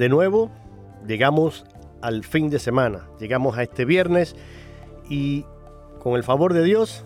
De 0.00 0.08
nuevo, 0.08 0.50
llegamos 1.06 1.66
al 2.00 2.24
fin 2.24 2.48
de 2.48 2.58
semana, 2.58 3.06
llegamos 3.18 3.58
a 3.58 3.62
este 3.64 3.84
viernes 3.84 4.34
y 5.10 5.44
con 5.98 6.14
el 6.14 6.24
favor 6.24 6.54
de 6.54 6.64
Dios 6.64 7.04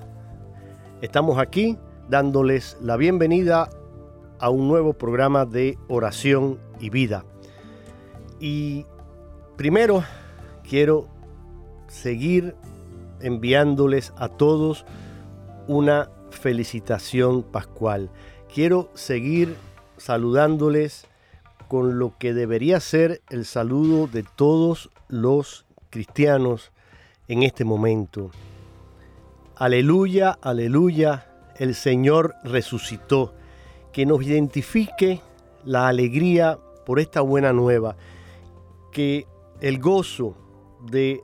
estamos 1.02 1.40
aquí 1.40 1.76
dándoles 2.08 2.76
la 2.80 2.96
bienvenida 2.96 3.68
a 4.38 4.48
un 4.48 4.68
nuevo 4.68 4.92
programa 4.92 5.44
de 5.44 5.76
oración 5.88 6.60
y 6.78 6.90
vida. 6.90 7.24
Y 8.38 8.86
primero 9.56 10.04
quiero 10.62 11.08
seguir 11.88 12.54
enviándoles 13.18 14.12
a 14.16 14.28
todos 14.28 14.86
una 15.66 16.10
felicitación 16.30 17.42
pascual. 17.42 18.12
Quiero 18.54 18.88
seguir 18.94 19.56
saludándoles 19.96 21.08
con 21.68 21.98
lo 21.98 22.16
que 22.18 22.34
debería 22.34 22.80
ser 22.80 23.22
el 23.30 23.44
saludo 23.44 24.06
de 24.06 24.24
todos 24.36 24.90
los 25.08 25.64
cristianos 25.90 26.72
en 27.28 27.42
este 27.42 27.64
momento. 27.64 28.30
Aleluya, 29.56 30.38
aleluya, 30.42 31.30
el 31.56 31.74
Señor 31.74 32.34
resucitó. 32.44 33.34
Que 33.92 34.06
nos 34.06 34.24
identifique 34.24 35.20
la 35.64 35.86
alegría 35.86 36.58
por 36.84 36.98
esta 36.98 37.20
buena 37.20 37.52
nueva. 37.52 37.96
Que 38.90 39.26
el 39.60 39.78
gozo 39.78 40.34
de 40.90 41.22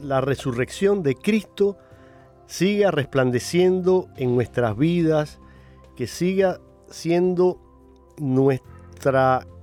la 0.00 0.20
resurrección 0.20 1.02
de 1.02 1.16
Cristo 1.16 1.76
siga 2.46 2.90
resplandeciendo 2.90 4.08
en 4.16 4.34
nuestras 4.34 4.76
vidas, 4.76 5.40
que 5.96 6.06
siga 6.06 6.60
siendo 6.88 7.58
nuestra 8.18 8.71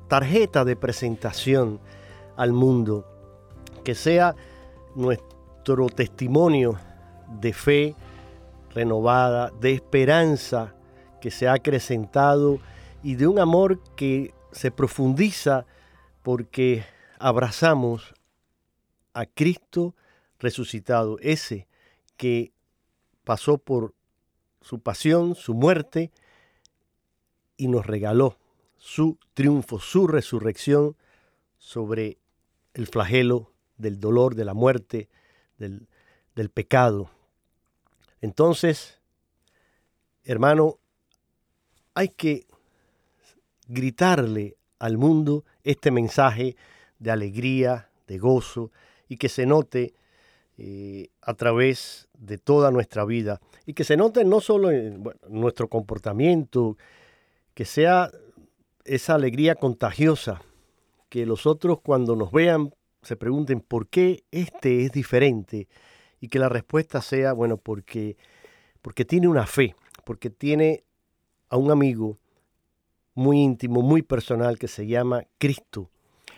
tarjeta 0.08 0.66
de 0.66 0.76
presentación 0.76 1.80
al 2.36 2.52
mundo, 2.52 3.06
que 3.84 3.96
sea 3.96 4.36
nuestro 4.96 5.88
testimonio 5.88 6.78
de 7.40 7.54
fe 7.54 7.96
renovada, 8.74 9.52
de 9.62 9.74
esperanza 9.74 10.76
que 11.22 11.32
se 11.32 11.48
ha 11.48 11.54
acrecentado 11.54 12.60
y 13.04 13.16
de 13.16 13.28
un 13.28 13.40
amor 13.40 13.80
que 13.96 14.34
se 14.52 14.72
profundiza 14.72 15.66
porque 16.24 16.84
abrazamos 17.20 18.14
a 19.14 19.26
Cristo 19.26 19.96
resucitado, 20.40 21.18
ese 21.22 21.68
que 22.18 22.52
pasó 23.24 23.58
por 23.58 23.94
su 24.62 24.80
pasión, 24.80 25.36
su 25.36 25.54
muerte 25.54 26.12
y 27.58 27.68
nos 27.68 27.86
regaló 27.86 28.39
su 28.90 29.20
triunfo, 29.36 29.80
su 29.80 30.08
resurrección 30.08 30.98
sobre 31.60 32.18
el 32.74 32.88
flagelo 32.88 33.52
del 33.78 34.00
dolor, 34.00 34.34
de 34.34 34.46
la 34.46 34.56
muerte, 34.56 35.10
del, 35.60 35.88
del 36.34 36.50
pecado. 36.50 37.12
Entonces, 38.20 39.00
hermano, 40.24 40.80
hay 41.94 42.10
que 42.10 42.48
gritarle 43.68 44.58
al 44.80 44.98
mundo 44.98 45.46
este 45.64 45.92
mensaje 45.92 46.56
de 46.98 47.12
alegría, 47.12 47.92
de 48.08 48.18
gozo, 48.18 48.72
y 49.08 49.18
que 49.18 49.30
se 49.30 49.46
note 49.46 49.94
eh, 50.58 51.10
a 51.22 51.36
través 51.36 52.10
de 52.18 52.40
toda 52.40 52.72
nuestra 52.72 53.06
vida, 53.06 53.40
y 53.68 53.76
que 53.76 53.84
se 53.84 53.98
note 53.98 54.26
no 54.26 54.42
solo 54.42 54.72
en 54.72 55.04
nuestro 55.28 55.68
comportamiento, 55.68 56.76
que 57.54 57.66
sea 57.66 58.10
esa 58.86 59.16
alegría 59.16 59.56
contagiosa, 59.56 60.42
que 61.10 61.26
los 61.26 61.46
otros 61.46 61.80
cuando 61.82 62.16
nos 62.16 62.32
vean 62.32 62.74
se 63.02 63.16
pregunten 63.16 63.62
por 63.62 63.88
qué 63.88 64.24
este 64.32 64.84
es 64.84 64.92
diferente, 64.92 65.68
y 66.20 66.28
que 66.28 66.40
la 66.40 66.50
respuesta 66.50 67.02
sea, 67.02 67.34
bueno, 67.34 67.58
porque, 67.58 68.18
porque 68.82 69.06
tiene 69.06 69.28
una 69.28 69.46
fe, 69.46 69.76
porque 70.04 70.30
tiene 70.30 70.84
a 71.50 71.58
un 71.58 71.72
amigo 71.72 72.18
muy 73.14 73.42
íntimo, 73.42 73.82
muy 73.82 74.02
personal 74.02 74.58
que 74.58 74.68
se 74.68 74.88
llama 74.88 75.26
Cristo. 75.38 75.90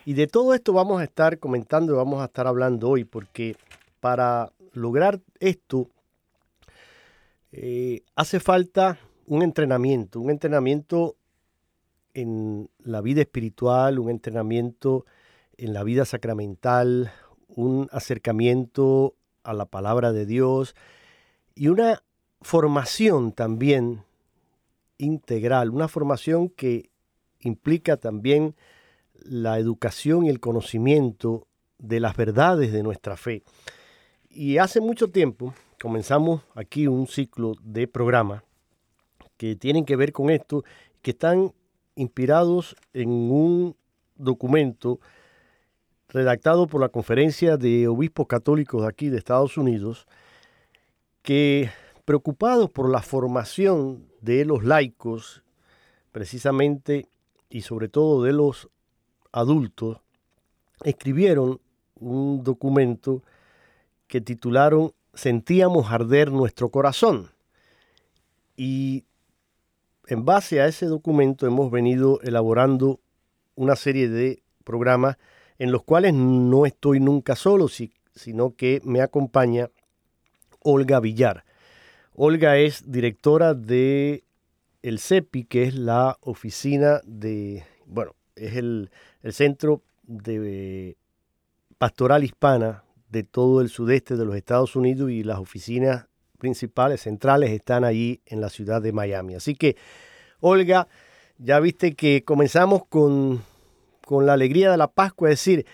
Y 0.05 0.13
de 0.13 0.27
todo 0.27 0.53
esto 0.53 0.73
vamos 0.73 1.01
a 1.01 1.03
estar 1.03 1.37
comentando, 1.39 1.95
vamos 1.95 2.21
a 2.21 2.25
estar 2.25 2.47
hablando 2.47 2.89
hoy, 2.89 3.03
porque 3.03 3.55
para 3.99 4.51
lograr 4.73 5.19
esto 5.39 5.89
eh, 7.51 8.01
hace 8.15 8.39
falta 8.39 8.97
un 9.27 9.43
entrenamiento, 9.43 10.19
un 10.19 10.29
entrenamiento 10.29 11.15
en 12.13 12.69
la 12.79 13.01
vida 13.01 13.21
espiritual, 13.21 13.99
un 13.99 14.09
entrenamiento 14.09 15.05
en 15.57 15.73
la 15.73 15.83
vida 15.83 16.05
sacramental, 16.05 17.11
un 17.47 17.87
acercamiento 17.91 19.15
a 19.43 19.53
la 19.53 19.65
palabra 19.65 20.11
de 20.11 20.25
Dios 20.25 20.75
y 21.55 21.67
una 21.67 22.03
formación 22.41 23.31
también 23.31 24.03
integral, 24.97 25.69
una 25.69 25.87
formación 25.87 26.49
que 26.49 26.89
implica 27.39 27.97
también 27.97 28.55
la 29.13 29.59
educación 29.59 30.25
y 30.25 30.29
el 30.29 30.39
conocimiento 30.39 31.47
de 31.77 31.99
las 31.99 32.15
verdades 32.15 32.71
de 32.71 32.83
nuestra 32.83 33.17
fe. 33.17 33.43
Y 34.29 34.57
hace 34.57 34.79
mucho 34.79 35.09
tiempo 35.09 35.53
comenzamos 35.81 36.41
aquí 36.55 36.87
un 36.87 37.07
ciclo 37.07 37.53
de 37.61 37.87
programas 37.87 38.43
que 39.37 39.55
tienen 39.55 39.85
que 39.85 39.95
ver 39.95 40.11
con 40.11 40.29
esto, 40.29 40.63
que 41.01 41.11
están 41.11 41.53
inspirados 41.95 42.75
en 42.93 43.09
un 43.09 43.75
documento 44.15 44.99
redactado 46.09 46.67
por 46.67 46.81
la 46.81 46.89
Conferencia 46.89 47.57
de 47.57 47.87
Obispos 47.87 48.27
Católicos 48.27 48.85
aquí 48.85 49.09
de 49.09 49.17
Estados 49.17 49.57
Unidos, 49.57 50.07
que 51.21 51.69
preocupados 52.05 52.69
por 52.69 52.89
la 52.89 53.01
formación 53.01 54.07
de 54.21 54.45
los 54.45 54.63
laicos, 54.63 55.43
precisamente 56.11 57.07
y 57.49 57.61
sobre 57.61 57.87
todo 57.87 58.23
de 58.23 58.33
los 58.33 58.69
adultos, 59.31 59.99
escribieron 60.83 61.61
un 61.95 62.43
documento 62.43 63.23
que 64.07 64.21
titularon 64.21 64.93
Sentíamos 65.13 65.91
arder 65.91 66.31
nuestro 66.31 66.69
corazón. 66.69 67.31
Y 68.55 69.03
en 70.11 70.25
base 70.25 70.59
a 70.59 70.67
ese 70.67 70.87
documento 70.87 71.47
hemos 71.47 71.71
venido 71.71 72.19
elaborando 72.21 72.99
una 73.55 73.77
serie 73.77 74.09
de 74.09 74.43
programas 74.65 75.15
en 75.57 75.71
los 75.71 75.83
cuales 75.83 76.13
no 76.13 76.65
estoy 76.65 76.99
nunca 76.99 77.37
solo, 77.37 77.69
sino 77.69 78.53
que 78.57 78.81
me 78.83 79.01
acompaña 79.01 79.69
Olga 80.59 80.99
Villar. 80.99 81.45
Olga 82.13 82.57
es 82.57 82.91
directora 82.91 83.53
de 83.53 84.25
el 84.81 84.99
CEPI, 84.99 85.45
que 85.45 85.63
es 85.63 85.75
la 85.75 86.17
oficina 86.19 86.99
de, 87.05 87.63
bueno, 87.85 88.13
es 88.35 88.57
el, 88.57 88.91
el 89.23 89.31
centro 89.31 89.81
de 90.03 90.97
pastoral 91.77 92.25
hispana 92.25 92.83
de 93.09 93.23
todo 93.23 93.61
el 93.61 93.69
sudeste 93.69 94.17
de 94.17 94.25
los 94.25 94.35
Estados 94.35 94.75
Unidos 94.75 95.09
y 95.09 95.23
las 95.23 95.39
oficinas 95.39 96.07
principales, 96.41 97.01
centrales, 97.01 97.51
están 97.51 97.83
allí 97.83 98.19
en 98.25 98.41
la 98.41 98.49
ciudad 98.49 98.81
de 98.81 98.91
Miami. 98.91 99.35
Así 99.35 99.53
que, 99.53 99.75
Olga, 100.39 100.87
ya 101.37 101.59
viste 101.59 101.93
que 101.93 102.23
comenzamos 102.23 102.83
con, 102.87 103.43
con 104.05 104.25
la 104.25 104.33
alegría 104.33 104.71
de 104.71 104.77
la 104.77 104.87
Pascua, 104.87 105.29
es 105.29 105.39
decir, 105.39 105.67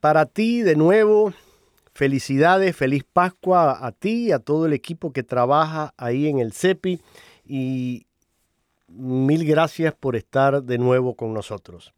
para 0.00 0.26
ti 0.26 0.60
de 0.60 0.76
nuevo, 0.76 1.32
felicidades, 1.94 2.76
feliz 2.76 3.04
Pascua 3.10 3.78
a 3.80 3.90
ti 3.92 4.26
y 4.28 4.32
a 4.32 4.38
todo 4.38 4.66
el 4.66 4.74
equipo 4.74 5.14
que 5.14 5.22
trabaja 5.22 5.94
ahí 5.96 6.28
en 6.28 6.40
el 6.40 6.52
CEPI 6.52 7.00
y 7.46 8.06
mil 8.88 9.46
gracias 9.46 9.94
por 9.94 10.14
estar 10.14 10.62
de 10.62 10.76
nuevo 10.76 11.16
con 11.16 11.32
nosotros. 11.32 11.94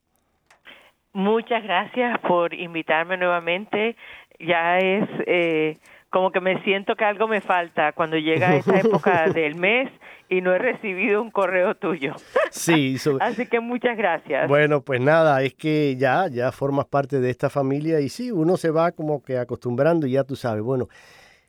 Muchas 1.12 1.64
gracias 1.64 2.20
por 2.20 2.54
invitarme 2.54 3.16
nuevamente. 3.16 3.96
Ya 4.38 4.78
es 4.78 5.08
eh, 5.26 5.78
como 6.10 6.30
que 6.30 6.40
me 6.40 6.62
siento 6.62 6.94
que 6.96 7.04
algo 7.04 7.28
me 7.28 7.40
falta 7.40 7.92
cuando 7.92 8.16
llega 8.16 8.56
esa 8.56 8.78
época 8.80 9.28
del 9.28 9.54
mes 9.54 9.90
y 10.28 10.40
no 10.40 10.54
he 10.54 10.58
recibido 10.58 11.22
un 11.22 11.30
correo 11.30 11.74
tuyo. 11.74 12.14
Sí. 12.50 12.96
Así 13.20 13.46
que 13.46 13.60
muchas 13.60 13.96
gracias. 13.96 14.48
Bueno, 14.48 14.82
pues 14.82 15.00
nada, 15.00 15.42
es 15.42 15.54
que 15.54 15.96
ya, 15.96 16.28
ya 16.28 16.52
formas 16.52 16.86
parte 16.86 17.20
de 17.20 17.30
esta 17.30 17.50
familia 17.50 18.00
y 18.00 18.08
sí, 18.08 18.30
uno 18.30 18.56
se 18.56 18.70
va 18.70 18.92
como 18.92 19.22
que 19.22 19.38
acostumbrando 19.38 20.06
y 20.06 20.12
ya 20.12 20.24
tú 20.24 20.36
sabes, 20.36 20.62
bueno, 20.62 20.88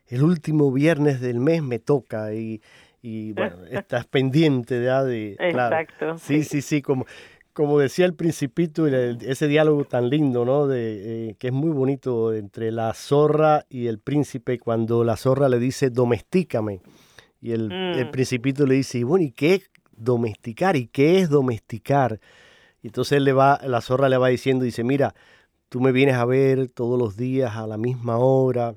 el 0.06 0.22
último 0.22 0.72
viernes 0.72 1.20
del 1.20 1.40
mes 1.40 1.62
me 1.62 1.78
toca 1.78 2.32
y, 2.32 2.60
y 3.02 3.32
bueno, 3.32 3.56
estás 3.70 4.06
pendiente 4.06 4.82
ya 4.84 5.02
de... 5.02 5.32
Exacto. 5.38 6.18
sí, 6.18 6.44
sí, 6.44 6.62
sí, 6.62 6.82
como 6.82 7.06
como 7.58 7.80
decía 7.80 8.06
el 8.06 8.14
principito, 8.14 8.86
ese 8.86 9.48
diálogo 9.48 9.84
tan 9.84 10.08
lindo, 10.10 10.44
¿no? 10.44 10.68
De, 10.68 11.30
eh, 11.30 11.34
que 11.40 11.48
es 11.48 11.52
muy 11.52 11.70
bonito 11.70 12.32
entre 12.32 12.70
la 12.70 12.94
zorra 12.94 13.66
y 13.68 13.88
el 13.88 13.98
príncipe, 13.98 14.60
cuando 14.60 15.02
la 15.02 15.16
zorra 15.16 15.48
le 15.48 15.58
dice, 15.58 15.90
domestícame. 15.90 16.80
Y 17.40 17.50
el, 17.50 17.68
mm. 17.68 18.12
principito 18.12 18.64
le 18.64 18.76
dice, 18.76 19.02
bueno, 19.02 19.24
¿y 19.24 19.32
qué 19.32 19.54
es 19.54 19.70
domesticar? 19.90 20.76
¿Y 20.76 20.86
qué 20.86 21.18
es 21.18 21.30
domesticar? 21.30 22.20
Y 22.80 22.86
entonces 22.86 23.20
le 23.20 23.32
va, 23.32 23.58
la 23.64 23.80
zorra 23.80 24.08
le 24.08 24.18
va 24.18 24.28
diciendo, 24.28 24.64
dice, 24.64 24.84
mira, 24.84 25.16
tú 25.68 25.80
me 25.80 25.90
vienes 25.90 26.14
a 26.14 26.24
ver 26.26 26.68
todos 26.70 26.96
los 26.96 27.16
días 27.16 27.56
a 27.56 27.66
la 27.66 27.76
misma 27.76 28.18
hora 28.18 28.76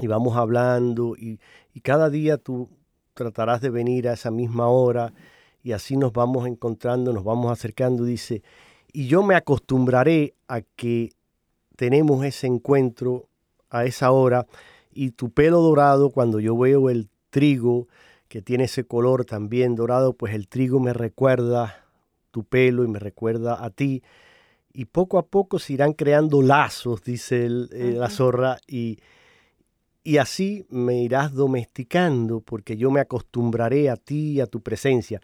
y 0.00 0.08
vamos 0.08 0.36
hablando 0.36 1.14
y, 1.16 1.38
y 1.72 1.80
cada 1.80 2.10
día 2.10 2.38
tú 2.38 2.70
tratarás 3.14 3.60
de 3.60 3.70
venir 3.70 4.08
a 4.08 4.14
esa 4.14 4.32
misma 4.32 4.66
hora 4.66 5.12
y 5.62 5.72
así 5.72 5.96
nos 5.96 6.12
vamos 6.12 6.46
encontrando, 6.46 7.12
nos 7.12 7.24
vamos 7.24 7.52
acercando, 7.52 8.04
dice, 8.04 8.42
y 8.92 9.06
yo 9.06 9.22
me 9.22 9.34
acostumbraré 9.34 10.34
a 10.48 10.62
que 10.62 11.10
tenemos 11.76 12.24
ese 12.24 12.46
encuentro 12.46 13.28
a 13.68 13.84
esa 13.84 14.10
hora 14.10 14.46
y 14.92 15.12
tu 15.12 15.30
pelo 15.30 15.60
dorado, 15.60 16.10
cuando 16.10 16.40
yo 16.40 16.56
veo 16.56 16.90
el 16.90 17.08
trigo 17.30 17.88
que 18.28 18.42
tiene 18.42 18.64
ese 18.64 18.84
color 18.84 19.24
también 19.24 19.76
dorado, 19.76 20.12
pues 20.12 20.34
el 20.34 20.48
trigo 20.48 20.80
me 20.80 20.92
recuerda 20.92 21.84
tu 22.30 22.44
pelo 22.44 22.84
y 22.84 22.88
me 22.88 22.98
recuerda 22.98 23.64
a 23.64 23.70
ti. 23.70 24.02
Y 24.72 24.84
poco 24.86 25.18
a 25.18 25.26
poco 25.26 25.58
se 25.58 25.72
irán 25.72 25.94
creando 25.94 26.42
lazos, 26.42 27.02
dice 27.02 27.46
eh, 27.46 27.92
la 27.96 28.08
zorra, 28.08 28.58
y, 28.68 28.98
y 30.02 30.18
así 30.18 30.66
me 30.70 31.02
irás 31.02 31.32
domesticando 31.34 32.40
porque 32.40 32.76
yo 32.76 32.90
me 32.90 33.00
acostumbraré 33.00 33.90
a 33.90 33.96
ti 33.96 34.32
y 34.32 34.40
a 34.40 34.46
tu 34.46 34.60
presencia. 34.60 35.20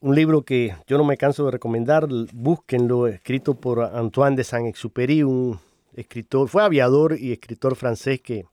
Un 0.00 0.16
libro 0.16 0.42
que 0.42 0.74
yo 0.88 0.98
no 0.98 1.04
me 1.04 1.16
canso 1.16 1.44
de 1.44 1.52
recomendar, 1.52 2.08
búsquenlo, 2.32 3.06
escrito 3.06 3.54
por 3.54 3.80
Antoine 3.80 4.34
de 4.34 4.42
Saint-Exupéry, 4.42 5.22
un 5.22 5.60
escritor, 5.94 6.48
fue 6.48 6.64
aviador 6.64 7.16
y 7.18 7.32
escritor 7.32 7.76
francés 7.76 8.20
que 8.20 8.44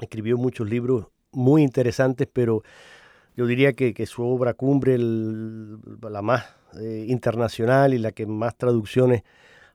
escribió 0.00 0.36
muchos 0.36 0.68
libros 0.68 1.06
muy 1.30 1.62
interesantes, 1.62 2.28
pero 2.32 2.62
yo 3.36 3.46
diría 3.46 3.72
que, 3.72 4.06
su 4.06 4.24
obra 4.24 4.54
cumbre, 4.54 4.98
la 4.98 6.20
más 6.20 6.46
eh, 6.80 7.06
internacional 7.08 7.94
y 7.94 7.98
la 7.98 8.12
que 8.12 8.26
más 8.26 8.56
traducciones 8.56 9.22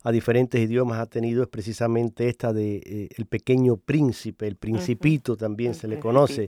a 0.08 0.12
diferentes 0.12 0.62
idiomas 0.62 1.00
ha 1.00 1.06
tenido 1.06 1.44
es 1.44 1.50
precisamente 1.50 2.30
esta 2.30 2.54
de 2.54 2.78
eh, 2.78 3.10
El 3.18 3.26
pequeño 3.26 3.76
príncipe, 3.76 4.48
el 4.48 4.56
principito 4.56 5.36
también 5.36 5.74
se 5.74 5.90
le 5.90 6.00
conoce. 6.00 6.48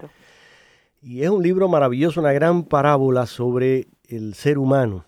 Y 1.01 1.23
es 1.23 1.29
un 1.29 1.44
libro 1.44 1.67
maravilloso, 1.67 2.21
una 2.21 2.31
gran 2.31 2.63
parábola 2.63 3.25
sobre 3.25 3.88
el 4.07 4.33
ser 4.33 4.59
humano. 4.59 5.03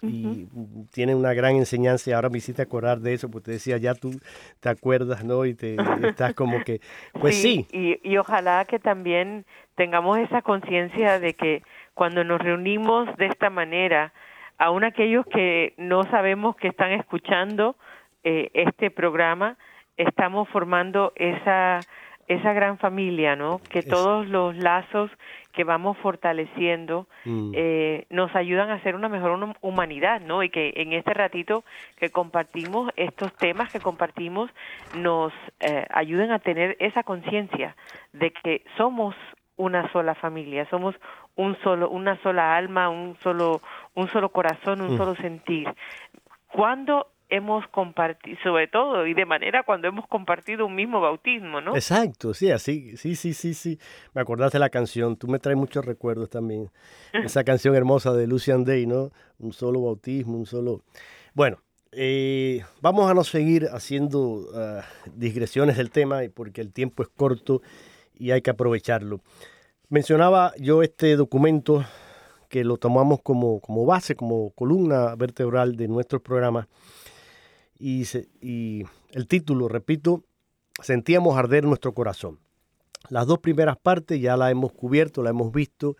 Y 0.00 0.48
tiene 0.92 1.14
una 1.14 1.34
gran 1.34 1.56
enseñanza 1.56 2.08
y 2.08 2.14
ahora 2.14 2.30
me 2.30 2.38
hiciste 2.38 2.62
acordar 2.62 3.00
de 3.00 3.12
eso, 3.12 3.30
porque 3.30 3.44
te 3.44 3.50
decía, 3.52 3.76
ya 3.76 3.94
tú 3.94 4.18
te 4.58 4.70
acuerdas, 4.70 5.22
¿no? 5.22 5.44
Y 5.44 5.54
te 5.54 5.76
estás 6.02 6.32
como 6.32 6.64
que, 6.64 6.80
pues 7.20 7.36
sí. 7.36 7.66
Y, 7.70 8.00
y 8.02 8.16
ojalá 8.16 8.64
que 8.64 8.78
también 8.78 9.44
tengamos 9.76 10.18
esa 10.18 10.40
conciencia 10.40 11.20
de 11.20 11.34
que 11.34 11.62
cuando 11.92 12.24
nos 12.24 12.40
reunimos 12.40 13.14
de 13.18 13.26
esta 13.26 13.50
manera, 13.50 14.14
aún 14.62 14.84
aquellos 14.84 15.26
que 15.26 15.74
no 15.76 16.04
sabemos 16.04 16.54
que 16.54 16.68
están 16.68 16.92
escuchando 16.92 17.74
eh, 18.22 18.48
este 18.54 18.92
programa, 18.92 19.56
estamos 19.96 20.48
formando 20.50 21.12
esa 21.16 21.80
esa 22.28 22.52
gran 22.52 22.78
familia, 22.78 23.34
¿no? 23.34 23.60
Que 23.68 23.82
todos 23.82 24.28
los 24.28 24.56
lazos 24.56 25.10
que 25.52 25.64
vamos 25.64 25.98
fortaleciendo 25.98 27.08
mm. 27.24 27.52
eh, 27.54 28.06
nos 28.10 28.34
ayudan 28.36 28.70
a 28.70 28.80
ser 28.84 28.94
una 28.94 29.08
mejor 29.08 29.36
humanidad, 29.60 30.20
¿no? 30.20 30.44
Y 30.44 30.48
que 30.48 30.72
en 30.76 30.92
este 30.92 31.12
ratito 31.12 31.64
que 31.96 32.10
compartimos 32.10 32.90
estos 32.96 33.34
temas 33.34 33.72
que 33.72 33.80
compartimos 33.80 34.48
nos 34.96 35.32
eh, 35.58 35.84
ayuden 35.90 36.30
a 36.30 36.38
tener 36.38 36.76
esa 36.78 37.02
conciencia 37.02 37.74
de 38.12 38.30
que 38.30 38.64
somos 38.76 39.16
una 39.62 39.90
sola 39.92 40.14
familia, 40.14 40.66
somos 40.68 40.94
un 41.36 41.56
solo, 41.62 41.88
una 41.88 42.20
sola 42.22 42.56
alma, 42.56 42.88
un 42.88 43.16
solo, 43.22 43.62
un 43.94 44.08
solo 44.08 44.30
corazón, 44.30 44.80
un 44.80 44.94
mm. 44.94 44.96
solo 44.96 45.14
sentir. 45.16 45.68
Cuando 46.48 47.06
hemos 47.28 47.66
compartido, 47.68 48.36
sobre 48.42 48.68
todo 48.68 49.06
y 49.06 49.14
de 49.14 49.24
manera 49.24 49.62
cuando 49.62 49.88
hemos 49.88 50.06
compartido 50.06 50.66
un 50.66 50.74
mismo 50.74 51.00
bautismo, 51.00 51.62
¿no? 51.62 51.74
Exacto, 51.74 52.34
sí, 52.34 52.50
así, 52.50 52.96
sí, 52.96 53.16
sí, 53.16 53.32
sí, 53.32 53.54
sí. 53.54 53.78
Me 54.12 54.20
acordaste 54.20 54.58
de 54.58 54.60
la 54.60 54.68
canción, 54.68 55.16
tú 55.16 55.28
me 55.28 55.38
traes 55.38 55.56
muchos 55.56 55.84
recuerdos 55.84 56.28
también. 56.28 56.70
Esa 57.12 57.42
canción 57.44 57.74
hermosa 57.74 58.12
de 58.12 58.26
Lucian 58.26 58.64
Day, 58.64 58.86
¿no? 58.86 59.10
Un 59.38 59.52
solo 59.52 59.80
bautismo, 59.80 60.36
un 60.36 60.46
solo... 60.46 60.82
Bueno, 61.32 61.56
eh, 61.92 62.62
vamos 62.82 63.10
a 63.10 63.14
no 63.14 63.24
seguir 63.24 63.68
haciendo 63.72 64.46
ah, 64.54 64.82
digresiones 65.14 65.78
del 65.78 65.90
tema 65.90 66.20
porque 66.34 66.60
el 66.60 66.72
tiempo 66.72 67.02
es 67.02 67.08
corto 67.08 67.62
y 68.18 68.32
hay 68.32 68.42
que 68.42 68.50
aprovecharlo. 68.50 69.20
Mencionaba 69.92 70.54
yo 70.58 70.82
este 70.82 71.16
documento 71.16 71.84
que 72.48 72.64
lo 72.64 72.78
tomamos 72.78 73.20
como, 73.20 73.60
como 73.60 73.84
base, 73.84 74.16
como 74.16 74.48
columna 74.52 75.14
vertebral 75.16 75.76
de 75.76 75.86
nuestro 75.86 76.22
programa. 76.22 76.66
Y, 77.78 78.06
y 78.40 78.84
el 79.10 79.28
título, 79.28 79.68
repito, 79.68 80.24
sentíamos 80.82 81.36
arder 81.36 81.64
nuestro 81.64 81.92
corazón. 81.92 82.38
Las 83.10 83.26
dos 83.26 83.40
primeras 83.40 83.76
partes 83.76 84.18
ya 84.18 84.34
la 84.38 84.50
hemos 84.50 84.72
cubierto, 84.72 85.22
la 85.22 85.28
hemos 85.28 85.52
visto 85.52 85.98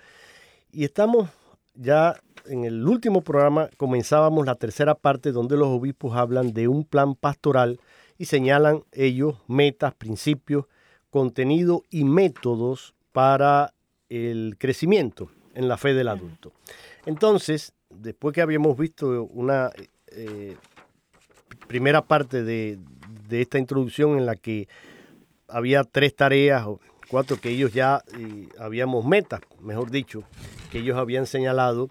y 0.70 0.84
estamos 0.84 1.28
ya 1.74 2.18
en 2.46 2.64
el 2.64 2.88
último 2.88 3.20
programa 3.20 3.68
comenzábamos 3.76 4.46
la 4.46 4.54
tercera 4.54 4.94
parte 4.94 5.32
donde 5.32 5.58
los 5.58 5.68
obispos 5.68 6.16
hablan 6.16 6.54
de 6.54 6.66
un 6.66 6.84
plan 6.84 7.14
pastoral 7.14 7.78
y 8.16 8.24
señalan 8.24 8.84
ellos 8.92 9.36
metas, 9.48 9.92
principios, 9.92 10.64
contenido 11.10 11.82
y 11.90 12.04
métodos 12.04 12.94
para 13.12 13.71
el 14.12 14.56
crecimiento 14.58 15.30
en 15.54 15.68
la 15.68 15.78
fe 15.78 15.94
del 15.94 16.08
adulto. 16.08 16.52
Entonces, 17.06 17.72
después 17.88 18.34
que 18.34 18.42
habíamos 18.42 18.76
visto 18.76 19.24
una 19.24 19.70
eh, 20.08 20.56
primera 21.66 22.02
parte 22.02 22.42
de, 22.42 22.78
esta 23.30 23.58
introducción 23.58 24.18
en 24.18 24.26
la 24.26 24.36
que 24.36 24.68
había 25.48 25.84
tres 25.84 26.14
tareas 26.14 26.66
o 26.66 26.80
cuatro 27.08 27.40
que 27.40 27.48
ellos 27.48 27.72
ya 27.72 28.02
eh, 28.18 28.48
habíamos 28.58 29.06
metas, 29.06 29.40
mejor 29.60 29.90
dicho, 29.90 30.22
que 30.70 30.80
ellos 30.80 30.98
habían 30.98 31.24
señalado, 31.24 31.88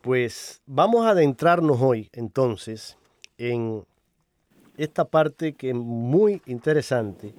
pues 0.00 0.60
vamos 0.66 1.06
a 1.06 1.10
adentrarnos 1.10 1.80
hoy 1.80 2.08
entonces 2.12 2.98
en 3.38 3.84
esta 4.76 5.04
parte 5.04 5.52
que 5.54 5.70
es 5.70 5.76
muy 5.76 6.42
interesante, 6.46 7.32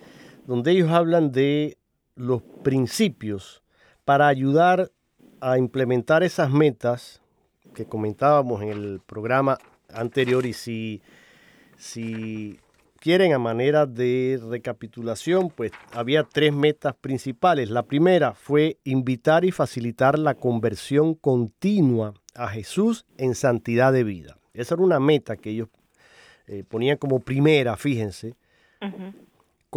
donde 0.45 0.71
ellos 0.71 0.89
hablan 0.89 1.33
de 1.33 1.77
los 2.15 2.41
principios 2.63 3.61
para 4.07 4.29
ayudar 4.29 4.89
a 5.41 5.57
implementar 5.57 6.23
esas 6.23 6.49
metas 6.49 7.21
que 7.75 7.83
comentábamos 7.83 8.61
en 8.61 8.69
el 8.69 9.01
programa 9.05 9.57
anterior 9.93 10.45
y 10.45 10.53
si, 10.53 11.01
si 11.75 12.57
quieren 13.01 13.33
a 13.33 13.37
manera 13.37 13.85
de 13.85 14.39
recapitulación, 14.49 15.49
pues 15.49 15.73
había 15.91 16.23
tres 16.23 16.53
metas 16.53 16.95
principales. 16.95 17.69
La 17.69 17.83
primera 17.83 18.33
fue 18.33 18.77
invitar 18.85 19.43
y 19.43 19.51
facilitar 19.51 20.17
la 20.17 20.35
conversión 20.35 21.13
continua 21.13 22.13
a 22.33 22.47
Jesús 22.47 23.05
en 23.17 23.35
santidad 23.35 23.91
de 23.91 24.05
vida. 24.05 24.37
Esa 24.53 24.75
era 24.75 24.85
una 24.85 25.01
meta 25.01 25.35
que 25.35 25.49
ellos 25.49 25.67
eh, 26.47 26.63
ponían 26.65 26.95
como 26.95 27.19
primera, 27.19 27.75
fíjense. 27.75 28.35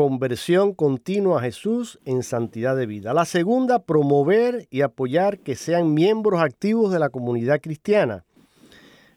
Conversión 0.01 0.73
continua 0.73 1.41
a 1.41 1.43
Jesús 1.43 2.01
en 2.07 2.23
santidad 2.23 2.75
de 2.75 2.87
vida. 2.87 3.13
La 3.13 3.27
segunda, 3.27 3.81
promover 3.81 4.67
y 4.71 4.81
apoyar 4.81 5.41
que 5.41 5.57
sean 5.57 5.93
miembros 5.93 6.41
activos 6.41 6.91
de 6.91 6.99
la 6.99 7.11
comunidad 7.11 7.61
cristiana. 7.61 8.25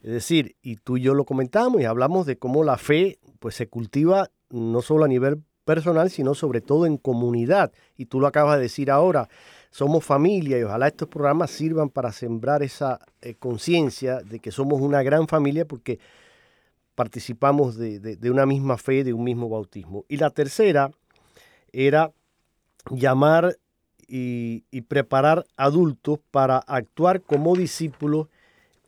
Es 0.01 0.11
decir, 0.11 0.57
y 0.61 0.75
tú 0.75 0.97
y 0.97 1.01
yo 1.01 1.13
lo 1.13 1.23
comentamos 1.23 1.79
y 1.79 1.85
hablamos 1.85 2.25
de 2.25 2.37
cómo 2.37 2.65
la 2.65 2.75
fe 2.75 3.17
pues 3.39 3.55
se 3.55 3.69
cultiva 3.69 4.29
no 4.49 4.81
solo 4.81 5.05
a 5.05 5.07
nivel 5.07 5.41
personal, 5.63 6.09
sino 6.09 6.35
sobre 6.35 6.59
todo 6.59 6.85
en 6.85 6.97
comunidad. 6.97 7.71
Y 7.95 8.07
tú 8.07 8.19
lo 8.19 8.27
acabas 8.27 8.57
de 8.57 8.63
decir 8.63 8.91
ahora, 8.91 9.29
somos 9.71 10.03
familia 10.03 10.59
y 10.59 10.63
ojalá 10.63 10.87
estos 10.87 11.07
programas 11.07 11.49
sirvan 11.49 11.91
para 11.91 12.11
sembrar 12.11 12.61
esa 12.61 12.99
eh, 13.21 13.35
conciencia 13.35 14.19
de 14.19 14.39
que 14.39 14.51
somos 14.51 14.81
una 14.81 15.01
gran 15.01 15.29
familia 15.29 15.63
porque 15.63 15.99
participamos 16.95 17.77
de, 17.77 18.17
una 18.29 18.45
misma 18.45 18.77
fe, 18.77 19.03
de 19.03 19.13
un 19.13 19.23
mismo 19.23 19.49
bautismo. 19.49 20.05
Y 20.07 20.17
la 20.17 20.29
tercera 20.29 20.91
era 21.71 22.11
llamar 22.89 23.57
y, 24.07 24.63
y 24.71 24.81
preparar 24.81 25.45
adultos 25.57 26.19
para 26.31 26.57
actuar 26.59 27.21
como 27.21 27.55
discípulos 27.55 28.27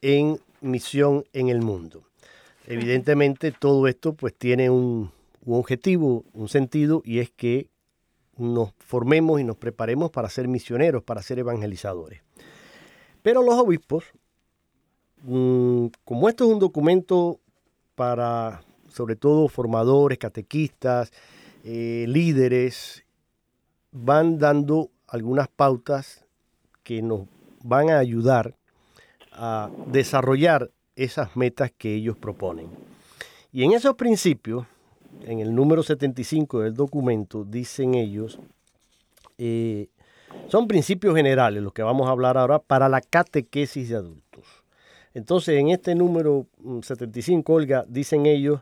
en 0.02 0.40
misión 0.62 1.26
en 1.34 1.50
el 1.50 1.62
mundo. 1.62 2.04
Evidentemente 2.68 3.52
todo 3.52 3.88
esto 3.88 4.14
pues 4.14 4.34
tiene 4.34 4.70
un, 4.70 5.12
objetivo, 5.46 6.26
un 6.34 6.50
sentido 6.50 7.02
y 7.06 7.20
es 7.20 7.30
que 7.30 7.70
nos 8.38 8.74
formemos 8.80 9.40
y 9.40 9.44
nos 9.44 9.58
preparemos 9.58 10.12
para 10.12 10.30
ser 10.30 10.48
misioneros, 10.48 11.04
para 11.04 11.22
ser 11.22 11.40
evangelizadores. 11.40 12.22
Pero 13.22 13.44
los 13.44 13.56
obispos, 13.56 14.06
mm, 15.22 15.88
como 16.04 16.28
esto 16.28 16.46
es 16.46 16.52
un 16.52 16.60
documento 16.60 17.40
para 17.96 18.62
sobre 18.96 19.16
todo 19.18 19.50
formadores, 19.50 20.18
catequistas, 20.18 21.12
eh, 21.66 22.06
líderes, 22.08 23.04
van 23.92 24.38
dando 24.38 24.90
algunas 25.08 25.48
pautas 25.50 26.24
que 26.84 27.02
nos 27.02 27.22
van 27.64 27.90
a 27.90 27.98
ayudar 27.98 28.56
a 29.34 29.70
desarrollar 29.88 30.72
esas 30.96 31.36
metas 31.36 31.72
que 31.78 31.94
ellos 31.94 32.18
proponen. 32.18 32.70
Y 33.52 33.64
en 33.64 33.74
esos 33.74 33.96
principios, 33.96 34.66
en 35.26 35.40
el 35.40 35.54
número 35.54 35.84
75 35.84 36.62
del 36.62 36.74
documento, 36.74 37.44
dicen 37.44 37.96
ellos, 37.96 38.40
eh, 39.38 39.88
son 40.48 40.68
principios 40.68 41.16
generales 41.16 41.62
los 41.62 41.74
que 41.74 41.84
vamos 41.84 42.08
a 42.08 42.12
hablar 42.12 42.38
ahora 42.38 42.60
para 42.60 42.88
la 42.88 43.02
catequesis 43.02 43.90
de 43.90 43.96
adultos. 43.96 44.55
Entonces, 45.16 45.60
en 45.60 45.70
este 45.70 45.96
número 45.96 46.46
75, 46.84 47.52
mm, 47.52 47.56
Olga, 47.56 47.86
dicen 47.88 48.28
ellos, 48.28 48.62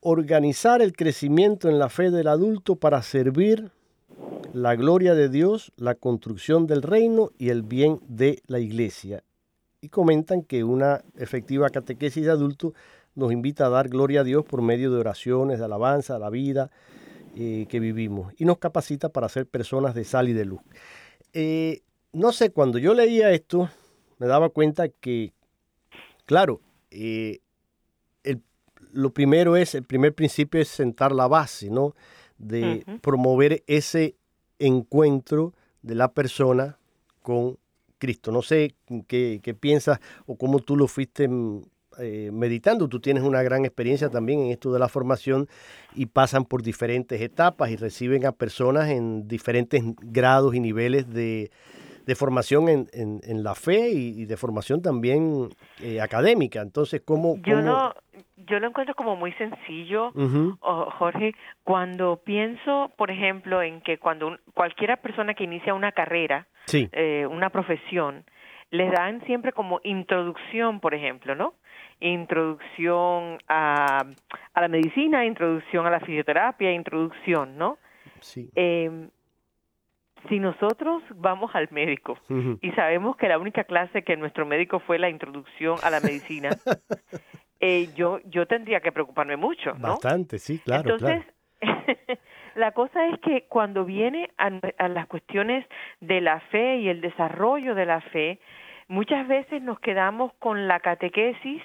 organizar 0.00 0.80
el 0.82 0.92
crecimiento 0.92 1.68
en 1.68 1.80
la 1.80 1.88
fe 1.88 2.12
del 2.12 2.28
adulto 2.28 2.76
para 2.76 3.02
servir 3.02 3.72
la 4.52 4.76
gloria 4.76 5.14
de 5.14 5.28
Dios, 5.28 5.72
la 5.76 5.96
construcción 5.96 6.68
del 6.68 6.82
reino 6.82 7.30
y 7.38 7.48
el 7.48 7.62
bien 7.62 7.98
de 8.06 8.40
la 8.46 8.60
iglesia 8.60 9.24
y 9.84 9.90
comentan 9.90 10.42
que 10.42 10.64
una 10.64 11.04
efectiva 11.18 11.68
catequesis 11.68 12.24
de 12.24 12.30
adultos 12.30 12.72
nos 13.14 13.32
invita 13.32 13.66
a 13.66 13.68
dar 13.68 13.90
gloria 13.90 14.22
a 14.22 14.24
Dios 14.24 14.42
por 14.42 14.62
medio 14.62 14.90
de 14.90 14.98
oraciones, 14.98 15.58
de 15.58 15.66
alabanza 15.66 16.16
a 16.16 16.18
la 16.18 16.30
vida 16.30 16.70
eh, 17.36 17.66
que 17.68 17.80
vivimos 17.80 18.32
y 18.38 18.46
nos 18.46 18.56
capacita 18.56 19.10
para 19.10 19.28
ser 19.28 19.46
personas 19.46 19.94
de 19.94 20.04
sal 20.04 20.30
y 20.30 20.32
de 20.32 20.46
luz. 20.46 20.60
Eh, 21.34 21.82
no 22.14 22.32
sé, 22.32 22.50
cuando 22.50 22.78
yo 22.78 22.94
leía 22.94 23.30
esto, 23.32 23.68
me 24.18 24.26
daba 24.26 24.48
cuenta 24.48 24.88
que, 24.88 25.32
claro, 26.26 26.60
eh, 26.90 27.40
lo 28.94 29.12
primero 29.12 29.56
es, 29.56 29.74
el 29.74 29.84
primer 29.84 30.14
principio 30.14 30.60
es 30.60 30.68
sentar 30.68 31.12
la 31.12 31.26
base, 31.26 31.68
¿no? 31.68 31.94
De 32.38 32.84
promover 33.02 33.62
ese 33.66 34.16
encuentro 34.58 35.52
de 35.82 35.94
la 35.94 36.12
persona 36.12 36.78
con 37.22 37.58
Cristo. 37.98 38.32
No 38.32 38.42
sé 38.42 38.74
qué, 39.06 39.56
piensas 39.58 40.00
o 40.26 40.36
cómo 40.36 40.60
tú 40.60 40.76
lo 40.76 40.86
fuiste 40.86 41.28
mm, 41.28 41.62
eh, 41.98 42.30
meditando. 42.32 42.88
Tú 42.88 43.00
tienes 43.00 43.22
una 43.22 43.42
gran 43.42 43.64
experiencia 43.64 44.08
también 44.10 44.40
en 44.40 44.50
esto 44.50 44.72
de 44.72 44.78
la 44.78 44.88
formación 44.88 45.48
y 45.94 46.06
pasan 46.06 46.44
por 46.44 46.62
diferentes 46.62 47.20
etapas 47.20 47.70
y 47.70 47.76
reciben 47.76 48.26
a 48.26 48.32
personas 48.32 48.90
en 48.90 49.26
diferentes 49.26 49.82
grados 50.02 50.54
y 50.54 50.60
niveles 50.60 51.12
de, 51.12 51.50
formación 52.14 52.68
en, 52.68 53.42
la 53.42 53.54
fe 53.54 53.90
y, 53.90 54.24
de 54.26 54.36
formación 54.36 54.82
también 54.82 55.48
eh, 55.82 56.00
académica. 56.00 56.60
Entonces, 56.60 57.02
¿cómo, 57.04 57.36
Yo, 57.38 57.62
no, 57.62 57.94
yo 58.36 58.58
lo 58.60 58.68
encuentro 58.68 58.94
como 58.94 59.16
muy 59.16 59.32
sencillo, 59.32 60.12
Jorge, 60.60 61.34
cuando 61.62 62.20
pienso, 62.24 62.92
por 62.96 63.10
ejemplo, 63.10 63.62
en 63.62 63.80
que 63.80 63.98
cuando 63.98 64.36
cualquiera 64.52 64.96
persona 64.96 65.34
que 65.34 65.44
inicia 65.44 65.74
una 65.74 65.92
carrera, 65.92 66.46
eh, 66.72 67.26
una 67.30 67.50
profesión, 67.50 68.24
les 68.70 68.90
dan 68.92 69.24
siempre 69.26 69.52
como 69.52 69.80
introducción, 69.84 70.80
por 70.80 70.94
ejemplo, 70.94 71.34
¿no? 71.34 71.54
Introducción 72.00 73.38
a, 73.48 74.04
a 74.52 74.60
la 74.60 74.68
medicina, 74.68 75.24
introducción 75.24 75.86
a 75.86 75.90
la 75.90 76.00
fisioterapia, 76.00 76.72
introducción, 76.72 77.56
¿no? 77.56 77.78
Sí. 78.20 78.50
Eh, 78.56 79.08
si 80.28 80.38
nosotros 80.38 81.02
vamos 81.16 81.54
al 81.54 81.68
médico 81.70 82.18
y 82.60 82.70
sabemos 82.72 83.16
que 83.16 83.28
la 83.28 83.38
única 83.38 83.64
clase 83.64 84.02
que 84.02 84.16
nuestro 84.16 84.46
médico 84.46 84.80
fue 84.80 84.98
la 84.98 85.08
introducción 85.08 85.76
a 85.82 85.90
la 85.90 86.00
medicina, 86.00 86.50
eh, 87.60 87.88
yo 87.94 88.20
yo 88.24 88.46
tendría 88.46 88.80
que 88.80 88.92
preocuparme 88.92 89.36
mucho, 89.36 89.74
¿no? 89.74 89.88
Bastante, 89.88 90.38
sí, 90.38 90.58
claro. 90.58 90.94
Entonces, 90.94 91.24
La 92.54 92.70
cosa 92.72 93.08
es 93.08 93.18
que 93.20 93.46
cuando 93.48 93.84
viene 93.84 94.30
a, 94.38 94.88
las 94.88 95.06
cuestiones 95.08 95.66
de 96.00 96.20
la 96.20 96.40
fe 96.40 96.76
y 96.76 96.88
el 96.88 97.00
desarrollo 97.00 97.74
de 97.74 97.86
la 97.86 98.00
fe, 98.00 98.38
muchas 98.86 99.26
veces 99.26 99.60
nos 99.62 99.80
quedamos 99.80 100.32
con 100.38 100.68
la 100.68 100.78
catequesis 100.80 101.62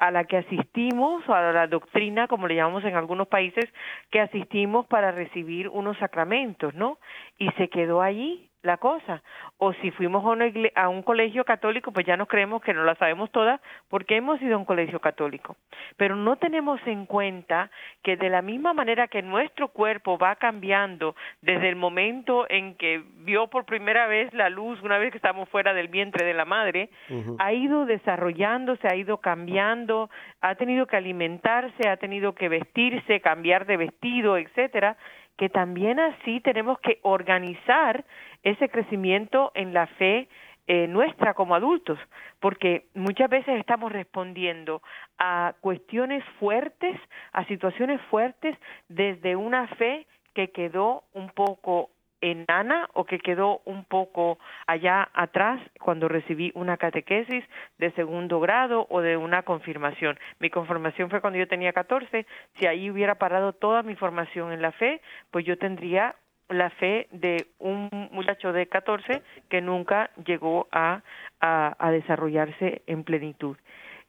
a 0.00 0.10
la 0.10 0.24
que 0.24 0.38
asistimos, 0.38 1.22
a 1.28 1.52
la 1.52 1.66
doctrina, 1.66 2.26
como 2.26 2.48
le 2.48 2.56
llamamos 2.56 2.84
en 2.84 2.96
algunos 2.96 3.28
países, 3.28 3.66
que 4.10 4.20
asistimos 4.20 4.86
para 4.86 5.12
recibir 5.12 5.68
unos 5.68 5.96
sacramentos, 5.98 6.74
¿no? 6.74 6.98
Y 7.38 7.50
se 7.52 7.68
quedó 7.68 8.02
allí 8.02 8.49
la 8.62 8.76
cosa. 8.76 9.22
O 9.58 9.72
si 9.74 9.90
fuimos 9.90 10.24
a, 10.24 10.82
a 10.82 10.88
un 10.88 11.02
colegio 11.02 11.44
católico, 11.44 11.92
pues 11.92 12.06
ya 12.06 12.16
nos 12.16 12.28
creemos 12.28 12.62
que 12.62 12.74
no 12.74 12.84
la 12.84 12.94
sabemos 12.96 13.30
todas 13.30 13.60
porque 13.88 14.16
hemos 14.16 14.40
ido 14.42 14.54
a 14.54 14.58
un 14.58 14.64
colegio 14.64 15.00
católico. 15.00 15.56
Pero 15.96 16.16
no 16.16 16.36
tenemos 16.36 16.80
en 16.86 17.06
cuenta 17.06 17.70
que 18.02 18.16
de 18.16 18.30
la 18.30 18.42
misma 18.42 18.72
manera 18.72 19.08
que 19.08 19.22
nuestro 19.22 19.68
cuerpo 19.68 20.18
va 20.18 20.36
cambiando 20.36 21.14
desde 21.42 21.68
el 21.68 21.76
momento 21.76 22.46
en 22.48 22.74
que 22.74 23.02
vio 23.18 23.48
por 23.48 23.64
primera 23.64 24.06
vez 24.06 24.32
la 24.34 24.48
luz, 24.48 24.80
una 24.82 24.98
vez 24.98 25.10
que 25.10 25.18
estamos 25.18 25.48
fuera 25.48 25.74
del 25.74 25.88
vientre 25.88 26.24
de 26.24 26.34
la 26.34 26.44
madre, 26.44 26.90
ha 27.38 27.52
ido 27.52 27.86
desarrollándose, 27.86 28.88
ha 28.88 28.94
ido 28.94 29.18
cambiando, 29.18 30.10
ha 30.40 30.54
tenido 30.54 30.86
que 30.86 30.96
alimentarse, 30.96 31.88
ha 31.88 31.96
tenido 31.96 32.34
que 32.34 32.48
vestirse, 32.48 33.20
cambiar 33.20 33.66
de 33.66 33.76
vestido, 33.76 34.36
etcétera, 34.36 34.96
que 35.40 35.48
también 35.48 35.98
así 35.98 36.40
tenemos 36.40 36.78
que 36.80 36.98
organizar 37.00 38.04
ese 38.42 38.68
crecimiento 38.68 39.52
en 39.54 39.72
la 39.72 39.86
fe 39.86 40.28
eh, 40.66 40.86
nuestra 40.86 41.32
como 41.32 41.54
adultos, 41.54 41.98
porque 42.40 42.88
muchas 42.92 43.30
veces 43.30 43.58
estamos 43.58 43.90
respondiendo 43.90 44.82
a 45.16 45.54
cuestiones 45.62 46.22
fuertes, 46.38 46.94
a 47.32 47.46
situaciones 47.46 48.02
fuertes 48.10 48.54
desde 48.90 49.34
una 49.34 49.66
fe 49.78 50.06
que 50.34 50.50
quedó 50.50 51.04
un 51.14 51.30
poco 51.30 51.88
enana 52.20 52.88
o 52.94 53.04
que 53.04 53.18
quedó 53.18 53.60
un 53.64 53.84
poco 53.84 54.38
allá 54.66 55.08
atrás 55.14 55.60
cuando 55.80 56.08
recibí 56.08 56.52
una 56.54 56.76
catequesis 56.76 57.44
de 57.78 57.90
segundo 57.92 58.40
grado 58.40 58.86
o 58.90 59.00
de 59.00 59.16
una 59.16 59.42
confirmación. 59.42 60.18
Mi 60.38 60.50
confirmación 60.50 61.10
fue 61.10 61.20
cuando 61.20 61.38
yo 61.38 61.48
tenía 61.48 61.72
14. 61.72 62.26
Si 62.58 62.66
ahí 62.66 62.90
hubiera 62.90 63.16
parado 63.16 63.52
toda 63.52 63.82
mi 63.82 63.94
formación 63.96 64.52
en 64.52 64.62
la 64.62 64.72
fe, 64.72 65.00
pues 65.30 65.44
yo 65.44 65.56
tendría 65.58 66.14
la 66.50 66.70
fe 66.70 67.06
de 67.12 67.46
un 67.58 67.88
muchacho 68.12 68.52
de 68.52 68.66
14 68.66 69.22
que 69.48 69.60
nunca 69.60 70.10
llegó 70.24 70.68
a, 70.72 71.02
a, 71.40 71.90
desarrollarse 71.90 72.82
en 72.86 73.04
plenitud, 73.04 73.56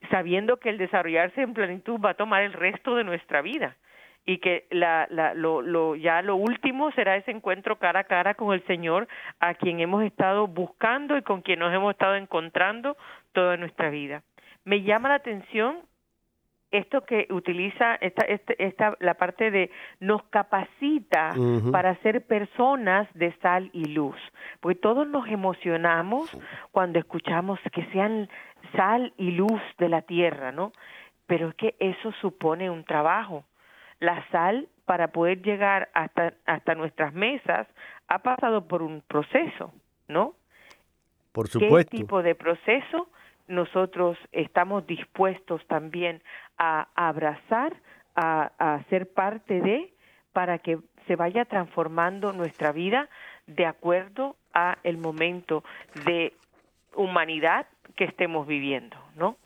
sabiendo 0.10 0.58
que 0.58 0.70
el 0.70 0.77
desarrollarse 0.77 1.41
en 1.41 1.53
plenitud 1.53 2.00
va 2.00 2.12
a 2.12 2.15
tomar 2.15 2.44
el 2.44 2.53
resto 2.53 2.96
de 2.96 3.03
nuestra 3.03 3.41
vida. 3.41 3.75
Y 4.25 4.38
que 4.38 4.68
la, 4.70 5.08
la, 5.10 5.34
lo, 5.34 5.62
lo, 5.62 5.96
ya 5.96 6.22
lo 6.22 6.36
último 6.36 6.92
será 6.92 7.16
ese 7.16 7.32
encuentro 7.32 7.80
cara 7.80 8.01
a 8.01 8.04
cara 8.04 8.36
con 8.36 8.54
el 8.54 8.66
Señor 8.68 9.08
a 9.40 9.56
quien 9.56 9.80
hemos 9.80 10.04
estado 10.04 10.48
buscando 10.48 11.18
y 11.18 11.22
con 11.24 11.42
quien 11.42 11.60
nos 11.60 11.74
hemos 11.74 11.92
estado 11.92 12.16
encontrando 12.16 12.98
toda 13.34 13.58
nuestra 13.58 13.90
vida. 13.90 14.24
Me 14.63 14.84
llama 14.84 15.10
la 15.10 15.16
atención 15.16 15.80
esto 16.72 17.01
que 17.01 17.28
utiliza 17.32 17.96
esta, 17.96 18.25
esta, 18.25 18.54
esta, 18.58 18.98
la 19.00 19.16
parte 19.16 19.51
de 19.51 19.70
nos 20.00 20.24
capacita 20.24 21.34
para 21.72 21.96
ser 21.98 22.25
personas 22.25 23.08
de 23.13 23.34
sal 23.42 23.70
y 23.74 23.86
luz, 23.86 24.16
porque 24.62 24.80
todos 24.80 25.08
nos 25.08 25.28
emocionamos 25.28 26.32
cuando 26.72 26.98
escuchamos 26.98 27.60
que 27.74 27.86
sean 27.88 28.30
sal 28.75 29.13
y 29.18 29.32
luz 29.32 29.62
de 29.78 29.90
la 29.90 30.01
tierra, 30.01 30.51
¿no? 30.51 30.72
Pero 31.28 31.50
es 31.50 31.56
que 31.56 31.75
eso 31.80 32.12
supone 32.22 32.70
un 32.70 32.86
trabajo. 32.86 33.44
La 34.01 34.27
sal 34.31 34.67
para 34.86 35.13
poder 35.13 35.41
llegar 35.41 35.89
hasta 35.93 36.34
hasta 36.46 36.75
nuestras 36.75 37.13
mesas 37.13 37.65
ha 38.10 38.20
pasado 38.20 38.67
por 38.67 38.81
un 38.81 39.01
proceso, 39.08 39.72
¿no? 40.10 40.36
Por 41.31 41.48
supuesto. 41.48 41.91
¿Qué 41.91 41.98
tipo 41.98 42.22
de 42.22 42.36
proceso? 42.36 43.08
nosotros 43.51 44.17
estamos 44.31 44.88
dispuestos 44.88 45.65
también 45.67 46.22
a, 46.58 46.88
abrazar, 46.96 47.75
a, 48.15 48.81
ser 48.89 49.12
parte 49.12 49.62
de, 49.62 49.93
para 50.34 50.58
que 50.60 50.79
se 51.08 51.15
vaya 51.15 51.46
transformando 51.46 52.34
nuestra 52.34 52.72
vida 52.72 53.10
de 53.48 53.65
acuerdo 53.65 54.36
a 54.53 54.77
el 54.84 54.98
momento 54.98 55.63
de 56.05 56.34
humanidad 56.96 57.67
que 57.96 58.05
estemos 58.05 58.48
viviendo, 58.48 58.98
¿no? 59.15 59.38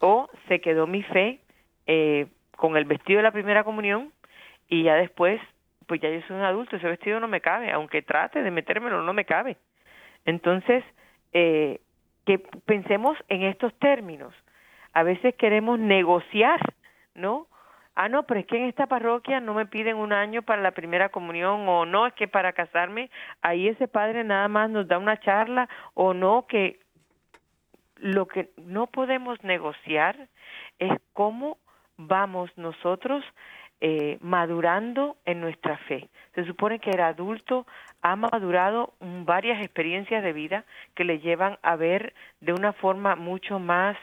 O 0.00 0.28
se 0.48 0.60
quedó 0.60 0.86
mi 0.86 1.02
fe 1.02 1.40
eh, 1.86 2.26
con 2.58 2.76
el 2.76 2.86
vestido 2.86 3.18
de 3.18 3.22
la 3.22 3.30
primera 3.30 3.62
comunión 3.62 4.12
y 4.68 4.82
ya 4.82 4.96
después, 4.96 5.40
pues 5.86 6.00
ya 6.00 6.10
yo 6.10 6.20
soy 6.26 6.36
un 6.36 6.42
adulto, 6.42 6.74
ese 6.74 6.88
vestido 6.88 7.20
no 7.20 7.28
me 7.28 7.40
cabe, 7.40 7.70
aunque 7.70 8.02
trate 8.02 8.42
de 8.42 8.50
metérmelo, 8.50 9.00
no 9.04 9.12
me 9.12 9.24
cabe. 9.24 9.56
Entonces, 10.24 10.82
eh, 11.32 11.80
que 12.26 12.40
pensemos 12.66 13.16
en 13.28 13.44
estos 13.44 13.72
términos. 13.78 14.34
A 14.92 15.04
veces 15.04 15.36
queremos 15.36 15.78
negociar, 15.78 16.58
¿no? 17.14 17.46
Ah, 17.94 18.08
no, 18.08 18.24
pero 18.24 18.40
es 18.40 18.46
que 18.46 18.56
en 18.56 18.64
esta 18.64 18.88
parroquia 18.88 19.38
no 19.38 19.54
me 19.54 19.66
piden 19.66 19.96
un 19.96 20.12
año 20.12 20.42
para 20.42 20.60
la 20.60 20.72
primera 20.72 21.10
comunión 21.10 21.68
o 21.68 21.86
no, 21.86 22.08
es 22.08 22.14
que 22.14 22.26
para 22.26 22.54
casarme 22.54 23.08
ahí 23.40 23.68
ese 23.68 23.86
padre 23.86 24.24
nada 24.24 24.48
más 24.48 24.68
nos 24.68 24.88
da 24.88 24.98
una 24.98 25.20
charla 25.20 25.68
o 25.94 26.12
no, 26.12 26.46
que 26.48 26.80
lo 27.98 28.26
que 28.26 28.50
no 28.56 28.88
podemos 28.88 29.44
negociar 29.44 30.28
es 30.80 30.92
cómo 31.12 31.56
vamos 31.98 32.50
nosotros 32.56 33.24
eh, 33.80 34.18
madurando 34.20 35.16
en 35.24 35.40
nuestra 35.40 35.76
fe. 35.76 36.08
Se 36.34 36.44
supone 36.44 36.78
que 36.78 36.90
el 36.90 37.00
adulto 37.00 37.66
ha 38.00 38.16
madurado 38.16 38.94
varias 39.00 39.60
experiencias 39.60 40.22
de 40.22 40.32
vida 40.32 40.64
que 40.94 41.04
le 41.04 41.18
llevan 41.20 41.58
a 41.62 41.76
ver 41.76 42.14
de 42.40 42.52
una 42.52 42.72
forma 42.72 43.16
mucho 43.16 43.58
más 43.58 43.96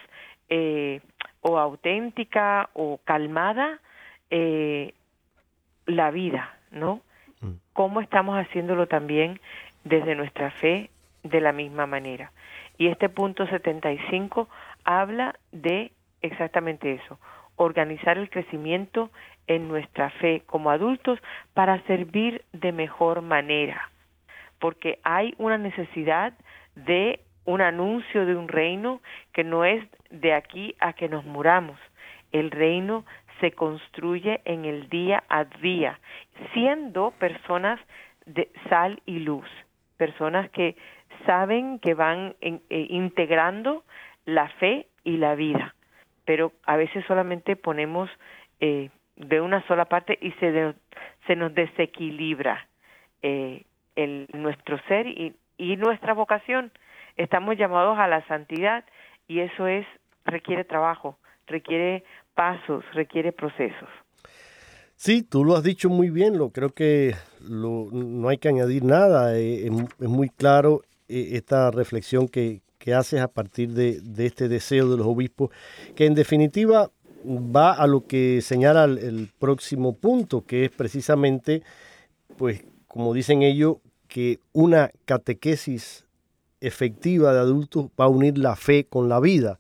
eh, 0.50 1.02
o 1.42 1.58
auténtica 1.58 2.70
o 2.74 3.00
calmada 3.04 3.80
eh, 4.30 4.94
la 5.86 6.12
vida, 6.12 6.58
¿no? 6.72 7.02
Mm. 7.42 7.52
¿Cómo 7.74 8.02
estamos 8.02 8.38
haciéndolo 8.38 8.88
también 8.88 9.40
desde 9.84 10.16
nuestra 10.16 10.52
fe 10.52 10.90
de 11.24 11.42
la 11.42 11.52
misma 11.52 11.86
manera? 11.86 12.32
Y 12.78 12.88
este 12.88 13.10
punto 13.10 13.48
75 13.48 14.48
habla 14.84 15.36
de 15.52 15.92
exactamente 16.22 16.94
eso, 16.94 17.20
organizar 17.56 18.18
el 18.18 18.30
crecimiento 18.30 19.10
en 19.48 19.68
nuestra 19.68 20.10
fe 20.10 20.44
como 20.46 20.72
adultos 20.72 21.20
para 21.54 21.82
servir 21.84 22.44
de 22.54 22.72
mejor 22.72 23.22
manera, 23.22 23.90
porque 24.60 25.00
hay 25.04 25.34
una 25.38 25.58
necesidad 25.58 26.34
de 26.76 27.20
un 27.46 27.62
anuncio 27.62 28.26
de 28.26 28.36
un 28.36 28.48
reino 28.48 29.02
que 29.32 29.44
no 29.44 29.66
es 29.66 29.84
de 30.10 30.34
aquí 30.34 30.76
a 30.80 30.94
que 30.94 31.08
nos 31.08 31.26
muramos. 31.26 31.80
El 32.32 32.52
reino 32.52 33.06
se 33.40 33.52
construye 33.52 34.42
en 34.46 34.66
el 34.66 34.90
día 34.90 35.24
a 35.30 35.46
día, 35.46 36.00
siendo 36.54 37.12
personas 37.12 37.80
de 38.26 38.50
sal 38.70 39.02
y 39.06 39.20
luz, 39.20 39.48
personas 39.98 40.50
que 40.50 40.76
saben 41.26 41.80
que 41.80 41.94
van 41.94 42.36
eh, 42.42 42.60
integrando 42.70 43.84
la 44.26 44.50
fe 44.50 44.88
y 45.04 45.18
la 45.18 45.36
vida, 45.36 45.76
pero 46.26 46.52
a 46.64 46.76
veces 46.76 47.06
solamente 47.08 47.56
ponemos 47.56 48.10
eh, 48.60 48.90
de 49.16 49.42
una 49.42 49.66
sola 49.68 49.86
parte 49.86 50.18
y 50.22 50.32
se, 50.34 50.74
se 51.28 51.36
nos 51.36 51.54
desequilibra 51.54 52.68
eh, 53.22 53.64
el, 53.96 54.28
nuestro 54.34 54.80
ser 54.88 55.08
y, 55.08 55.34
y 55.58 55.78
nuestra 55.78 56.14
vocación. 56.14 56.72
Estamos 57.16 57.58
llamados 57.58 57.98
a 57.98 58.08
la 58.08 58.26
santidad 58.28 58.84
y 59.28 59.40
eso 59.40 59.68
es 59.68 59.86
requiere 60.26 60.64
trabajo, 60.64 61.18
requiere 61.48 62.04
pasos, 62.34 62.84
requiere 62.94 63.32
procesos. 63.32 63.90
Sí, 64.96 65.24
tú 65.24 65.44
lo 65.44 65.56
has 65.56 65.64
dicho 65.64 65.90
muy 65.90 66.10
bien, 66.10 66.38
lo 66.38 66.50
creo 66.50 66.70
que 66.70 67.16
lo, 67.42 67.90
no 67.92 68.30
hay 68.30 68.38
que 68.38 68.48
añadir 68.48 68.84
nada, 68.84 69.38
eh, 69.38 69.66
es, 69.66 70.10
muy 70.10 70.30
claro 70.30 70.82
eh, 71.10 71.32
esta 71.34 71.70
reflexión 71.70 72.28
que, 72.28 72.62
que 72.86 72.94
haces 72.94 73.20
a 73.20 73.28
partir 73.28 73.72
de, 73.72 74.00
este 74.24 74.48
deseo 74.48 74.88
de 74.92 74.98
los 74.98 75.08
obispos, 75.08 75.50
que 75.96 76.06
en 76.06 76.14
definitiva 76.14 76.92
va 77.26 77.74
a 77.74 77.88
lo 77.88 78.06
que 78.06 78.44
señala 78.44 78.84
el, 78.84 79.32
próximo 79.40 79.96
punto, 79.96 80.46
que 80.46 80.66
es 80.66 80.70
precisamente, 80.70 81.64
pues, 82.38 82.64
como 82.86 83.16
dicen 83.16 83.42
ellos, 83.42 83.78
que 84.08 84.38
una 84.54 84.92
catequesis 85.06 86.06
efectiva 86.62 87.34
de 87.34 87.40
adultos 87.40 87.88
va 88.00 88.06
a 88.06 88.10
unir 88.10 88.38
la 88.38 88.56
fe 88.56 88.86
con 88.86 89.10
la 89.10 89.20
vida. 89.20 89.58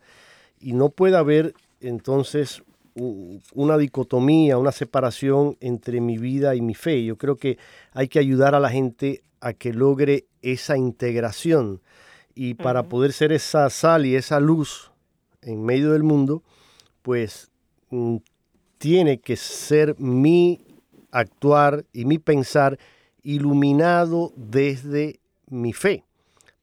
Y 0.59 0.73
no 0.73 0.89
puede 0.89 1.17
haber 1.17 1.55
entonces 1.81 2.61
una 2.93 3.79
dicotomía, 3.79 4.59
una 4.59 4.71
separación 4.71 5.57
entre 5.61 5.99
mi 5.99 6.19
vida 6.19 6.53
y 6.53 6.61
mi 6.61 6.75
fe. 6.75 7.03
Yo 7.03 7.17
creo 7.17 7.37
que 7.37 7.57
hay 7.91 8.07
que 8.07 8.19
ayudar 8.19 8.53
a 8.53 8.59
la 8.59 8.69
gente 8.69 9.23
a 9.41 9.53
que 9.53 9.73
logre 9.73 10.25
esa 10.43 10.77
integración. 10.77 11.81
Y 12.35 12.55
para 12.55 12.83
poder 12.83 13.13
ser 13.13 13.31
esa 13.31 13.69
sal 13.69 14.05
y 14.05 14.15
esa 14.15 14.39
luz 14.39 14.91
en 15.41 15.63
medio 15.63 15.93
del 15.93 16.03
mundo, 16.03 16.43
pues 17.01 17.49
Mm, 17.95 18.17
tiene 18.77 19.19
que 19.19 19.35
ser 19.37 19.95
mi 19.99 20.59
actuar 21.11 21.85
y 21.93 22.05
mi 22.05 22.19
pensar 22.19 22.77
iluminado 23.23 24.33
desde 24.35 25.19
mi 25.49 25.71
fe, 25.71 26.03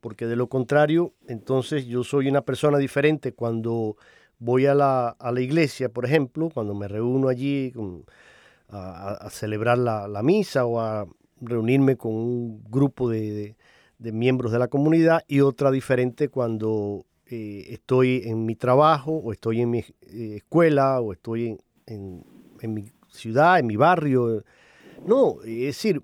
porque 0.01 0.27
de 0.27 0.37
lo 0.37 0.49
contrario, 0.49 1.13
entonces 1.27 1.87
yo 1.87 2.05
soy 2.05 2.29
una 2.29 2.43
persona 2.43 2.79
diferente 2.79 3.33
cuando 3.33 3.97
voy 4.39 4.67
a 4.67 4.75
la, 4.75 5.09
a 5.09 5.33
la 5.33 5.41
iglesia, 5.41 5.89
por 5.89 6.05
ejemplo, 6.05 6.51
cuando 6.51 6.75
me 6.75 6.87
reúno 6.87 7.29
allí 7.29 7.73
a, 8.69 9.29
celebrar 9.31 9.79
la, 9.79 10.23
misa 10.23 10.67
o 10.67 10.81
a 10.81 11.07
reunirme 11.41 11.97
con 11.97 12.13
un 12.13 12.63
grupo 12.69 13.09
de, 13.09 13.33
de 13.33 13.57
miembros 14.11 14.51
de 14.51 14.59
la 14.59 14.67
comunidad 14.67 15.23
y 15.29 15.41
otra 15.41 15.71
diferente 15.71 16.29
cuando 16.29 17.05
eh, 17.27 17.67
estoy 17.69 18.23
en 18.25 18.45
mi 18.45 18.57
trabajo 18.57 19.12
o 19.12 19.33
estoy 19.33 19.61
en 19.61 19.71
mi 19.71 19.79
eh, 19.79 20.37
escuela 20.37 21.01
o 21.01 21.12
estoy 21.12 21.57
en, 21.87 22.25
mi 22.62 22.85
ciudad, 23.09 23.61
en 23.61 23.67
mi 23.67 23.77
barrio. 23.77 24.43
No, 25.07 25.43
es 25.43 25.67
decir, 25.67 26.03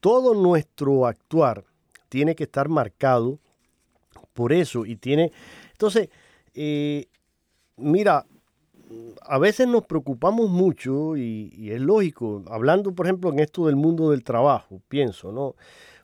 todo 0.00 0.34
nuestro 0.34 1.06
actuar 1.06 1.64
tiene 2.08 2.34
que 2.34 2.44
estar 2.44 2.68
marcado 2.68 3.38
por 4.32 4.52
eso 4.52 4.86
y 4.86 4.96
tiene... 4.96 5.30
Entonces, 5.72 6.08
eh, 6.54 7.06
mira, 7.76 8.26
a 9.22 9.38
veces 9.38 9.68
nos 9.68 9.84
preocupamos 9.84 10.48
mucho 10.48 11.16
y, 11.16 11.70
es 11.70 11.80
lógico, 11.80 12.42
hablando 12.48 12.94
por 12.94 13.06
ejemplo 13.06 13.30
en 13.30 13.40
esto 13.40 13.66
del 13.66 13.76
mundo 13.76 14.10
del 14.10 14.24
trabajo, 14.24 14.80
pienso, 14.88 15.32
¿no? 15.32 15.54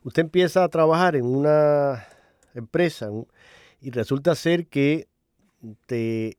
Usted 0.05 0.23
empieza 0.23 0.63
a 0.63 0.69
trabajar 0.69 1.17
en 1.17 1.25
una 1.25 2.07
empresa, 2.55 3.11
y 3.81 3.91
resulta 3.91 4.35
ser 4.35 4.67
que 4.67 5.09
te 5.87 6.37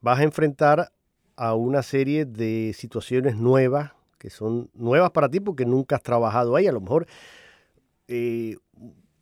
vas 0.00 0.18
a 0.18 0.22
enfrentar 0.24 0.90
a 1.36 1.54
una 1.54 1.82
serie 1.82 2.24
de 2.24 2.72
situaciones 2.74 3.36
nuevas, 3.36 3.92
que 4.18 4.30
son 4.30 4.70
nuevas 4.74 5.10
para 5.10 5.28
ti 5.28 5.40
porque 5.40 5.66
nunca 5.66 5.96
has 5.96 6.02
trabajado 6.02 6.56
ahí. 6.56 6.66
A 6.66 6.72
lo 6.72 6.80
mejor, 6.80 7.06
eh, 8.08 8.56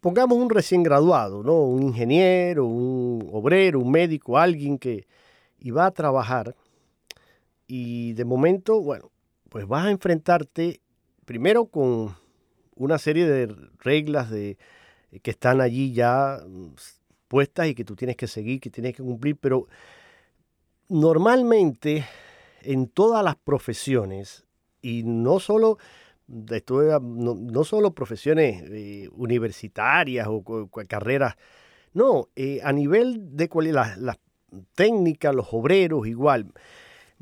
pongamos 0.01 0.39
un 0.39 0.51
recién 0.51 0.85
graduado, 0.85 1.43
¿no? 1.43 1.63
Un 1.63 1.83
ingeniero, 1.83 2.67
un 2.67 3.29
obrero, 3.33 3.81
un 3.81 3.91
médico, 3.91 4.39
alguien 4.39 4.79
que 4.79 5.07
va 5.77 5.87
a 5.87 5.91
trabajar 5.91 6.55
y 7.67 8.13
de 8.13 8.25
momento, 8.25 8.81
bueno, 8.81 9.11
pues 9.49 9.67
vas 9.67 9.87
a 9.87 9.91
enfrentarte 9.91 10.81
primero 11.25 11.67
con 11.67 12.15
una 12.77 12.99
serie 12.99 13.27
de 13.27 13.55
reglas 13.79 14.31
de, 14.31 14.59
que 15.23 15.31
están 15.31 15.61
allí 15.61 15.93
ya 15.93 16.41
y 17.67 17.75
que 17.75 17.85
tú 17.85 17.97
tienes 17.97 18.17
que 18.17 18.29
seguir, 18.29 18.61
que 18.61 18.71
tienes 18.71 18.95
que 18.95 19.03
cumplir, 19.03 19.37
pero 19.37 19.67
normalmente 20.89 22.05
en 22.63 22.87
todas 22.87 23.25
las 23.25 23.37
profesiones, 23.37 24.45
y 24.81 25.03
no 25.03 25.41
solo, 25.41 25.79
no, 26.29 27.65
solo 27.65 27.93
profesiones 27.93 28.63
eh, 28.69 29.09
universitarias 29.13 30.29
o, 30.29 30.69
carreras, 30.87 31.35
no, 31.93 32.29
eh, 32.37 32.61
a 32.63 32.73
nivel 32.73 33.37
de 33.37 33.49
las 33.73 34.19
técnicas, 34.75 35.35
los 35.35 35.49
obreros 35.53 36.07
igual. 36.07 36.53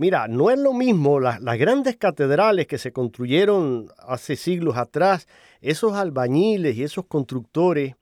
Mira, 0.02 0.26
no 0.26 0.50
es 0.50 0.58
lo 0.58 0.72
mismo 0.72 1.20
las, 1.20 1.38
grandes 1.40 1.96
catedrales 1.96 2.66
que 2.66 2.76
se 2.76 2.92
construyeron 2.92 3.88
hace 3.98 4.34
siglos 4.34 4.76
atrás, 4.76 5.28
esos 5.60 5.92
albañiles 5.92 6.76
y 6.76 6.82
esos 6.82 7.06
constructores 7.06 7.94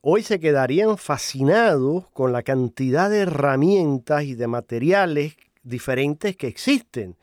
hoy 0.00 0.22
se 0.22 0.40
quedarían 0.40 0.96
fascinados 0.96 2.08
con 2.14 2.32
la 2.32 2.42
cantidad 2.42 3.10
de 3.10 3.18
herramientas 3.18 4.24
y 4.24 4.34
de 4.34 4.46
materiales 4.46 5.36
diferentes 5.62 6.38
que 6.38 6.46
existen 6.46 7.16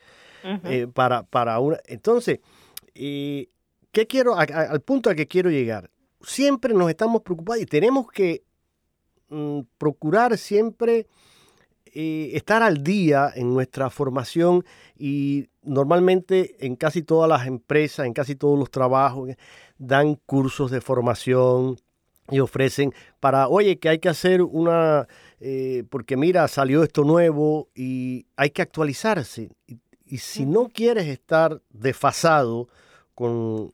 eh, 0.43 0.86
para, 0.93 1.23
para 1.23 1.60
una... 1.60 1.80
Entonces, 1.88 2.39
eh, 2.93 3.47
¿qué 3.91 4.06
quiero, 4.06 4.38
al 4.38 4.82
punto 4.82 5.10
al 5.10 5.15
que 5.15 5.28
quiero 5.28 5.49
llegar? 5.49 5.89
Siempre 6.21 6.76
nos 6.76 6.88
estamos 6.91 7.23
preocupados 7.23 7.63
y 7.63 7.65
tenemos 7.65 8.06
que 8.12 8.43
mm, 9.30 9.62
procurar 9.80 10.38
siempre 10.38 11.08
eh, 11.95 12.32
estar 12.34 12.63
al 12.63 12.84
día 12.84 13.32
en 13.36 13.53
nuestra 13.53 13.91
formación 13.91 14.65
y 14.97 15.49
normalmente 15.62 16.56
en 16.65 16.75
casi 16.75 17.03
todas 17.03 17.29
las 17.29 17.45
empresas, 17.45 18.08
en 18.08 18.13
casi 18.13 18.36
todos 18.36 18.58
los 18.58 18.71
trabajos, 18.71 19.29
dan 19.77 20.15
cursos 20.25 20.71
de 20.71 20.82
formación 20.82 21.77
y 22.32 22.39
ofrecen 22.39 22.93
para, 23.19 23.47
oye, 23.47 23.77
que 23.77 23.89
hay 23.89 23.99
que 23.99 24.10
hacer 24.10 24.41
una, 24.41 25.08
eh, 25.39 25.84
porque 25.91 26.17
mira, 26.17 26.47
salió 26.47 26.82
esto 26.82 27.03
nuevo 27.03 27.69
y 27.75 28.25
hay 28.38 28.49
que 28.49 28.63
actualizarse. 28.63 29.51
Y, 29.67 29.79
si 30.17 30.45
no 30.45 30.69
quieres 30.69 31.08
estar 31.08 31.62
desfasado 31.71 32.69
con 33.15 33.71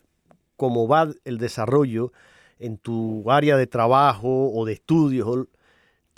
cómo 0.56 0.88
va 0.88 1.10
el 1.26 1.38
desarrollo 1.38 2.14
en 2.60 2.78
tu 2.78 3.30
área 3.30 3.58
de 3.58 3.68
trabajo 3.68 4.52
o 4.54 4.66
de 4.66 4.74
estudios, 4.74 5.48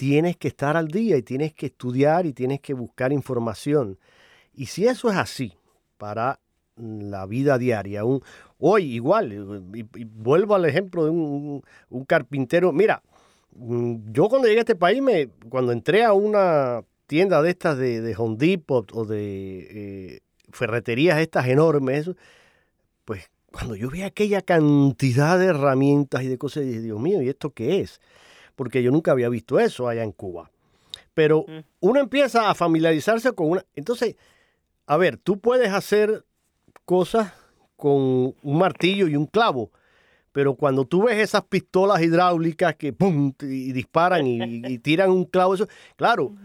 tienes 0.01 0.35
que 0.35 0.47
estar 0.47 0.77
al 0.77 0.87
día 0.87 1.15
y 1.15 1.21
tienes 1.21 1.53
que 1.53 1.67
estudiar 1.67 2.25
y 2.25 2.33
tienes 2.33 2.59
que 2.59 2.73
buscar 2.73 3.13
información. 3.13 3.99
Y 4.51 4.65
si 4.65 4.87
eso 4.87 5.11
es 5.11 5.15
así 5.15 5.53
para 5.99 6.39
la 6.75 7.27
vida 7.27 7.59
diaria, 7.59 8.01
hoy 8.57 8.95
igual, 8.95 9.61
vuelvo 10.15 10.55
al 10.55 10.65
ejemplo 10.65 11.05
de 11.05 11.11
un, 11.11 11.61
carpintero, 12.07 12.71
mira, 12.71 13.03
mm, 13.55 14.11
yo 14.11 14.27
cuando 14.27 14.47
llegué 14.47 14.61
a 14.61 14.61
este 14.61 14.75
país, 14.75 15.03
me, 15.03 15.27
cuando 15.49 15.71
entré 15.71 16.03
a 16.03 16.13
una 16.13 16.81
tienda 17.05 17.43
de 17.43 17.51
estas 17.51 17.77
de, 17.77 18.01
de 18.01 18.15
Home 18.17 18.37
Depot 18.39 18.91
o 18.95 19.05
de 19.05 19.67
eh, 20.15 20.19
ferreterías 20.51 21.19
estas 21.19 21.45
enormes, 21.45 22.09
pues 23.05 23.29
cuando 23.51 23.75
yo 23.75 23.91
vi 23.91 24.01
aquella 24.01 24.41
cantidad 24.41 25.37
de 25.37 25.45
herramientas 25.45 26.23
y 26.23 26.27
de 26.27 26.39
cosas, 26.39 26.63
dije, 26.63 26.81
Dios 26.81 26.99
mío, 26.99 27.21
¿y 27.21 27.29
esto 27.29 27.51
qué 27.51 27.81
es? 27.81 28.01
Porque 28.55 28.83
yo 28.83 28.91
nunca 28.91 29.11
había 29.11 29.29
visto 29.29 29.59
eso 29.59 29.87
allá 29.87 30.03
en 30.03 30.11
Cuba. 30.11 30.51
Pero 31.13 31.45
mm. 31.47 31.59
uno 31.81 31.99
empieza 31.99 32.49
a 32.49 32.55
familiarizarse 32.55 33.33
con 33.33 33.49
una... 33.49 33.65
Entonces, 33.75 34.15
a 34.85 34.97
ver, 34.97 35.17
tú 35.17 35.39
puedes 35.39 35.71
hacer 35.71 36.25
cosas 36.85 37.33
con 37.75 38.35
un 38.43 38.57
martillo 38.57 39.07
y 39.07 39.15
un 39.15 39.25
clavo, 39.25 39.71
pero 40.31 40.55
cuando 40.55 40.85
tú 40.85 41.03
ves 41.03 41.17
esas 41.17 41.43
pistolas 41.43 42.01
hidráulicas 42.01 42.75
que 42.75 42.93
pum, 42.93 43.33
y 43.41 43.71
disparan 43.71 44.27
y, 44.27 44.77
tiran 44.79 45.09
un 45.09 45.25
clavo, 45.25 45.55
eso, 45.55 45.67
claro, 45.95 46.35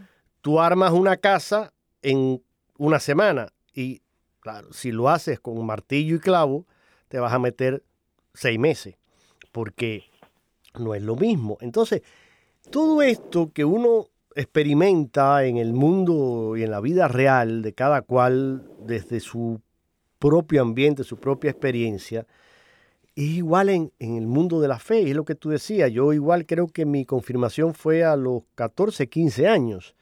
tú 0.41 0.61
armas 0.61 0.93
una 0.93 1.17
casa 1.17 1.73
en 2.03 2.43
una 2.79 3.01
semana 3.01 3.53
y, 3.75 4.01
claro, 4.41 4.73
si 4.73 4.93
lo 4.93 5.09
haces 5.09 5.39
con 5.41 5.65
martillo 5.65 6.17
y 6.17 6.21
clavo, 6.21 6.67
te 7.09 7.19
vas 7.19 7.33
a 7.33 7.39
meter 7.39 7.83
seis 8.33 8.59
meses, 8.59 8.97
porque 9.53 10.05
no 10.79 10.95
es 10.95 11.03
lo 11.03 11.17
mismo. 11.17 11.59
Entonces, 11.61 12.03
todo 12.71 13.03
esto 13.03 13.51
que 13.53 13.65
uno 13.65 14.07
experimenta 14.35 15.45
en 15.45 15.57
el 15.57 15.73
mundo 15.73 16.57
y 16.57 16.63
en 16.63 16.71
la 16.71 16.81
vida 16.81 17.09
real 17.09 17.63
de 17.63 17.73
cada 17.73 18.03
cual 18.03 18.69
desde 18.85 19.21
su 19.21 19.61
propio 20.19 20.63
ambiente, 20.63 21.05
su 21.05 21.17
propia 21.17 21.51
experiencia, 21.51 22.27
es 23.15 23.25
igual 23.25 23.71
en, 23.71 23.93
el 23.99 24.27
mundo 24.27 24.61
de 24.61 24.69
la 24.69 24.79
fe, 24.79 25.09
es 25.09 25.17
lo 25.17 25.25
que 25.25 25.35
tú 25.35 25.49
decías. 25.49 25.91
Yo 25.91 26.13
igual 26.13 26.45
creo 26.45 26.69
que 26.69 26.85
mi 26.85 27.07
confirmación 27.07 27.73
fue 27.73 28.05
a 28.05 28.15
los 28.15 28.43
14, 28.57 29.09
15 29.09 29.49
años, 29.49 29.95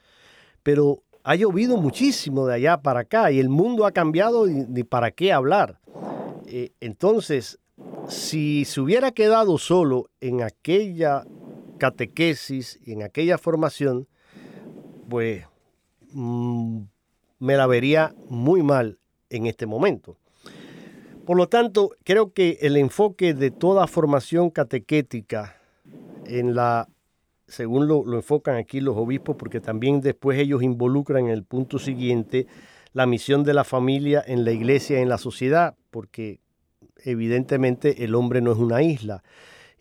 pero 0.63 1.01
ha 1.23 1.35
llovido 1.35 1.77
muchísimo 1.77 2.45
de 2.45 2.55
allá 2.55 2.81
para 2.81 3.01
acá 3.01 3.31
y 3.31 3.39
el 3.39 3.49
mundo 3.49 3.85
ha 3.85 3.91
cambiado 3.91 4.45
ni 4.47 4.83
para 4.83 5.11
qué 5.11 5.31
hablar. 5.31 5.79
Eh, 6.45 6.71
entonces, 6.81 7.57
si 8.07 8.65
se 8.65 8.81
hubiera 8.81 9.11
quedado 9.11 9.57
solo 9.57 10.09
en 10.21 10.41
aquella 10.41 11.25
catequesis 11.77 12.79
y 12.85 12.93
en 12.93 13.03
aquella 13.03 13.37
formación, 13.37 14.07
pues 15.09 15.45
mm, 16.11 16.81
me 17.39 17.57
la 17.57 17.67
vería 17.67 18.15
muy 18.29 18.63
mal 18.63 18.99
en 19.29 19.45
este 19.45 19.65
momento. 19.65 20.17
Por 21.25 21.37
lo 21.37 21.49
tanto, 21.49 21.91
creo 22.03 22.33
que 22.33 22.59
el 22.61 22.77
enfoque 22.77 23.33
de 23.33 23.51
toda 23.51 23.87
formación 23.87 24.51
catequética 24.51 25.59
en 26.25 26.55
la, 26.55 26.87
según 27.47 27.87
lo, 27.87 28.05
lo 28.05 28.17
enfocan 28.17 28.55
aquí 28.57 28.79
los 28.79 28.95
obispos, 28.95 29.35
porque 29.35 29.59
también 29.59 30.01
después 30.01 30.37
ellos 30.37 30.61
involucran 30.61 31.25
en 31.25 31.31
el 31.31 31.43
punto 31.43 31.79
siguiente 31.79 32.45
la 32.93 33.07
misión 33.07 33.43
de 33.43 33.53
la 33.53 33.63
familia 33.63 34.23
en 34.25 34.45
la 34.45 34.51
iglesia 34.51 34.99
en 34.99 35.09
la 35.09 35.17
sociedad, 35.17 35.75
porque 35.89 36.39
evidentemente 37.03 38.03
el 38.03 38.15
hombre 38.15 38.41
no 38.41 38.51
es 38.51 38.57
una 38.57 38.81
isla. 38.81 39.23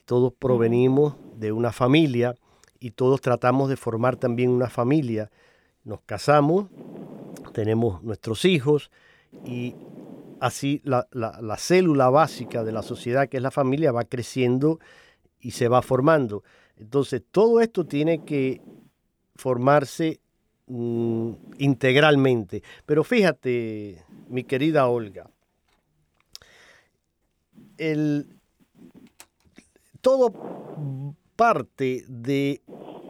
Todos 0.04 0.32
provenimos 0.32 1.16
de 1.36 1.52
una 1.52 1.72
familia 1.72 2.34
y 2.78 2.90
todos 2.90 3.20
tratamos 3.20 3.68
de 3.70 3.76
formar 3.76 4.16
también 4.16 4.50
una 4.50 4.68
familia. 4.68 5.30
Nos 5.84 6.00
casamos, 6.02 6.66
tenemos 7.52 8.02
nuestros 8.02 8.44
hijos 8.44 8.90
y 9.44 9.74
así 10.40 10.82
la, 10.84 11.56
célula 11.56 12.10
básica 12.10 12.64
de 12.64 12.72
la 12.72 12.82
sociedad, 12.82 13.28
que 13.28 13.38
es 13.38 13.42
la 13.42 13.50
familia, 13.50 13.92
va 13.92 14.04
creciendo 14.04 14.78
y 15.40 15.52
se 15.52 15.68
va 15.68 15.80
formando. 15.80 16.42
Entonces, 16.76 17.22
todo 17.30 17.60
esto 17.60 17.86
tiene 17.86 18.24
que 18.24 18.60
formarse 19.36 20.20
mm, 20.66 21.32
integralmente. 21.58 22.62
Pero 22.84 23.04
fíjate, 23.04 24.04
mi 24.28 24.44
querida 24.44 24.86
Olga, 24.88 25.30
el, 27.78 28.38
todo 30.00 30.32
parte 31.36 32.04
de 32.08 32.62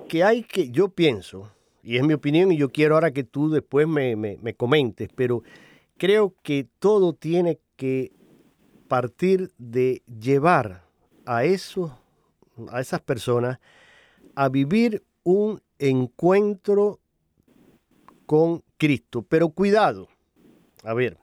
que 0.08 0.24
hay 0.24 0.42
que, 0.42 0.70
yo 0.70 0.88
pienso, 0.88 1.50
y 1.82 1.96
es 1.96 2.02
mi 2.02 2.14
opinión 2.14 2.52
y 2.52 2.56
yo 2.56 2.70
quiero 2.70 2.94
ahora 2.94 3.12
que 3.12 3.24
tú 3.24 3.50
después 3.50 3.86
me, 3.86 4.16
me, 4.16 4.54
comentes, 4.54 5.08
pero 5.14 5.42
creo 5.98 6.34
que 6.42 6.66
todo 6.78 7.12
tiene 7.12 7.58
que 7.76 8.12
partir 8.88 9.52
de 9.58 10.02
llevar 10.06 10.84
a, 11.26 11.44
eso, 11.44 11.98
a 12.68 12.80
esas 12.80 13.00
personas 13.00 13.58
a 14.34 14.48
vivir 14.48 15.04
un 15.24 15.60
encuentro 15.78 17.00
con 18.26 18.62
Cristo. 18.78 19.22
Pero 19.22 19.50
cuidado, 19.50 20.08
a 20.82 20.94
ver, 20.94 21.18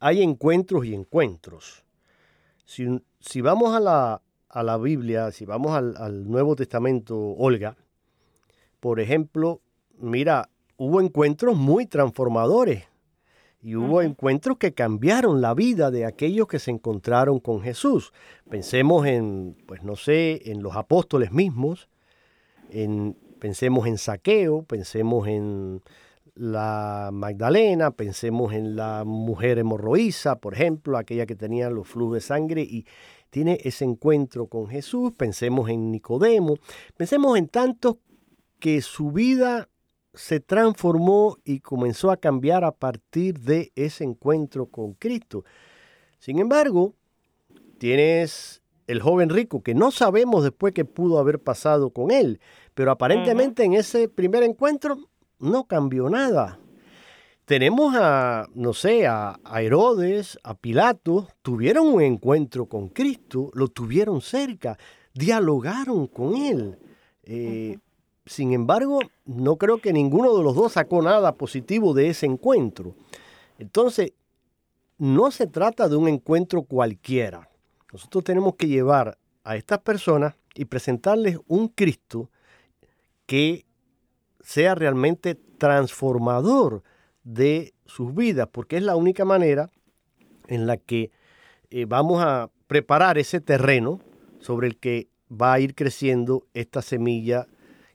hay 0.00 0.22
encuentros 0.22 0.84
y 0.84 0.94
encuentros. 0.94 1.84
Si, 2.68 3.40
vamos 3.40 3.74
a 3.74 3.80
la, 3.80 4.20
a 4.50 4.62
la, 4.62 4.76
Biblia, 4.76 5.32
si 5.32 5.46
vamos 5.46 5.72
al, 5.72 6.28
Nuevo 6.28 6.54
Testamento, 6.54 7.18
Olga, 7.18 7.78
por 8.78 9.00
ejemplo, 9.00 9.62
mira, 9.98 10.50
hubo 10.76 11.00
encuentros 11.00 11.56
muy 11.56 11.86
transformadores 11.86 12.84
y 13.62 13.74
hubo 13.74 14.02
encuentros 14.02 14.58
que 14.58 14.74
cambiaron 14.74 15.40
la 15.40 15.54
vida 15.54 15.90
de 15.90 16.04
aquellos 16.04 16.46
que 16.46 16.58
se 16.58 16.70
encontraron 16.70 17.40
con 17.40 17.62
Jesús. 17.62 18.12
Pensemos 18.50 19.06
en, 19.06 19.56
pues 19.66 19.82
no 19.82 19.96
sé, 19.96 20.52
en 20.52 20.62
los 20.62 20.76
apóstoles 20.76 21.32
mismos, 21.32 21.88
en, 22.68 23.16
pensemos 23.40 23.86
en 23.86 23.96
Saqueo, 23.96 24.62
pensemos 24.62 25.26
en 25.26 25.80
la 26.38 27.10
Magdalena, 27.12 27.90
pensemos 27.90 28.52
en 28.52 28.76
la 28.76 29.04
mujer 29.04 29.58
hemorroísa, 29.58 30.36
por 30.36 30.54
ejemplo, 30.54 30.96
aquella 30.96 31.26
que 31.26 31.34
tenía 31.34 31.68
los 31.68 31.88
flujos 31.88 32.14
de 32.14 32.20
sangre 32.20 32.62
y 32.62 32.86
tiene 33.30 33.58
ese 33.64 33.84
encuentro 33.84 34.46
con 34.46 34.68
Jesús, 34.68 35.12
pensemos 35.16 35.68
en 35.68 35.90
Nicodemo, 35.90 36.56
pensemos 36.96 37.36
en 37.36 37.48
tantos 37.48 37.96
que 38.60 38.80
su 38.82 39.10
vida 39.10 39.68
se 40.14 40.40
transformó 40.40 41.38
y 41.44 41.60
comenzó 41.60 42.10
a 42.10 42.16
cambiar 42.16 42.64
a 42.64 42.72
partir 42.72 43.40
de 43.40 43.72
ese 43.74 44.04
encuentro 44.04 44.66
con 44.66 44.94
Cristo. 44.94 45.44
Sin 46.18 46.38
embargo, 46.38 46.94
tienes 47.78 48.62
el 48.86 49.02
joven 49.02 49.28
rico, 49.28 49.62
que 49.62 49.74
no 49.74 49.90
sabemos 49.90 50.44
después 50.44 50.72
qué 50.72 50.84
pudo 50.84 51.18
haber 51.18 51.40
pasado 51.40 51.90
con 51.90 52.10
él, 52.10 52.40
pero 52.74 52.90
aparentemente 52.90 53.64
en 53.64 53.74
ese 53.74 54.08
primer 54.08 54.42
encuentro 54.44 55.08
no 55.38 55.64
cambió 55.64 56.08
nada. 56.10 56.58
tenemos 57.44 57.94
a, 57.96 58.46
no 58.54 58.74
sé, 58.74 59.06
a, 59.06 59.38
Herodes, 59.58 60.38
a 60.42 60.54
Pilato, 60.54 61.28
tuvieron 61.40 61.88
un 61.88 62.02
encuentro 62.02 62.66
con 62.66 62.88
Cristo, 62.88 63.50
lo 63.54 63.68
tuvieron 63.68 64.20
cerca, 64.20 64.78
dialogaron 65.14 66.06
con 66.08 66.36
él. 66.36 66.78
Eh, 67.22 67.78
sin 68.26 68.52
embargo, 68.52 69.00
no 69.24 69.56
creo 69.56 69.78
que 69.78 69.94
ninguno 69.94 70.36
de 70.36 70.42
los 70.42 70.54
dos 70.54 70.72
sacó 70.72 71.00
nada 71.00 71.36
positivo 71.36 71.94
de 71.94 72.10
ese 72.10 72.26
encuentro. 72.26 72.94
Entonces, 73.58 74.12
no 74.98 75.30
se 75.30 75.46
trata 75.46 75.88
de 75.88 75.96
un 75.96 76.08
encuentro 76.08 76.64
cualquiera. 76.64 77.48
Nosotros 77.92 78.24
tenemos 78.24 78.56
que 78.56 78.68
llevar 78.68 79.16
a 79.44 79.56
estas 79.56 79.78
personas 79.78 80.34
y 80.54 80.66
presentarles 80.66 81.38
un 81.46 81.68
Cristo 81.68 82.30
que 83.24 83.64
sea 84.48 84.74
realmente 84.74 85.34
transformador 85.34 86.82
de 87.22 87.74
sus 87.84 88.14
vidas, 88.14 88.48
porque 88.50 88.78
es 88.78 88.82
la 88.82 88.96
única 88.96 89.26
manera 89.26 89.68
en 90.46 90.66
la 90.66 90.78
que 90.78 91.10
eh, 91.70 91.84
vamos 91.86 92.24
a 92.24 92.48
preparar 92.66 93.18
ese 93.18 93.42
terreno 93.42 94.00
sobre 94.40 94.68
el 94.68 94.78
que 94.78 95.08
va 95.30 95.52
a 95.52 95.60
ir 95.60 95.74
creciendo 95.74 96.44
esta 96.54 96.80
semilla 96.80 97.44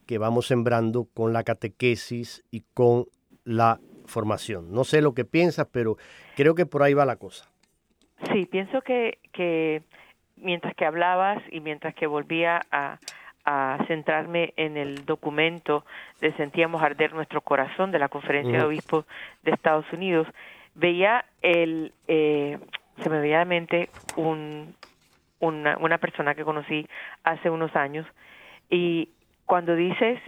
que 0.05 0.19
vamos 0.19 0.45
sembrando 0.45 1.07
con 1.11 1.33
la 1.33 1.41
catequesis 1.41 2.43
y 2.51 2.61
con 2.75 3.05
la 3.45 3.79
formación. 4.05 4.71
No 4.71 4.83
sé 4.83 5.01
lo 5.01 5.15
que 5.15 5.25
piensas, 5.25 5.67
pero 5.71 5.97
creo 6.35 6.53
que 6.53 6.67
por 6.67 6.83
ahí 6.83 6.93
va 6.93 7.03
la 7.03 7.15
cosa. 7.15 7.49
Sí, 8.31 8.45
pienso 8.45 8.83
que, 8.83 9.17
que 9.31 9.81
mientras 10.35 10.75
que 10.75 10.85
hablabas 10.85 11.41
y 11.51 11.61
mientras 11.61 11.95
que 11.95 12.05
volvía 12.05 12.61
a, 12.69 12.99
a 13.45 13.77
centrarme 13.87 14.53
en 14.55 14.77
el 14.77 15.05
documento 15.05 15.85
de 16.21 16.33
Sentíamos 16.33 16.81
Arder 16.81 17.13
Nuestro 17.13 17.41
Corazón 17.41 17.91
de 17.91 17.99
la 17.99 18.09
Conferencia 18.09 18.59
de 18.59 18.65
Obispos 18.65 19.05
de 19.43 19.51
Estados 19.51 19.85
Unidos, 19.91 20.27
veía 20.75 21.25
el, 21.41 21.93
eh, 22.07 22.57
se 23.01 23.09
me 23.09 23.19
veía 23.19 23.37
a 23.37 23.39
la 23.39 23.45
mente 23.45 23.89
un, 24.15 24.75
una, 25.39 25.77
una 25.77 25.97
persona 25.97 26.35
que 26.35 26.43
conocí 26.43 26.87
hace 27.23 27.49
unos 27.49 27.75
años 27.75 28.07
y 28.69 29.09
cuando 29.45 29.75
dices, 29.75 30.19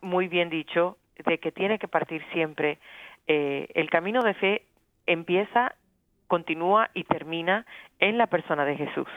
muy 0.00 0.28
bien 0.28 0.48
dicho, 0.48 0.96
de 1.24 1.38
que 1.38 1.52
tiene 1.52 1.78
que 1.78 1.88
partir 1.88 2.24
siempre, 2.32 2.78
eh, 3.26 3.68
el 3.74 3.90
camino 3.90 4.22
de 4.22 4.34
fe 4.34 4.62
empieza, 5.06 5.74
continúa 6.28 6.90
y 6.94 7.04
termina 7.04 7.66
en 7.98 8.18
la 8.18 8.28
persona 8.28 8.64
de 8.64 8.76
Jesús 8.76 9.08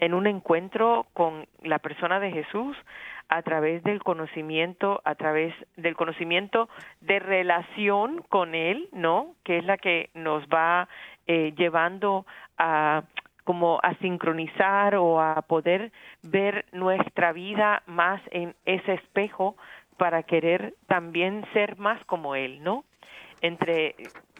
en 0.00 0.14
un 0.14 0.26
encuentro 0.26 1.06
con 1.12 1.46
la 1.62 1.78
persona 1.78 2.20
de 2.20 2.30
Jesús 2.30 2.76
a 3.28 3.42
través 3.42 3.82
del 3.82 4.02
conocimiento, 4.02 5.00
a 5.04 5.14
través 5.14 5.54
del 5.76 5.96
conocimiento 5.96 6.68
de 7.00 7.18
relación 7.18 8.22
con 8.28 8.54
Él, 8.54 8.88
¿no? 8.92 9.34
Que 9.44 9.58
es 9.58 9.64
la 9.64 9.76
que 9.76 10.10
nos 10.14 10.44
va 10.46 10.88
eh, 11.26 11.52
llevando 11.56 12.26
a 12.56 13.02
como 13.44 13.80
a 13.82 13.94
sincronizar 13.94 14.94
o 14.96 15.22
a 15.22 15.40
poder 15.40 15.90
ver 16.22 16.66
nuestra 16.72 17.32
vida 17.32 17.82
más 17.86 18.20
en 18.30 18.54
ese 18.66 18.92
espejo 18.92 19.56
para 19.96 20.22
querer 20.22 20.74
también 20.86 21.46
ser 21.54 21.78
más 21.78 22.02
como 22.04 22.34
Él, 22.34 22.62
¿no? 22.62 22.84
Entre 23.40 23.94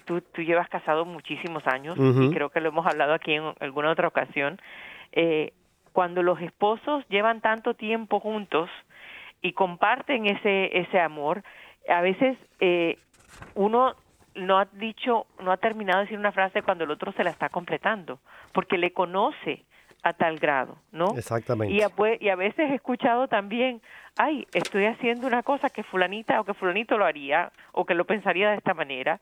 tú, 0.05 0.21
tú 0.21 0.43
llevas 0.43 0.69
casado 0.69 1.07
muchísimos 1.07 1.67
años 1.67 1.97
y 1.99 2.31
creo 2.31 2.51
que 2.51 2.61
lo 2.61 2.69
hemos 2.69 2.87
hablado 2.87 3.15
aquí 3.15 3.33
en 3.33 3.53
alguna 3.61 3.91
otra 3.91 4.09
ocasión 4.09 4.61
eh, 5.13 5.53
cuando 5.93 6.23
los 6.23 6.41
esposos 6.41 7.05
llevan 7.09 7.41
tanto 7.41 7.75
tiempo 7.75 8.21
juntos 8.21 8.71
y 9.43 9.53
comparten 9.53 10.27
ese, 10.27 10.79
ese 10.79 11.01
amor, 11.01 11.43
a 11.89 12.01
veces 12.01 12.37
eh, 12.61 12.99
uno 13.55 13.95
no 14.35 14.59
ha 14.59 14.67
dicho, 14.67 15.27
no 15.41 15.53
ha 15.53 15.57
terminado 15.57 15.99
de 15.99 16.05
decir 16.05 16.19
una 16.19 16.33
frase 16.33 16.63
cuando 16.63 16.85
el 16.85 16.91
otro 16.91 17.13
se 17.13 17.25
la 17.25 17.31
está 17.31 17.49
completando, 17.49 18.21
porque 18.53 18.79
le 18.79 18.93
conoce 18.93 19.65
a 20.03 20.13
tal 20.13 20.39
grado, 20.39 20.79
¿no? 20.93 21.17
Exactamente. 21.17 21.75
Y 21.75 21.83
a, 21.83 21.91
y 22.21 22.29
a 22.29 22.37
veces 22.37 22.71
he 22.71 22.75
escuchado 22.75 23.27
también, 23.27 23.83
ay, 24.17 24.47
estoy 24.55 24.87
haciendo 24.87 25.27
una 25.27 25.43
cosa 25.43 25.71
que 25.71 25.83
fulanita 25.83 26.41
o 26.41 26.45
que 26.45 26.55
fulanito 26.55 26.97
lo 26.97 27.05
haría 27.05 27.51
o 27.73 27.85
que 27.85 27.95
lo 27.95 28.05
pensaría 28.05 28.51
de 28.51 28.57
esta 28.57 28.75
manera, 28.75 29.21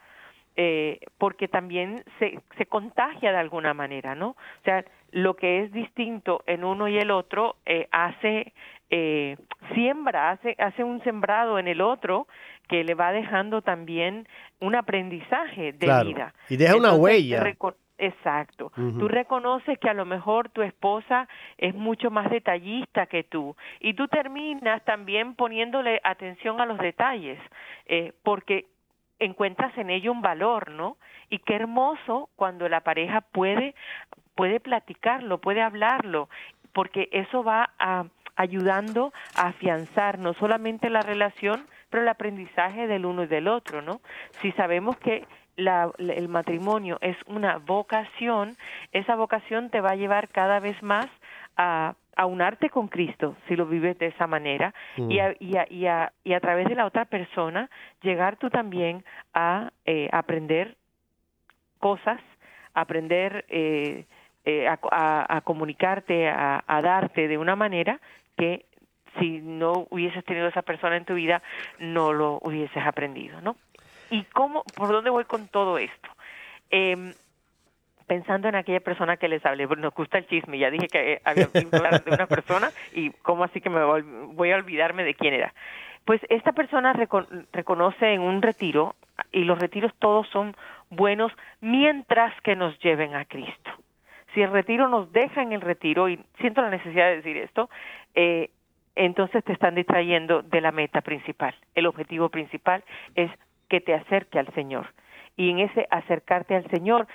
eh, 0.57 1.01
porque 1.19 1.49
también 1.49 2.03
se, 2.19 2.41
se 2.57 2.67
contagia 2.67 3.31
de 3.31 3.39
alguna 3.39 3.75
manera, 3.75 4.15
¿no? 4.15 4.31
O 4.31 4.65
sea, 4.65 4.85
lo 5.13 5.35
que 5.35 5.63
es 5.63 5.73
distinto 5.73 6.43
en 6.47 6.65
uno 6.65 6.89
y 6.89 6.99
el 6.99 7.11
otro 7.11 7.57
eh, 7.67 7.89
hace, 7.91 8.53
eh, 8.91 9.37
siembra, 9.75 10.31
hace, 10.31 10.57
hace 10.59 10.83
un 10.83 11.03
sembrado 11.05 11.59
en 11.59 11.69
el 11.69 11.81
otro 11.81 12.27
que 12.69 12.85
le 12.85 12.95
va 12.95 13.13
dejando 13.13 13.63
también 13.63 14.27
un 14.61 14.75
aprendizaje 14.75 15.73
de 15.73 16.05
vida. 16.05 16.35
Y 16.49 16.57
deja 16.57 16.77
una 16.77 16.95
huella. 16.95 17.43
Exacto. 17.99 18.73
Tú 18.75 19.09
reconoces 19.09 19.79
que 19.79 19.89
a 19.89 19.95
lo 19.95 20.05
mejor 20.05 20.51
tu 20.51 20.61
esposa 20.61 21.29
es 21.57 21.75
mucho 21.75 22.11
más 22.11 22.31
detallista 22.31 23.07
que 23.07 23.25
tú 23.25 23.57
y 23.81 23.95
tú 23.95 24.07
terminas 24.09 24.85
también 24.85 25.35
poniéndole 25.35 26.01
atención 26.05 26.61
a 26.61 26.67
los 26.67 26.79
detalles, 26.79 27.39
eh, 27.87 28.13
porque 28.23 28.67
encuentras 29.19 29.77
en 29.79 29.91
ello 29.91 30.13
un 30.13 30.23
valor, 30.23 30.71
¿no? 30.71 30.97
Y 31.31 31.39
qué 31.41 31.55
hermoso 31.57 32.29
cuando 32.37 32.69
la 32.69 32.81
pareja 32.81 33.21
puede 33.21 33.75
puede 34.37 34.61
platicarlo, 34.61 35.39
puede 35.39 35.63
hablarlo, 35.63 36.29
porque 36.73 37.09
eso 37.11 37.43
va 37.43 37.71
a, 37.79 38.05
ayudando 38.37 39.13
a 39.35 39.49
afianzar 39.49 40.19
no 40.19 40.35
solamente 40.35 40.91
la 40.91 41.01
relación, 41.01 41.67
pero 41.91 42.03
el 42.03 42.09
aprendizaje 42.09 42.87
del 42.87 43.07
uno 43.07 43.25
y 43.25 43.27
del 43.27 43.49
otro, 43.49 43.83
¿no? 43.83 44.01
Si 44.43 44.53
sabemos 44.53 44.97
que 44.99 45.27
la, 45.57 45.91
el 45.99 46.29
matrimonio 46.29 46.99
es 47.01 47.17
una 47.27 47.57
vocación, 47.59 48.57
esa 48.93 49.17
vocación 49.17 49.71
te 49.71 49.81
va 49.81 49.93
a 49.93 49.97
llevar 49.97 50.29
cada 50.29 50.61
vez 50.61 50.81
más 50.83 51.07
a, 51.57 51.95
a 52.17 52.27
unarte 52.27 52.71
con 52.71 52.89
Cristo, 52.89 53.37
si 53.47 53.57
lo 53.57 53.67
vives 53.67 53.99
de 53.99 54.07
esa 54.07 54.27
manera, 54.27 54.75
mm. 54.97 55.11
y, 55.11 55.21
a, 55.21 55.35
y, 55.39 55.57
a, 55.57 55.67
y, 55.71 55.87
a, 55.87 56.13
y, 56.25 56.33
a, 56.33 56.41
través 56.41 56.67
de 56.67 56.75
la 56.75 56.87
otra 56.87 57.05
persona 57.05 57.71
llegar 58.03 58.37
tú 58.37 58.51
también 58.51 59.05
a 59.35 59.71
eh, 59.85 60.09
aprender 60.13 60.77
cosas, 61.79 62.21
aprender 62.75 63.45
eh, 63.49 64.07
eh, 64.45 64.67
a, 64.69 65.41
comunicarte, 65.45 66.29
a, 66.29 66.81
darte 66.83 67.29
de 67.29 67.37
una 67.39 67.55
manera 67.55 68.01
que 68.37 68.65
si 69.19 69.41
no 69.41 69.87
hubieses 69.91 70.25
tenido 70.25 70.49
esa 70.49 70.63
persona 70.63 70.97
en 70.97 71.05
tu 71.05 71.15
vida, 71.15 71.43
no 71.79 72.13
lo 72.13 72.39
hubieses 72.43 72.85
aprendido, 72.85 73.41
¿no? 73.41 73.57
¿Y 74.11 74.23
cómo, 74.25 74.63
por 74.77 74.89
dónde 74.89 75.11
voy 75.11 75.25
con 75.25 75.49
todo 75.49 75.79
esto? 75.79 76.09
Eh, 76.71 77.13
pensando 78.07 78.49
en 78.49 78.55
aquella 78.55 78.81
persona 78.81 79.17
que 79.17 79.29
les 79.29 79.45
hablé, 79.45 79.67
nos 79.67 79.95
gusta 79.95 80.19
el 80.19 80.27
chisme, 80.27 80.59
ya 80.59 80.71
dije 80.71 80.89
que 80.89 81.21
había 81.25 81.47
de 81.47 82.11
una 82.11 82.27
persona 82.27 82.71
y 82.93 83.11
cómo 83.23 83.45
así 83.45 83.61
que 83.61 83.71
me 83.71 83.83
voy 83.85 84.53
a 84.53 84.57
olvidarme 84.57 85.05
de 85.05 85.15
quién 85.15 85.35
era. 85.35 85.53
Pues 86.05 86.21
esta 86.29 86.53
persona 86.53 86.93
reconoce 87.53 88.13
en 88.13 88.21
un 88.21 88.43
retiro, 88.43 88.95
y 89.33 89.45
los 89.45 89.59
retiros 89.59 89.93
todos 89.99 90.29
son 90.29 90.55
buenos 90.89 91.33
mientras 91.61 92.33
que 92.43 92.55
nos 92.55 92.79
lleven 92.79 93.15
a 93.15 93.25
Cristo 93.25 93.73
si 94.37 94.43
el 94.43 94.53
retiro 94.53 94.87
nos 94.87 95.11
deja 95.13 95.43
en 95.43 95.55
el 95.55 95.63
retiro, 95.63 96.11
y 96.11 96.23
siento 96.41 96.61
la 96.61 96.69
necesidad 96.69 97.07
de 97.07 97.17
decir 97.17 97.39
esto, 97.39 97.71
eh, 98.15 98.51
entonces 98.95 99.43
te 99.43 99.55
están 99.55 99.75
distrayendo 99.75 100.43
de 100.43 100.61
la 100.61 100.73
meta 100.73 101.01
principal. 101.01 101.55
El 101.75 101.87
objetivo 101.87 102.29
principal 102.29 102.85
es 103.15 103.31
que 103.71 103.81
te 103.81 103.95
acerque 103.95 104.39
al 104.39 104.53
Señor. 104.53 104.89
Y 105.39 105.51
en 105.51 105.61
ese 105.61 105.87
acercarte 105.91 106.55
al 106.55 106.69
Señor, 106.69 107.07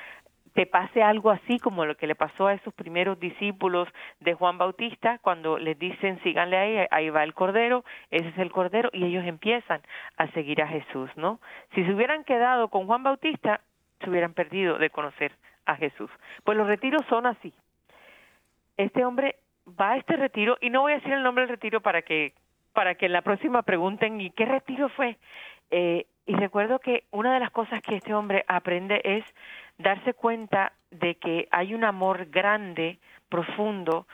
te 0.53 0.65
pase 0.65 1.01
algo 1.01 1.31
así 1.31 1.59
como 1.59 1.85
lo 1.85 1.95
que 1.95 2.07
le 2.07 2.15
pasó 2.15 2.47
a 2.47 2.53
esos 2.53 2.73
primeros 2.73 3.19
discípulos 3.19 3.87
de 4.19 4.33
Juan 4.33 4.57
Bautista 4.57 5.17
cuando 5.19 5.57
les 5.57 5.77
dicen 5.79 6.21
síganle 6.23 6.57
ahí, 6.57 6.87
ahí 6.91 7.09
va 7.09 7.23
el 7.23 7.33
cordero, 7.33 7.85
ese 8.09 8.27
es 8.29 8.37
el 8.37 8.51
cordero 8.51 8.89
y 8.91 9.05
ellos 9.05 9.25
empiezan 9.25 9.81
a 10.17 10.27
seguir 10.31 10.61
a 10.61 10.67
Jesús, 10.67 11.09
¿no? 11.15 11.39
Si 11.73 11.83
se 11.85 11.93
hubieran 11.93 12.23
quedado 12.23 12.67
con 12.67 12.85
Juan 12.85 13.03
Bautista, 13.03 13.61
se 14.01 14.09
hubieran 14.09 14.33
perdido 14.33 14.77
de 14.77 14.89
conocer 14.89 15.31
a 15.65 15.75
Jesús. 15.75 16.09
Pues 16.43 16.57
los 16.57 16.67
retiros 16.67 17.01
son 17.07 17.25
así. 17.25 17.53
Este 18.77 19.05
hombre 19.05 19.35
va 19.79 19.91
a 19.91 19.97
este 19.97 20.17
retiro 20.17 20.57
y 20.59 20.69
no 20.69 20.81
voy 20.81 20.93
a 20.93 20.95
decir 20.95 21.13
el 21.13 21.23
nombre 21.23 21.43
del 21.43 21.55
retiro 21.55 21.81
para 21.81 22.01
que 22.01 22.33
para 22.73 22.95
que 22.95 23.05
en 23.05 23.13
la 23.13 23.21
próxima 23.21 23.63
pregunten 23.63 24.21
y 24.21 24.31
qué 24.31 24.45
retiro 24.45 24.87
fue. 24.89 25.17
Eh, 25.71 26.05
y 26.25 26.35
recuerdo 26.35 26.79
que 26.79 27.03
una 27.11 27.33
de 27.33 27.39
las 27.39 27.51
cosas 27.51 27.81
que 27.81 27.95
este 27.95 28.13
hombre 28.13 28.45
aprende 28.47 29.01
es 29.03 29.23
darse 29.77 30.13
cuenta 30.13 30.73
de 30.91 31.15
que 31.15 31.47
hay 31.51 31.73
un 31.73 31.83
amor 31.83 32.27
grande, 32.29 32.99
profundo 33.29 34.07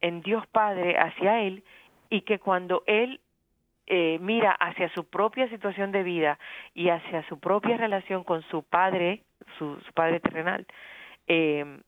en 0.00 0.22
Dios 0.22 0.46
Padre 0.48 0.98
hacia 0.98 1.40
él 1.40 1.62
y 2.10 2.22
que 2.22 2.38
cuando 2.38 2.82
él 2.86 3.20
eh, 3.86 4.18
mira 4.20 4.52
hacia 4.52 4.88
su 4.90 5.04
propia 5.04 5.48
situación 5.48 5.92
de 5.92 6.02
vida 6.02 6.38
y 6.74 6.88
hacia 6.88 7.26
su 7.28 7.38
propia 7.38 7.76
relación 7.76 8.24
con 8.24 8.42
su 8.42 8.62
padre, 8.62 9.22
su, 9.58 9.78
padre 9.94 10.20
terrenal, 10.20 10.66
eh, 11.26 11.80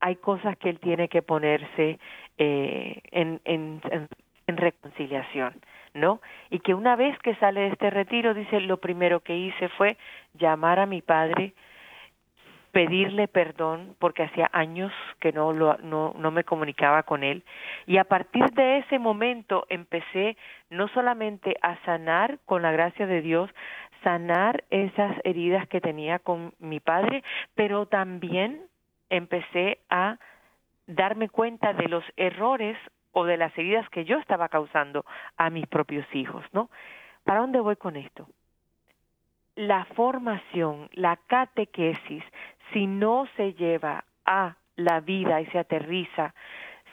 hay 0.00 0.16
cosas 0.16 0.56
que 0.58 0.68
él 0.68 0.80
tiene 0.80 1.08
que 1.08 1.22
ponerse 1.22 1.98
eh, 2.36 3.00
en, 3.10 3.80
reconciliación. 4.46 5.54
¿No? 5.94 6.20
Y 6.50 6.60
que 6.60 6.74
una 6.74 6.96
vez 6.96 7.18
que 7.20 7.36
sale 7.36 7.62
de 7.62 7.68
este 7.68 7.90
retiro, 7.90 8.34
dice, 8.34 8.60
lo 8.60 8.78
primero 8.78 9.20
que 9.20 9.36
hice 9.36 9.68
fue 9.70 9.96
llamar 10.34 10.80
a 10.80 10.86
mi 10.86 11.00
padre, 11.00 11.54
pedirle 12.72 13.28
perdón 13.28 13.94
porque 14.00 14.24
hacía 14.24 14.50
años 14.52 14.92
que 15.20 15.32
no, 15.32 15.52
lo, 15.52 15.78
no, 15.78 16.12
no 16.18 16.30
me 16.32 16.42
comunicaba 16.42 17.04
con 17.04 17.22
él 17.22 17.44
y 17.86 17.98
a 17.98 18.04
partir 18.04 18.44
de 18.50 18.78
ese 18.78 18.98
momento 18.98 19.64
empecé 19.68 20.36
no 20.70 20.88
solamente 20.88 21.54
a 21.62 21.76
sanar 21.84 22.40
con 22.46 22.62
la 22.62 22.72
gracia 22.72 23.06
de 23.06 23.22
Dios, 23.22 23.48
sanar 24.02 24.64
esas 24.70 25.16
heridas 25.22 25.68
que 25.68 25.80
tenía 25.80 26.18
con 26.18 26.52
mi 26.58 26.80
padre, 26.80 27.22
pero 27.54 27.86
también 27.86 28.62
empecé 29.08 29.78
a 29.88 30.18
darme 30.88 31.28
cuenta 31.28 31.72
de 31.74 31.88
los 31.88 32.04
errores 32.16 32.76
o 33.14 33.24
de 33.24 33.38
las 33.38 33.56
heridas 33.56 33.88
que 33.88 34.04
yo 34.04 34.18
estaba 34.18 34.48
causando 34.48 35.04
a 35.36 35.48
mis 35.48 35.66
propios 35.66 36.06
hijos, 36.14 36.44
¿no? 36.52 36.68
¿Para 37.24 37.40
dónde 37.40 37.60
voy 37.60 37.76
con 37.76 37.96
esto? 37.96 38.28
La 39.56 39.86
formación, 39.96 40.90
la 40.92 41.16
catequesis, 41.16 42.24
si 42.72 42.86
no 42.86 43.26
se 43.36 43.54
lleva 43.54 44.04
a 44.26 44.56
la 44.76 45.00
vida 45.00 45.40
y 45.40 45.46
se 45.46 45.58
aterriza, 45.58 46.34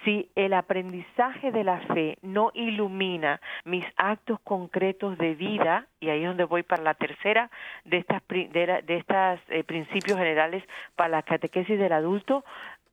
si 0.03 0.31
el 0.35 0.53
aprendizaje 0.53 1.51
de 1.51 1.63
la 1.63 1.79
fe 1.81 2.17
no 2.21 2.51
ilumina 2.53 3.39
mis 3.65 3.85
actos 3.97 4.39
concretos 4.41 5.17
de 5.17 5.35
vida, 5.35 5.87
y 5.99 6.09
ahí 6.09 6.21
es 6.21 6.27
donde 6.27 6.43
voy 6.45 6.63
para 6.63 6.81
la 6.81 6.93
tercera 6.95 7.51
de 7.85 7.97
estas, 7.97 8.21
de, 8.27 8.83
estas 8.87 9.39
eh, 9.49 9.63
principios 9.63 10.17
generales 10.17 10.63
para 10.95 11.09
la 11.09 11.21
catequesis 11.21 11.77
del 11.77 11.93
adulto, 11.93 12.43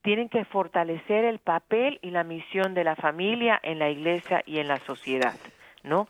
tienen 0.08 0.30
que 0.30 0.46
fortalecer 0.46 1.26
el 1.26 1.38
papel 1.38 1.98
y 2.00 2.12
la 2.12 2.24
misión 2.24 2.72
de 2.72 2.82
la 2.82 2.96
familia 2.96 3.60
en 3.62 3.78
la 3.78 3.90
iglesia 3.90 4.42
y 4.46 4.58
en 4.58 4.66
la 4.66 4.78
sociedad, 4.78 5.34
¿no? 5.82 6.08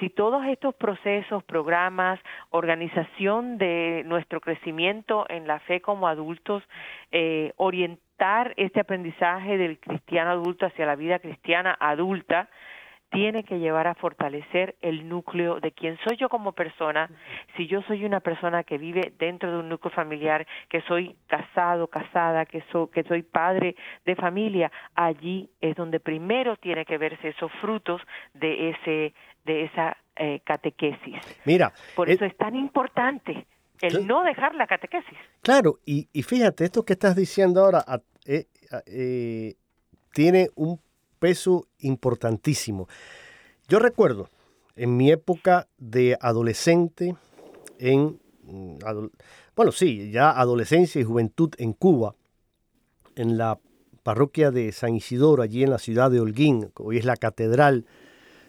Si 0.00 0.08
todos 0.08 0.46
estos 0.46 0.74
procesos, 0.74 1.44
programas, 1.44 2.18
organización 2.48 3.58
de 3.58 4.02
nuestro 4.06 4.40
crecimiento 4.40 5.26
en 5.28 5.46
la 5.46 5.58
fe 5.58 5.82
como 5.82 6.08
adultos, 6.08 6.62
eh, 7.12 7.52
orientar 7.56 8.54
este 8.56 8.80
aprendizaje 8.80 9.58
del 9.58 9.78
cristiano 9.78 10.30
adulto 10.30 10.64
hacia 10.64 10.86
la 10.86 10.96
vida 10.96 11.18
cristiana 11.18 11.76
adulta, 11.78 12.48
tiene 13.14 13.44
que 13.44 13.58
llevar 13.60 13.86
a 13.86 13.94
fortalecer 13.94 14.74
el 14.82 15.08
núcleo 15.08 15.60
de 15.60 15.70
quién 15.70 15.96
soy 16.06 16.16
yo 16.16 16.28
como 16.28 16.52
persona. 16.52 17.08
Si 17.56 17.68
yo 17.68 17.80
soy 17.82 18.04
una 18.04 18.20
persona 18.20 18.64
que 18.64 18.76
vive 18.76 19.12
dentro 19.18 19.50
de 19.52 19.58
un 19.58 19.68
núcleo 19.68 19.92
familiar, 19.94 20.46
que 20.68 20.82
soy 20.82 21.14
casado, 21.28 21.86
casada, 21.86 22.44
que, 22.44 22.62
soy 22.72 22.88
que 22.88 23.04
soy 23.04 23.22
padre 23.22 23.76
de 24.04 24.16
familia, 24.16 24.70
allí 24.96 25.48
es 25.60 25.76
donde 25.76 26.00
primero 26.00 26.56
tiene 26.56 26.84
que 26.84 26.98
verse 26.98 27.28
esos 27.28 27.52
frutos 27.60 28.02
de 28.34 28.70
ese 28.70 29.14
de 29.44 29.64
esa 29.64 29.96
eh, 30.16 30.40
catequesis. 30.44 31.16
Mira, 31.44 31.72
por 31.94 32.10
eso 32.10 32.24
es 32.24 32.36
tan 32.36 32.56
importante 32.56 33.46
el 33.80 34.06
no 34.06 34.22
dejar 34.24 34.54
la 34.54 34.66
catequesis. 34.66 35.18
Claro, 35.42 35.78
y, 35.84 36.06
fíjate, 36.22 36.64
esto 36.64 36.84
que 36.84 36.94
estás 36.94 37.14
diciendo 37.14 37.60
ahora 37.60 37.84
eh, 38.26 38.46
eh, 38.86 39.54
tiene 40.12 40.48
un 40.54 40.80
peso 41.24 41.68
importantísimo. 41.78 42.86
Yo 43.66 43.78
recuerdo 43.78 44.28
en 44.76 44.94
mi 44.94 45.10
época 45.10 45.68
de 45.78 46.18
adolescente, 46.20 47.16
en, 47.78 48.20
mm, 48.42 48.76
bueno, 49.56 49.72
sí, 49.72 50.10
ya 50.10 50.38
adolescencia 50.38 51.00
y 51.00 51.04
juventud 51.04 51.54
en 51.56 51.72
Cuba, 51.72 52.14
en 53.16 53.38
la 53.38 53.58
parroquia 54.02 54.50
de 54.50 54.70
San 54.72 54.94
Isidoro, 54.96 55.42
allí 55.42 55.62
en 55.62 55.70
la 55.70 55.78
ciudad 55.78 56.10
de 56.10 56.20
Holguín, 56.20 56.70
hoy 56.78 56.98
es 56.98 57.06
la 57.06 57.16
catedral 57.16 57.86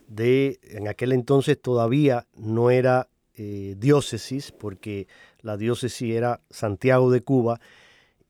de, 0.09 0.59
en 0.63 0.89
aquel 0.89 1.13
entonces 1.13 1.57
todavía 1.61 2.27
no 2.35 2.71
era 2.71 3.07
eh, 3.35 3.75
diócesis, 3.77 4.51
porque 4.51 5.07
la 5.39 5.55
diócesis 5.55 6.13
era 6.13 6.41
Santiago 6.49 7.09
de 7.09 7.21
Cuba 7.21 7.61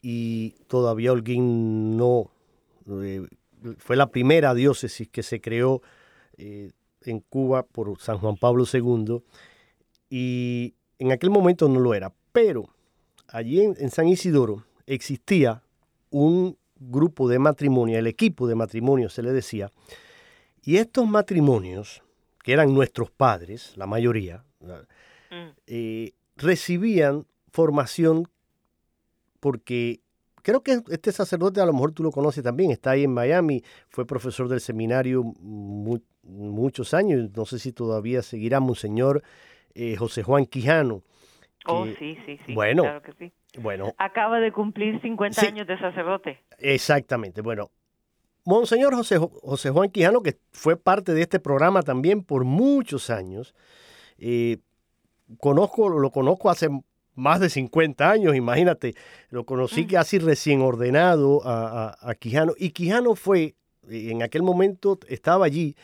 y 0.03 0.51
todavía 0.67 1.13
Holguín 1.13 1.97
no 1.97 2.29
eh, 3.01 3.25
fue 3.77 3.95
la 3.95 4.07
primera 4.07 4.53
diócesis 4.53 5.07
que 5.09 5.23
se 5.23 5.41
creó 5.41 5.81
eh, 6.37 6.71
en 7.01 7.19
Cuba 7.19 7.63
por 7.63 7.99
San 7.99 8.17
Juan 8.17 8.37
Pablo 8.37 8.65
II 8.71 9.21
y 10.09 10.73
en 10.99 11.11
aquel 11.11 11.29
momento 11.29 11.67
no 11.67 11.79
lo 11.79 11.93
era, 11.93 12.13
pero 12.31 12.69
allí 13.27 13.61
en, 13.61 13.89
San 13.91 14.07
Isidoro 14.07 14.63
existía 14.85 15.61
un 16.09 16.57
grupo 16.77 17.27
de 17.27 17.39
matrimonio, 17.39 17.97
el 17.97 18.07
equipo 18.07 18.47
de 18.47 18.55
matrimonio 18.55 19.09
se 19.09 19.23
le 19.23 19.31
decía, 19.31 19.71
y 20.63 20.77
estos 20.77 21.07
matrimonios, 21.07 22.01
que 22.43 22.53
eran 22.53 22.73
nuestros 22.73 23.11
padres, 23.11 23.73
la 23.75 23.87
mayoría, 23.87 24.43
mm. 24.59 25.49
eh, 25.67 26.13
recibían 26.35 27.25
formación 27.51 28.29
porque 29.39 30.01
Creo 30.45 30.61
que 30.61 30.79
este 30.91 31.11
sacerdote, 31.11 31.59
a 31.59 31.65
lo 31.65 31.73
mejor 31.73 31.91
tú 31.91 32.03
lo 32.03 32.11
conoces 32.11 32.43
también, 32.43 32.69
está 32.69 32.91
ahí 32.91 33.03
en 33.03 33.11
Miami, 33.11 33.63
fue 33.89 34.05
profesor 34.05 34.47
del 34.47 34.59
seminario 34.59 35.23
muchos 36.21 36.93
años, 36.93 37.31
no 37.35 37.47
sé 37.47 37.57
si 37.57 37.73
todavía 37.73 38.21
seguirá 38.21 38.59
Monseñor 38.59 39.23
eh, 39.73 39.95
José 39.95 40.21
Juan 40.21 40.45
Quijano. 40.45 41.01
oh, 41.65 41.87
sí, 41.97 42.19
sí, 42.27 42.39
sí. 42.45 42.53
Bueno, 42.53 42.83
claro 42.83 43.01
que 43.01 43.13
sí. 43.13 43.33
Bueno. 43.59 43.95
Acaba 43.97 44.39
de 44.39 44.51
cumplir 44.51 45.01
50 45.01 45.41
años 45.47 45.65
de 45.65 45.79
sacerdote. 45.79 46.43
Exactamente. 46.59 47.41
Bueno, 47.41 47.71
Monseñor 48.43 48.93
José, 48.93 49.17
José 49.17 49.71
Juan 49.71 49.89
Quijano, 49.89 50.21
que 50.21 50.37
fue 50.51 50.77
parte 50.77 51.15
de 51.15 51.23
este 51.23 51.39
programa 51.39 51.81
también 51.81 52.23
por 52.23 52.45
muchos 52.45 53.09
años, 53.09 53.55
eh, 54.19 54.59
conozco, 55.39 55.89
lo 55.89 56.11
conozco 56.11 56.51
hace 56.51 56.69
más 57.15 57.39
de 57.39 57.49
50 57.49 58.09
años, 58.09 58.35
imagínate, 58.35 58.95
lo 59.29 59.45
conocí 59.45 59.87
casi 59.87 60.19
recién 60.19 60.61
ordenado 60.61 61.41
a, 61.45 62.13
Quijano, 62.19 62.53
y 62.57 62.71
Quijano 62.71 63.15
fue, 63.15 63.55
eh, 63.89 64.11
en 64.11 64.21
aquel 64.21 64.43
momento 64.43 64.99
estaba 65.07 65.45
allí, 65.45 65.75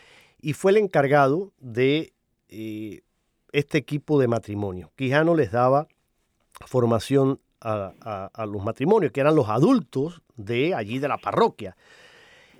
y 0.42 0.54
fue 0.54 0.72
el 0.72 0.78
encargado 0.78 1.54
de 1.60 2.14
eh, 2.50 3.02
este 3.54 3.78
equipo 3.78 4.20
de 4.20 4.28
matrimonio. 4.28 4.92
Quijano 4.96 5.36
les 5.36 5.52
daba 5.52 5.88
formación 6.66 7.40
a, 7.62 8.30
a, 8.34 8.46
los 8.46 8.64
matrimonios, 8.64 9.12
que 9.12 9.22
eran 9.22 9.36
los 9.36 9.48
adultos 9.50 10.22
de 10.36 10.74
allí 10.74 11.00
de 11.00 11.08
la 11.08 11.18
parroquia. 11.18 11.78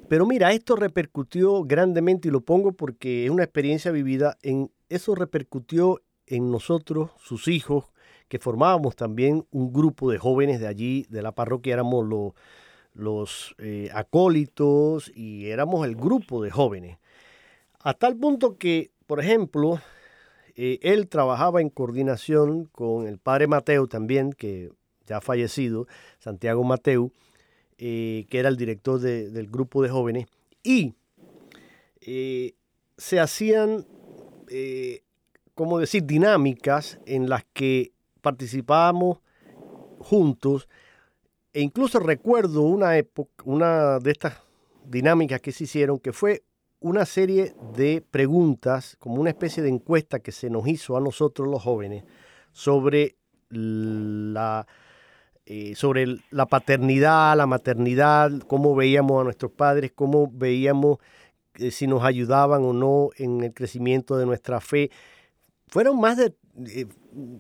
Pero 0.08 0.26
mira, 0.26 0.52
esto 0.52 0.76
repercutió 0.76 1.64
grandemente, 1.64 2.28
y 2.28 2.32
lo 2.32 2.42
pongo 2.42 2.72
porque 2.74 3.26
es 3.26 3.32
una 3.32 3.44
experiencia 3.44 3.92
vivida, 3.92 4.38
en 4.44 4.72
eso 4.90 5.16
repercutió 5.16 6.02
en 6.28 6.52
nosotros, 6.52 7.12
sus 7.18 7.48
hijos, 7.48 7.86
que 8.32 8.40
formábamos 8.40 8.96
también 8.96 9.46
un 9.52 9.74
grupo 9.74 10.10
de 10.10 10.18
jóvenes 10.18 10.62
de 10.62 10.68
allí, 10.68 11.06
de 11.10 11.22
la 11.22 11.34
parroquia, 11.34 11.74
éramos 11.74 12.08
los, 12.08 12.32
los 12.94 13.54
eh, 13.58 13.90
acólitos 13.94 15.12
y 15.14 15.48
éramos 15.48 15.86
el 15.86 15.98
grupo 15.98 16.42
de 16.42 16.50
jóvenes. 16.50 16.98
A 17.82 17.94
tal 17.94 18.16
punto 18.16 18.58
que, 18.58 18.92
por 19.06 19.20
ejemplo, 19.20 19.82
eh, 20.56 20.80
él 20.82 21.10
trabajaba 21.10 21.60
en 21.60 21.70
coordinación 21.70 22.70
con 22.72 23.06
el 23.06 23.18
padre 23.18 23.48
Mateo 23.48 23.88
también, 23.88 24.32
que 24.32 24.72
ya 25.06 25.18
ha 25.18 25.22
fallecido, 25.22 25.88
Santiago 26.18 26.64
Mateo, 26.64 27.12
eh, 27.80 28.28
que 28.30 28.40
era 28.40 28.48
el 28.48 28.56
director 28.56 29.02
del 29.02 29.48
grupo 29.48 29.84
de 29.84 29.90
jóvenes, 29.90 30.28
y 30.64 30.96
se 32.00 33.20
hacían, 33.20 33.86
¿cómo 35.54 35.80
decir?, 35.80 36.06
dinámicas 36.06 36.98
en 37.06 37.28
las 37.28 37.44
que 37.52 37.92
participábamos 38.22 39.20
juntos 40.00 40.68
e 41.54 41.62
incluso 41.62 42.00
recuerdo 42.00 42.62
una 42.62 42.98
época, 42.98 43.44
una 43.46 44.00
de 44.00 44.12
estas 44.12 44.36
dinámicas 44.86 45.42
que 45.42 45.52
se 45.52 45.66
hicieron 45.66 46.00
que 46.00 46.14
fue 46.14 46.44
una 46.80 47.06
serie 47.06 47.54
de 47.76 48.02
preguntas, 48.02 48.96
como 49.00 49.22
una 49.22 49.30
especie 49.30 49.62
de 49.62 49.70
encuesta 49.70 50.20
que 50.20 50.32
se 50.32 50.50
nos 50.50 50.68
hizo 50.68 50.98
a 50.98 51.02
nosotros 51.02 51.48
los 51.48 51.62
jóvenes 51.62 52.04
sobre 52.52 53.18
la, 53.50 54.66
eh, 55.46 55.76
sobre 55.76 56.18
la 56.32 56.48
paternidad, 56.48 57.38
la 57.38 57.46
maternidad, 57.46 58.32
cómo 58.48 58.76
veíamos 58.76 59.22
a 59.22 59.24
nuestros 59.24 59.52
padres, 59.52 59.92
cómo 59.94 60.32
veíamos 60.34 60.98
eh, 61.56 61.70
si 61.70 61.86
nos 61.86 62.04
ayudaban 62.04 62.64
o 62.64 62.74
no 62.74 63.10
en 63.18 63.44
el 63.44 63.54
crecimiento 63.54 64.18
de 64.18 64.26
nuestra 64.26 64.60
fe. 64.60 64.90
Fueron 65.68 66.00
más 66.00 66.18
de, 66.18 66.34
eh, 66.68 66.88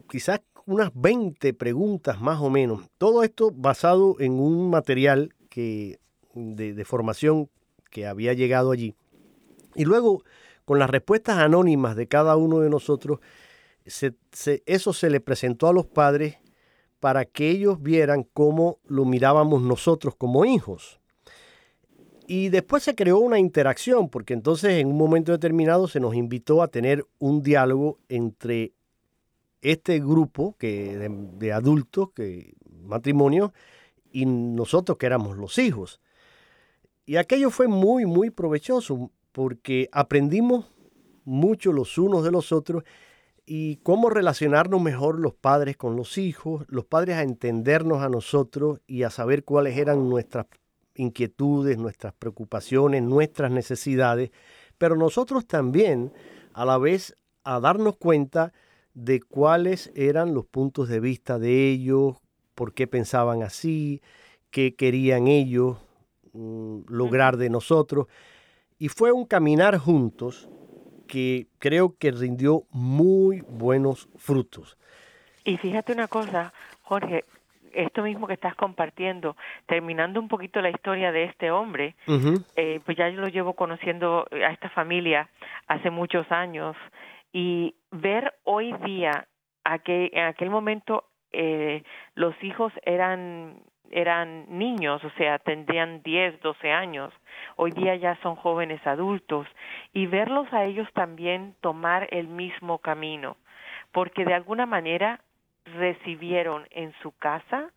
quizás 0.07 0.41
unas 0.71 0.91
20 0.93 1.53
preguntas 1.53 2.21
más 2.21 2.39
o 2.39 2.49
menos. 2.49 2.89
Todo 2.97 3.23
esto 3.23 3.51
basado 3.51 4.15
en 4.19 4.33
un 4.39 4.69
material 4.69 5.33
que, 5.49 5.99
de, 6.33 6.85
formación 6.85 7.49
que 7.89 8.07
había 8.07 8.33
llegado 8.33 8.71
allí. 8.71 8.95
Y 9.75 9.85
luego, 9.85 10.23
con 10.65 10.79
las 10.79 10.89
respuestas 10.89 11.37
anónimas 11.37 11.95
de 11.95 12.07
cada 12.07 12.37
uno 12.37 12.59
de 12.59 12.69
nosotros, 12.69 13.19
eso 14.65 14.93
se 14.93 15.09
le 15.09 15.19
presentó 15.19 15.67
a 15.67 15.73
los 15.73 15.85
padres 15.85 16.37
para 16.99 17.25
que 17.25 17.49
ellos 17.49 17.81
vieran 17.81 18.23
cómo 18.23 18.77
lo 18.85 19.05
mirábamos 19.05 19.61
nosotros 19.61 20.15
como 20.15 20.45
hijos. 20.45 20.99
Y 22.27 22.49
después 22.49 22.83
se 22.83 22.95
creó 22.95 23.17
una 23.19 23.39
interacción, 23.39 24.07
porque 24.07 24.33
entonces 24.33 24.73
en 24.79 24.87
un 24.87 24.97
momento 24.97 25.33
determinado 25.33 25.89
se 25.89 25.99
nos 25.99 26.15
invitó 26.15 26.61
a 26.61 26.69
tener 26.69 27.05
un 27.19 27.41
diálogo 27.41 27.99
entre 28.07 28.71
este 29.61 29.99
grupo 29.99 30.55
que, 30.57 30.97
de, 31.37 31.53
adultos, 31.53 32.09
que 32.15 32.53
matrimonio, 32.83 33.53
y 34.11 34.25
nosotros 34.25 34.97
que 34.97 35.05
éramos 35.05 35.37
los 35.37 35.57
hijos. 35.57 36.01
Y 37.05 37.17
aquello 37.17 37.49
fue 37.49 37.67
muy, 37.67 38.05
muy 38.05 38.29
provechoso, 38.29 39.11
porque 39.31 39.89
aprendimos 39.91 40.71
mucho 41.23 41.71
los 41.71 41.97
unos 41.97 42.23
de 42.23 42.31
los 42.31 42.51
otros 42.51 42.83
y 43.45 43.77
cómo 43.77 44.09
relacionarnos 44.09 44.81
mejor 44.81 45.19
los 45.19 45.33
padres 45.33 45.77
con 45.77 45.95
los 45.95 46.17
hijos, 46.17 46.65
los 46.67 46.85
padres 46.85 47.17
a 47.17 47.23
entendernos 47.23 48.01
a 48.01 48.09
nosotros 48.09 48.79
y 48.87 49.03
a 49.03 49.09
saber 49.09 49.43
cuáles 49.43 49.77
eran 49.77 50.09
nuestras 50.09 50.47
inquietudes, 50.95 51.77
nuestras 51.77 52.13
preocupaciones, 52.13 53.03
nuestras 53.03 53.51
necesidades, 53.51 54.31
pero 54.77 54.95
nosotros 54.95 55.45
también 55.45 56.11
a 56.53 56.65
la 56.65 56.77
vez 56.77 57.15
a 57.43 57.59
darnos 57.59 57.97
cuenta 57.97 58.53
de 58.93 59.21
cuáles 59.21 59.91
eran 59.95 60.33
los 60.33 60.45
puntos 60.45 60.89
de 60.89 60.99
vista 60.99 61.39
de 61.39 61.69
ellos, 61.69 62.17
por 62.55 62.73
qué 62.73 62.87
pensaban 62.87 63.43
así, 63.43 64.01
qué 64.49 64.75
querían 64.75 65.27
ellos 65.27 65.77
mm, 66.33 66.81
lograr 66.87 67.37
de 67.37 67.49
nosotros. 67.49 68.07
Y 68.77 68.89
fue 68.89 69.11
un 69.11 69.25
caminar 69.25 69.77
juntos 69.77 70.49
que 71.07 71.47
creo 71.59 71.97
que 71.97 72.11
rindió 72.11 72.63
muy 72.71 73.41
buenos 73.41 74.09
frutos. 74.15 74.77
Y 75.43 75.57
fíjate 75.57 75.93
una 75.93 76.07
cosa, 76.07 76.53
Jorge, 76.83 77.25
esto 77.73 78.03
mismo 78.03 78.27
que 78.27 78.33
estás 78.33 78.55
compartiendo, 78.55 79.35
terminando 79.65 80.19
un 80.19 80.27
poquito 80.27 80.61
la 80.61 80.69
historia 80.69 81.11
de 81.11 81.25
este 81.25 81.51
hombre, 81.51 81.95
eh, 82.55 82.79
pues 82.85 82.97
ya 82.97 83.09
yo 83.09 83.21
lo 83.21 83.27
llevo 83.27 83.53
conociendo 83.53 84.27
a 84.31 84.51
esta 84.51 84.69
familia 84.69 85.29
hace 85.67 85.89
muchos 85.89 86.29
años 86.31 86.75
y 87.31 87.75
ver 87.91 88.33
hoy 88.43 88.73
día 88.85 89.27
a 89.63 89.79
que 89.79 90.09
en 90.13 90.25
aquel 90.25 90.49
momento 90.49 91.05
eh, 91.31 91.83
los 92.15 92.35
hijos 92.43 92.73
eran 92.83 93.61
eran 93.93 94.45
niños, 94.57 95.03
o 95.03 95.09
sea, 95.17 95.37
tendrían 95.39 96.01
10, 96.01 96.41
12 96.41 96.71
años. 96.71 97.13
Hoy 97.57 97.71
día 97.71 97.95
ya 97.97 98.15
son 98.23 98.37
jóvenes 98.37 98.79
adultos 98.87 99.47
y 99.91 100.07
verlos 100.07 100.47
a 100.53 100.63
ellos 100.63 100.87
también 100.93 101.55
tomar 101.59 102.07
el 102.11 102.27
mismo 102.27 102.79
camino, 102.79 103.35
porque 103.91 104.23
de 104.23 104.33
alguna 104.33 104.65
manera 104.65 105.19
recibieron 105.65 106.67
en 106.71 106.93
su 107.01 107.11
casa 107.11 107.69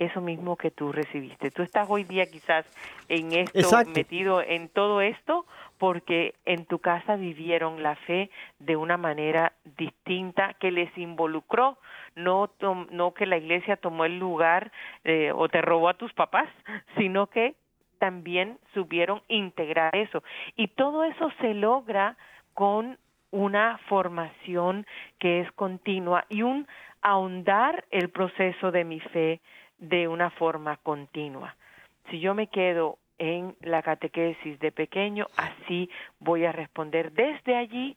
eso 0.00 0.22
mismo 0.22 0.56
que 0.56 0.70
tú 0.70 0.92
recibiste. 0.92 1.50
Tú 1.50 1.62
estás 1.62 1.86
hoy 1.88 2.04
día 2.04 2.24
quizás 2.24 2.64
en 3.08 3.32
esto, 3.32 3.70
metido 3.94 4.40
en 4.40 4.70
todo 4.70 5.02
esto, 5.02 5.44
porque 5.76 6.34
en 6.46 6.64
tu 6.64 6.78
casa 6.78 7.16
vivieron 7.16 7.82
la 7.82 7.96
fe 7.96 8.30
de 8.58 8.76
una 8.76 8.96
manera 8.96 9.52
distinta 9.76 10.54
que 10.54 10.70
les 10.70 10.96
involucró, 10.96 11.76
no, 12.16 12.50
no 12.90 13.12
que 13.12 13.26
la 13.26 13.36
iglesia 13.36 13.76
tomó 13.76 14.06
el 14.06 14.18
lugar 14.18 14.72
eh, 15.04 15.32
o 15.34 15.48
te 15.50 15.60
robó 15.60 15.90
a 15.90 15.94
tus 15.94 16.12
papás, 16.14 16.48
sino 16.96 17.26
que 17.26 17.54
también 17.98 18.58
supieron 18.72 19.20
integrar 19.28 19.94
eso. 19.94 20.22
Y 20.56 20.68
todo 20.68 21.04
eso 21.04 21.30
se 21.42 21.52
logra 21.52 22.16
con 22.54 22.98
una 23.32 23.78
formación 23.86 24.86
que 25.18 25.40
es 25.40 25.52
continua 25.52 26.24
y 26.30 26.40
un 26.40 26.66
ahondar 27.02 27.84
el 27.90 28.08
proceso 28.08 28.72
de 28.72 28.84
mi 28.84 29.00
fe 29.00 29.40
de 29.80 30.08
una 30.08 30.30
forma 30.30 30.76
continua. 30.76 31.56
Si 32.10 32.20
yo 32.20 32.34
me 32.34 32.46
quedo 32.46 32.98
en 33.18 33.54
la 33.60 33.82
catequesis 33.82 34.58
de 34.60 34.72
pequeño, 34.72 35.26
así 35.36 35.90
voy 36.20 36.44
a 36.44 36.52
responder 36.52 37.12
desde 37.12 37.56
allí 37.56 37.96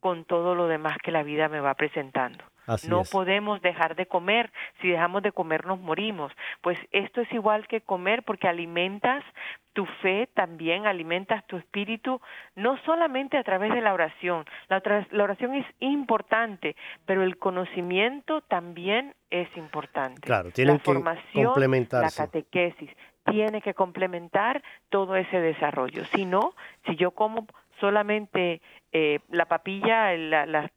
con 0.00 0.24
todo 0.24 0.54
lo 0.54 0.66
demás 0.66 0.98
que 1.02 1.12
la 1.12 1.22
vida 1.22 1.48
me 1.48 1.60
va 1.60 1.74
presentando. 1.74 2.44
No 2.88 3.02
podemos 3.10 3.60
dejar 3.62 3.96
de 3.96 4.06
comer, 4.06 4.52
si 4.80 4.88
dejamos 4.88 5.22
de 5.22 5.32
comer 5.32 5.66
nos 5.66 5.80
morimos. 5.80 6.32
Pues 6.60 6.78
esto 6.92 7.20
es 7.20 7.32
igual 7.32 7.66
que 7.66 7.80
comer 7.80 8.22
porque 8.22 8.48
alimentas 8.48 9.24
tu 9.72 9.86
fe 10.02 10.28
también, 10.34 10.86
alimentas 10.86 11.44
tu 11.46 11.56
espíritu, 11.56 12.20
no 12.54 12.78
solamente 12.84 13.36
a 13.36 13.42
través 13.42 13.74
de 13.74 13.80
la 13.80 13.92
oración. 13.92 14.44
La, 14.68 14.80
oración 15.22 15.54
es 15.54 15.66
importante, 15.80 16.76
pero 17.04 17.22
el 17.22 17.38
conocimiento 17.38 18.40
también 18.42 19.14
es 19.30 19.48
importante. 19.56 20.20
Claro, 20.20 20.50
tienen 20.52 20.76
la 20.76 20.80
formación, 20.80 21.52
La 21.90 22.10
catequesis 22.10 22.90
tiene 23.24 23.62
que 23.62 23.74
complementar 23.74 24.62
todo 24.90 25.16
ese 25.16 25.40
desarrollo. 25.40 26.04
Si 26.06 26.24
no, 26.24 26.54
si 26.86 26.96
yo 26.96 27.12
como 27.12 27.46
solamente 27.80 28.60
eh, 28.92 29.20
la 29.30 29.46
papilla, 29.46 30.16
las 30.16 30.70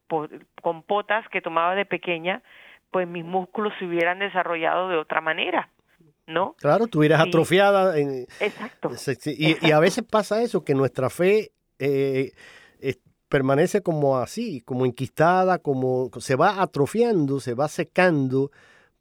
compotas 0.61 1.27
que 1.29 1.41
tomaba 1.41 1.75
de 1.75 1.85
pequeña, 1.85 2.41
pues 2.91 3.07
mis 3.07 3.25
músculos 3.25 3.73
se 3.79 3.85
hubieran 3.85 4.19
desarrollado 4.19 4.89
de 4.89 4.97
otra 4.97 5.21
manera. 5.21 5.69
¿No? 6.25 6.55
Claro, 6.59 6.85
estuvieras 6.85 7.21
atrofiada. 7.21 7.97
Exacto. 7.97 8.91
Y, 9.25 9.71
a 9.71 9.79
veces 9.79 10.03
pasa 10.03 10.41
eso, 10.41 10.65
que 10.65 10.75
nuestra 10.75 11.09
fe 11.09 11.51
eh, 11.79 12.31
permanece 13.29 13.81
como 13.81 14.17
así, 14.17 14.61
como 14.61 14.85
enquistada, 14.85 15.59
como 15.59 16.09
se 16.17 16.35
va 16.35 16.61
atrofiando, 16.61 17.39
se 17.39 17.53
va 17.53 17.67
secando, 17.67 18.51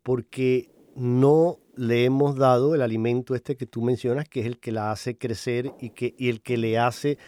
porque 0.03 0.71
no 0.95 1.59
le 1.77 2.05
hemos 2.05 2.37
dado 2.37 2.75
el 2.75 2.83
alimento 2.83 3.35
este 3.35 3.57
que 3.57 3.67
tú 3.67 3.83
mencionas, 3.83 4.29
que 4.29 4.41
es 4.41 4.47
el 4.47 4.59
que 4.59 4.73
la 4.73 4.91
hace 4.91 5.17
crecer 5.17 5.73
y, 5.81 5.91
que, 5.91 6.15
y 6.17 6.31
el 6.31 6.43
que 6.43 6.57
le 6.57 6.79
hace 6.79 7.19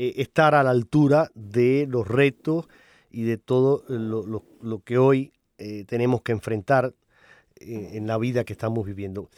eh, 0.00 0.22
estar 0.22 0.54
a 0.54 0.62
la 0.62 0.70
altura 0.70 1.28
de 1.34 1.84
los 1.90 2.06
retos 2.06 2.68
y 3.10 3.24
de 3.24 3.36
todo 3.36 3.82
lo, 3.88 4.82
que 4.84 4.96
hoy 4.96 5.32
eh, 5.58 5.84
tenemos 5.88 6.22
que 6.22 6.30
enfrentar 6.30 6.94
eh, 7.56 7.90
en 7.94 8.06
la 8.06 8.16
vida 8.16 8.44
que 8.44 8.52
estamos 8.52 8.86
viviendo. 8.86 9.28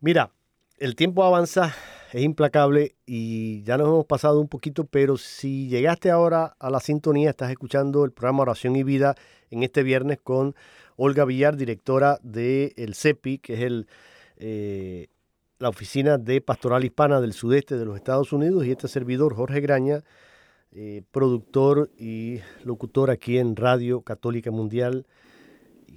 Mira, 0.00 0.30
el 0.76 0.94
tiempo 0.94 1.24
avanza, 1.24 1.74
es 2.12 2.22
implacable 2.22 2.96
y 3.06 3.62
ya 3.62 3.78
nos 3.78 3.86
hemos 3.88 4.04
pasado 4.04 4.42
un 4.42 4.48
poquito, 4.48 4.84
pero 4.84 5.16
si 5.16 5.68
llegaste 5.68 6.10
ahora 6.10 6.54
a 6.58 6.68
la 6.68 6.80
sintonía, 6.80 7.30
estás 7.30 7.50
escuchando 7.50 8.04
el 8.04 8.12
programa 8.12 8.42
Oración 8.42 8.76
y 8.76 8.82
Vida 8.82 9.14
en 9.50 9.62
este 9.62 9.82
viernes 9.82 10.18
con 10.22 10.54
Olga 10.96 11.24
Villar, 11.24 11.56
directora 11.56 12.18
del 12.22 12.74
el 12.76 12.94
CEPI, 12.94 13.38
que 13.38 13.54
es 13.54 13.60
el, 13.60 13.86
eh, 14.36 15.06
la 15.58 15.68
Oficina 15.68 16.18
de 16.18 16.40
Pastoral 16.40 16.84
Hispana 16.84 17.20
del 17.20 17.32
Sudeste 17.32 17.76
de 17.76 17.84
los 17.84 17.96
Estados 17.96 18.32
Unidos, 18.32 18.66
y 18.66 18.70
este 18.70 18.88
servidor, 18.88 19.34
Jorge 19.34 19.60
Graña, 19.60 20.02
eh, 20.72 21.02
productor 21.10 21.90
y 21.96 22.40
locutor 22.64 23.10
aquí 23.10 23.38
en 23.38 23.54
Radio 23.56 24.02
Católica 24.02 24.50
Mundial, 24.50 25.06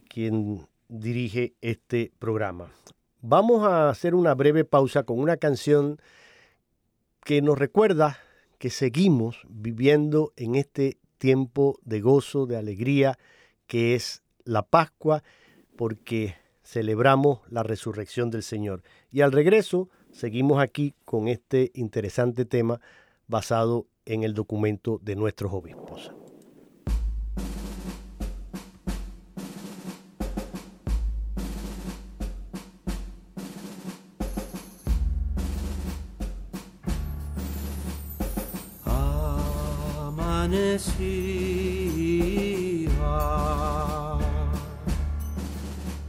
quien 0.08 0.68
dirige 0.88 1.56
este 1.62 2.12
programa. 2.20 2.72
Vamos 3.22 3.64
a 3.64 3.90
hacer 3.90 4.14
una 4.14 4.36
breve 4.36 4.64
pausa 4.64 5.04
con 5.04 5.20
una 5.20 5.38
canción 5.38 6.00
que 7.24 7.42
nos 7.42 7.58
recuerda 7.58 8.20
que 8.60 8.70
seguimos 8.70 9.42
viviendo 9.50 10.32
en 10.36 10.56
este 10.56 10.98
tiempo 11.18 11.80
de 11.84 12.00
gozo, 12.00 12.46
de 12.46 12.58
alegría, 12.58 13.18
que 13.66 13.96
es 13.96 14.22
la 14.44 14.64
Pascua 14.64 15.24
porque 15.76 16.36
celebramos 16.64 17.40
la 17.50 17.64
resurrección 17.64 18.30
del 18.30 18.44
Señor. 18.44 18.84
Y 19.12 19.22
al 19.22 19.32
regreso 19.32 19.90
seguimos 20.12 20.62
aquí 20.62 20.94
con 21.06 21.28
este 21.28 21.72
interesante 21.74 22.46
tema 22.46 22.80
basado 23.28 23.88
en 24.06 24.24
el 24.24 24.34
documento 24.34 25.00
de 25.04 25.16
nuestros 25.16 25.52
obispos. 25.54 26.12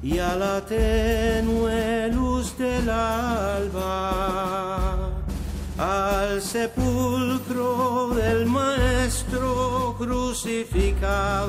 y 0.02 0.18
a 0.18 0.36
la 0.36 0.64
tenue 0.64 1.97
del 2.58 2.90
alba 2.90 4.10
al 5.78 6.42
sepulcro 6.42 8.10
del 8.16 8.46
Maestro 8.46 9.94
crucificado. 9.96 11.46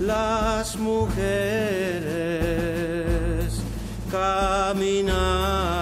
Las 0.00 0.76
mujeres 0.76 1.18
caminaban 4.10 5.77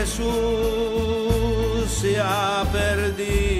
Jesús 0.00 1.90
se 1.90 2.18
ha 2.18 2.64
perdido. 2.72 3.59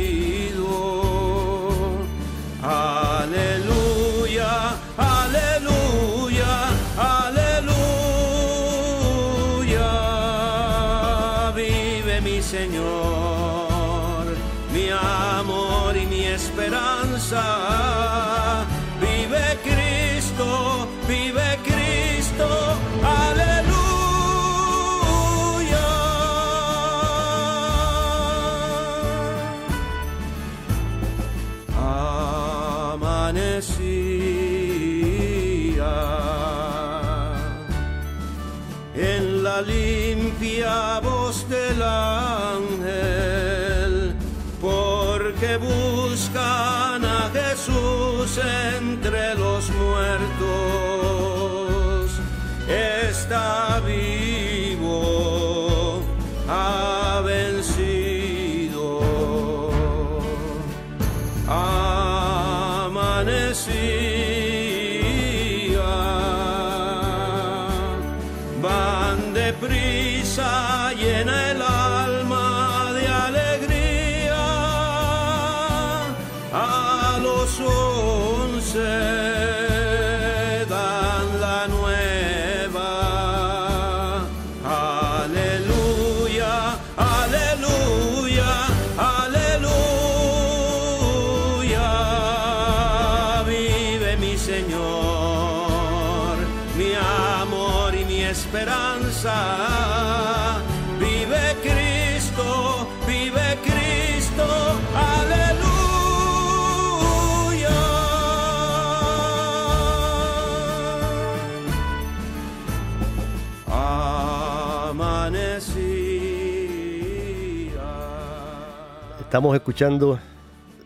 Estamos 119.30 119.54
escuchando 119.54 120.18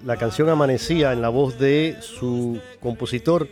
la 0.04 0.18
canción 0.18 0.50
Amanecía 0.50 1.14
en 1.14 1.22
la 1.22 1.30
voz 1.30 1.58
de 1.58 1.96
su 2.02 2.60
compositor 2.78 3.48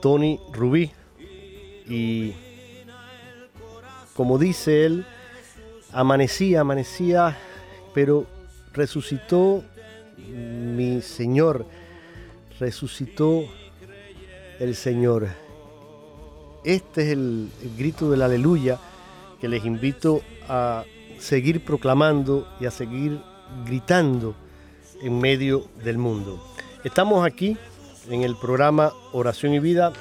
Tony 0.00 0.40
Rubí. 0.54 0.90
Y 1.86 2.32
como 4.16 4.38
dice 4.38 4.86
él, 4.86 5.06
amanecía, 5.92 6.62
amanecía, 6.62 7.36
pero 7.92 8.24
resucitó 8.72 9.62
mi 10.16 11.02
Señor, 11.02 11.66
resucitó 12.58 13.44
el 14.60 14.76
Señor. 14.76 15.28
Este 16.64 17.02
es 17.02 17.08
el, 17.10 17.50
el 17.62 17.76
grito 17.76 18.10
del 18.10 18.22
aleluya 18.22 18.78
que 19.42 19.48
les 19.48 19.62
invito 19.66 20.22
a 20.48 20.84
seguir 21.18 21.62
proclamando 21.66 22.48
y 22.58 22.64
a 22.64 22.70
seguir 22.70 23.20
gritando 23.66 24.34
en 25.02 25.18
medio 25.18 25.66
del 25.82 25.98
mundo. 25.98 26.42
Estamos 26.84 27.24
aquí 27.26 27.56
en 28.10 28.22
el 28.22 28.36
programa 28.36 28.92
Oración 29.12 29.54
y 29.54 29.58
Vida 29.58 29.92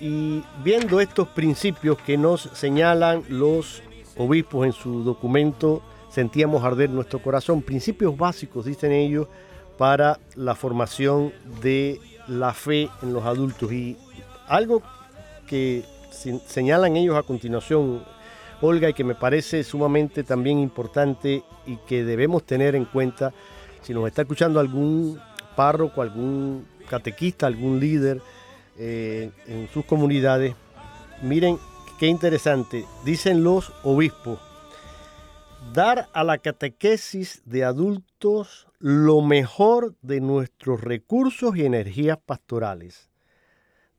y 0.00 0.42
viendo 0.64 1.00
estos 1.00 1.28
principios 1.28 1.98
que 1.98 2.16
nos 2.16 2.42
señalan 2.54 3.22
los 3.28 3.82
obispos 4.16 4.66
en 4.66 4.72
su 4.72 5.02
documento 5.04 5.82
Sentíamos 6.10 6.64
arder 6.64 6.90
nuestro 6.90 7.22
corazón, 7.22 7.62
principios 7.62 8.16
básicos, 8.16 8.64
dicen 8.64 8.90
ellos, 8.90 9.28
para 9.78 10.18
la 10.34 10.56
formación 10.56 11.32
de 11.62 12.00
la 12.26 12.52
fe 12.52 12.88
en 13.00 13.12
los 13.12 13.24
adultos. 13.24 13.70
Y 13.72 13.96
algo 14.48 14.82
que 15.46 15.84
se- 16.10 16.40
señalan 16.48 16.96
ellos 16.96 17.16
a 17.16 17.22
continuación, 17.22 18.02
Olga, 18.62 18.90
y 18.90 18.94
que 18.94 19.04
me 19.04 19.14
parece 19.14 19.64
sumamente 19.64 20.22
también 20.22 20.58
importante 20.58 21.42
y 21.66 21.76
que 21.78 22.04
debemos 22.04 22.44
tener 22.44 22.74
en 22.74 22.84
cuenta 22.84 23.32
si 23.82 23.94
nos 23.94 24.06
está 24.06 24.22
escuchando 24.22 24.60
algún 24.60 25.18
párroco, 25.56 26.02
algún 26.02 26.66
catequista, 26.88 27.46
algún 27.46 27.80
líder 27.80 28.20
eh, 28.78 29.30
en 29.46 29.68
sus 29.68 29.84
comunidades. 29.84 30.54
Miren 31.22 31.58
qué 31.98 32.06
interesante, 32.06 32.84
dicen 33.04 33.44
los 33.44 33.72
obispos, 33.82 34.38
dar 35.74 36.08
a 36.12 36.24
la 36.24 36.38
catequesis 36.38 37.42
de 37.44 37.64
adultos 37.64 38.66
lo 38.78 39.20
mejor 39.20 39.94
de 40.00 40.20
nuestros 40.20 40.80
recursos 40.80 41.56
y 41.56 41.64
energías 41.66 42.18
pastorales. 42.24 43.09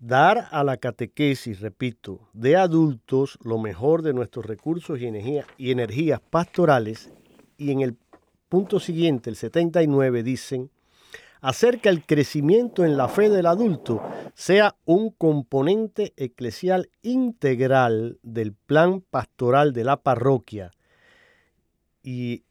Dar 0.02 0.48
a 0.50 0.64
la 0.64 0.78
catequesis, 0.78 1.60
repito, 1.60 2.28
de 2.34 2.56
adultos 2.56 3.38
lo 3.44 3.60
mejor 3.60 4.02
de 4.02 4.14
nuestros 4.16 4.48
recursos 4.48 5.00
y, 5.00 5.06
energía- 5.06 5.46
y 5.60 5.70
energías 5.70 6.20
pastorales. 6.20 7.12
Y 7.56 7.70
en 7.70 7.82
el 7.82 7.96
punto 8.50 8.80
siguiente, 8.80 9.30
el 9.30 9.36
79, 9.36 10.24
dicen, 10.24 10.72
hacer 11.40 11.82
que 11.82 11.90
el 11.90 12.04
crecimiento 12.04 12.84
en 12.84 12.98
la 12.98 13.10
fe 13.10 13.30
del 13.30 13.46
adulto 13.46 14.02
sea 14.34 14.76
un 14.86 15.12
componente 15.12 16.14
eclesial 16.18 16.90
integral 17.04 18.18
del 18.24 18.54
plan 18.54 19.02
pastoral 19.02 19.72
de 19.72 19.84
la 19.84 19.98
parroquia. 19.98 20.72
Y 22.02 22.44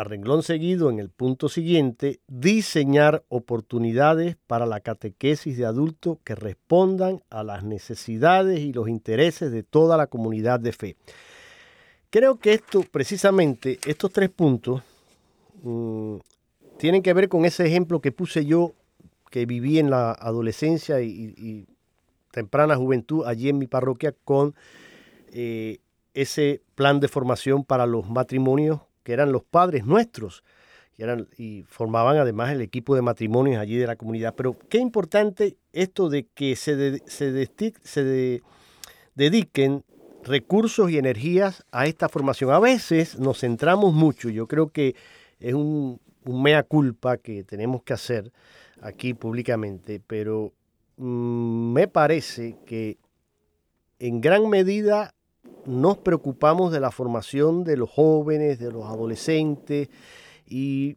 a 0.00 0.04
renglón 0.04 0.42
seguido, 0.42 0.88
en 0.88 0.98
el 0.98 1.10
punto 1.10 1.50
siguiente, 1.50 2.20
diseñar 2.26 3.22
oportunidades 3.28 4.38
para 4.46 4.64
la 4.64 4.80
catequesis 4.80 5.58
de 5.58 5.66
adultos 5.66 6.16
que 6.24 6.34
respondan 6.34 7.22
a 7.28 7.44
las 7.44 7.64
necesidades 7.64 8.60
y 8.60 8.72
los 8.72 8.88
intereses 8.88 9.52
de 9.52 9.62
toda 9.62 9.98
la 9.98 10.06
comunidad 10.06 10.58
de 10.58 10.72
fe. 10.72 10.96
Creo 12.08 12.38
que 12.38 12.54
esto, 12.54 12.82
precisamente, 12.90 13.78
estos 13.86 14.10
tres 14.10 14.30
puntos, 14.30 14.80
mm, 15.62 16.16
tienen 16.78 17.02
que 17.02 17.12
ver 17.12 17.28
con 17.28 17.44
ese 17.44 17.66
ejemplo 17.66 18.00
que 18.00 18.10
puse 18.10 18.46
yo, 18.46 18.72
que 19.30 19.44
viví 19.44 19.78
en 19.78 19.90
la 19.90 20.12
adolescencia 20.12 21.02
y, 21.02 21.66
temprana 22.30 22.74
juventud 22.74 23.26
allí 23.26 23.50
en 23.50 23.58
mi 23.58 23.66
parroquia 23.66 24.14
con 24.24 24.54
eh, 25.32 25.78
ese 26.14 26.62
plan 26.74 27.00
de 27.00 27.08
formación 27.08 27.64
para 27.64 27.84
los 27.84 28.08
matrimonios 28.08 28.80
que 29.02 29.12
eran 29.12 29.32
los 29.32 29.42
padres 29.44 29.86
nuestros 29.86 30.44
y, 30.96 31.02
eran, 31.02 31.28
y 31.36 31.64
formaban 31.68 32.16
además 32.18 32.50
el 32.52 32.60
equipo 32.60 32.94
de 32.94 33.02
matrimonios 33.02 33.58
allí 33.58 33.76
de 33.76 33.86
la 33.86 33.96
comunidad. 33.96 34.34
Pero 34.36 34.56
qué 34.68 34.78
importante 34.78 35.56
esto 35.72 36.08
de 36.08 36.26
que 36.26 36.56
se, 36.56 36.98
se, 37.06 37.48
se 37.82 38.04
de- 38.04 38.42
dediquen 39.14 39.84
recursos 40.22 40.90
y 40.90 40.98
energías 40.98 41.64
a 41.72 41.86
esta 41.86 42.08
formación. 42.08 42.50
A 42.50 42.58
veces 42.60 43.18
nos 43.18 43.40
centramos 43.40 43.94
mucho, 43.94 44.28
yo 44.28 44.46
creo 44.46 44.68
que 44.68 44.94
es 45.38 45.54
un, 45.54 46.00
un 46.24 46.42
mea 46.42 46.62
culpa 46.62 47.16
que 47.16 47.44
tenemos 47.44 47.82
que 47.82 47.94
hacer 47.94 48.32
aquí 48.82 49.14
públicamente, 49.14 50.00
pero 50.06 50.52
mm, 50.96 51.72
me 51.72 51.88
parece 51.88 52.56
que 52.66 52.98
en 53.98 54.20
gran 54.20 54.48
medida 54.48 55.14
nos 55.66 55.98
preocupamos 55.98 56.72
de 56.72 56.80
la 56.80 56.90
formación 56.90 57.64
de 57.64 57.76
los 57.76 57.90
jóvenes, 57.90 58.58
de 58.58 58.72
los 58.72 58.84
adolescentes 58.86 59.88
y 60.46 60.96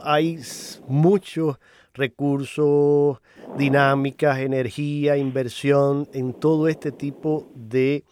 hay 0.00 0.40
muchos 0.86 1.58
recursos, 1.94 3.18
dinámicas, 3.56 4.38
energía, 4.38 5.16
inversión 5.16 6.08
en 6.12 6.34
todo 6.34 6.68
este 6.68 6.92
tipo 6.92 7.46
de 7.54 8.04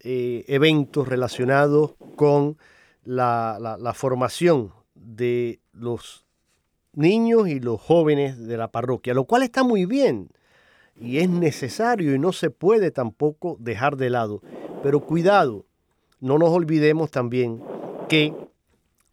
eh, 0.00 0.44
eventos 0.48 1.08
relacionados 1.08 1.94
con 2.16 2.56
la 3.04 3.92
formación 3.94 4.72
de 4.94 5.60
los 5.72 6.24
niños 6.92 7.48
y 7.48 7.60
los 7.60 7.80
jóvenes 7.80 8.38
de 8.46 8.56
la 8.56 8.68
parroquia, 8.68 9.14
lo 9.14 9.24
cual 9.24 9.42
está 9.42 9.62
muy 9.64 9.84
bien 9.84 10.30
y 11.00 11.18
es 11.18 11.28
necesario 11.28 12.14
y 12.14 12.18
no 12.18 12.32
se 12.32 12.50
puede 12.50 12.90
tampoco 12.90 13.56
dejar 13.58 13.96
de 13.96 14.10
lado. 14.10 14.42
Pero 14.84 15.00
cuidado, 15.00 15.64
no 16.20 16.36
nos 16.36 16.50
olvidemos 16.50 17.10
también 17.10 17.62
que 18.06 18.34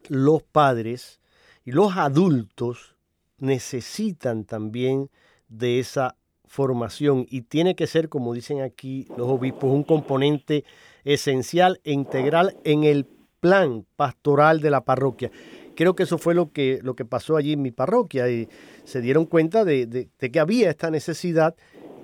los 0.09 0.43
padres 0.43 1.21
y 1.63 1.71
los 1.71 1.95
adultos 1.95 2.97
necesitan 3.37 4.43
también 4.43 5.09
de 5.47 5.79
esa 5.79 6.17
formación 6.45 7.25
y 7.29 7.43
tiene 7.43 7.75
que 7.75 7.87
ser, 7.87 8.09
como 8.09 8.33
dicen 8.33 8.59
aquí 8.59 9.07
los 9.15 9.29
obispos, 9.29 9.71
un 9.71 9.85
componente 9.85 10.65
esencial 11.05 11.79
e 11.85 11.93
integral 11.93 12.57
en 12.65 12.83
el 12.83 13.07
plan 13.39 13.85
pastoral 13.95 14.59
de 14.59 14.71
la 14.71 14.83
parroquia. 14.83 15.31
Creo 15.77 15.95
que 15.95 16.03
eso 16.03 16.17
fue 16.17 16.35
lo 16.35 16.51
que, 16.51 16.79
lo 16.83 16.97
que 16.97 17.05
pasó 17.05 17.37
allí 17.37 17.53
en 17.53 17.61
mi 17.61 17.71
parroquia 17.71 18.29
y 18.29 18.49
se 18.83 18.99
dieron 18.99 19.25
cuenta 19.25 19.63
de, 19.63 20.09
que 20.19 20.39
había 20.41 20.69
esta 20.69 20.91
necesidad 20.91 21.55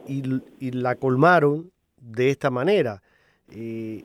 y, 0.08 0.24
la 0.72 0.96
colmaron 0.96 1.74
de 1.98 2.30
esta 2.30 2.50
manera, 2.50 3.04
eh, 3.52 4.04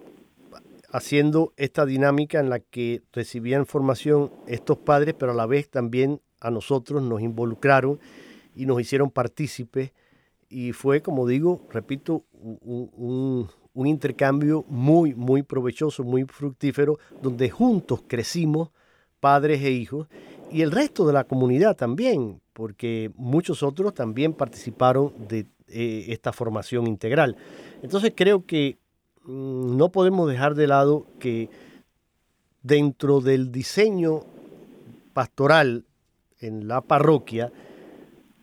haciendo 0.90 1.52
esta 1.56 1.86
dinámica 1.86 2.38
en 2.40 2.50
la 2.50 2.60
que 2.60 3.02
recibían 3.12 3.66
formación 3.66 4.30
estos 4.46 4.78
padres, 4.78 5.14
pero 5.18 5.32
a 5.32 5.34
la 5.34 5.46
vez 5.46 5.70
también 5.70 6.20
a 6.40 6.50
nosotros 6.50 7.02
nos 7.02 7.22
involucraron 7.22 7.98
y 8.54 8.66
nos 8.66 8.80
hicieron 8.80 9.10
partícipes 9.10 9.92
y 10.52 10.72
fue, 10.72 11.00
como 11.00 11.26
digo, 11.26 11.62
repito, 11.70 12.24
un, 12.42 13.48
intercambio 13.74 14.66
muy, 14.68 15.14
muy 15.14 15.42
provechoso, 15.42 16.04
muy 16.04 16.24
fructífero, 16.24 16.98
donde 17.22 17.48
juntos 17.48 18.02
crecimos, 18.06 18.70
padres 19.18 19.62
e 19.62 19.70
hijos, 19.70 20.08
y 20.50 20.60
el 20.60 20.70
resto 20.70 21.06
de 21.06 21.14
la 21.14 21.24
comunidad 21.24 21.74
también, 21.74 22.42
porque 22.52 23.10
muchos 23.16 23.62
otros 23.62 23.94
también 23.94 24.34
participaron 24.34 25.14
de 25.26 25.46
eh, 25.68 26.04
esta 26.08 26.34
formación 26.34 26.86
integral. 26.86 27.34
Entonces 27.82 28.12
creo 28.14 28.44
que 28.44 28.76
no 29.26 29.90
podemos 29.90 30.28
dejar 30.28 30.54
de 30.54 30.66
lado 30.66 31.06
que 31.20 31.48
dentro 32.62 33.20
del 33.20 33.52
diseño 33.52 34.20
pastoral 35.12 35.84
en 36.40 36.68
la 36.68 36.80
parroquia 36.80 37.52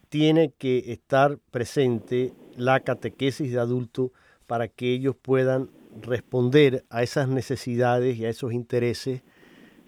tiene 0.10 0.52
que 0.58 0.92
estar 0.92 1.38
presente 1.52 2.34
la 2.56 2.80
catequesis 2.80 3.52
de 3.52 3.60
adulto 3.60 4.12
para 4.48 4.68
que 4.68 4.94
ellos 4.94 5.16
puedan 5.16 5.70
responder 6.02 6.84
a 6.90 7.04
esas 7.04 7.28
necesidades 7.28 8.18
y 8.18 8.26
a 8.26 8.30
esos 8.30 8.54
intereses 8.54 9.24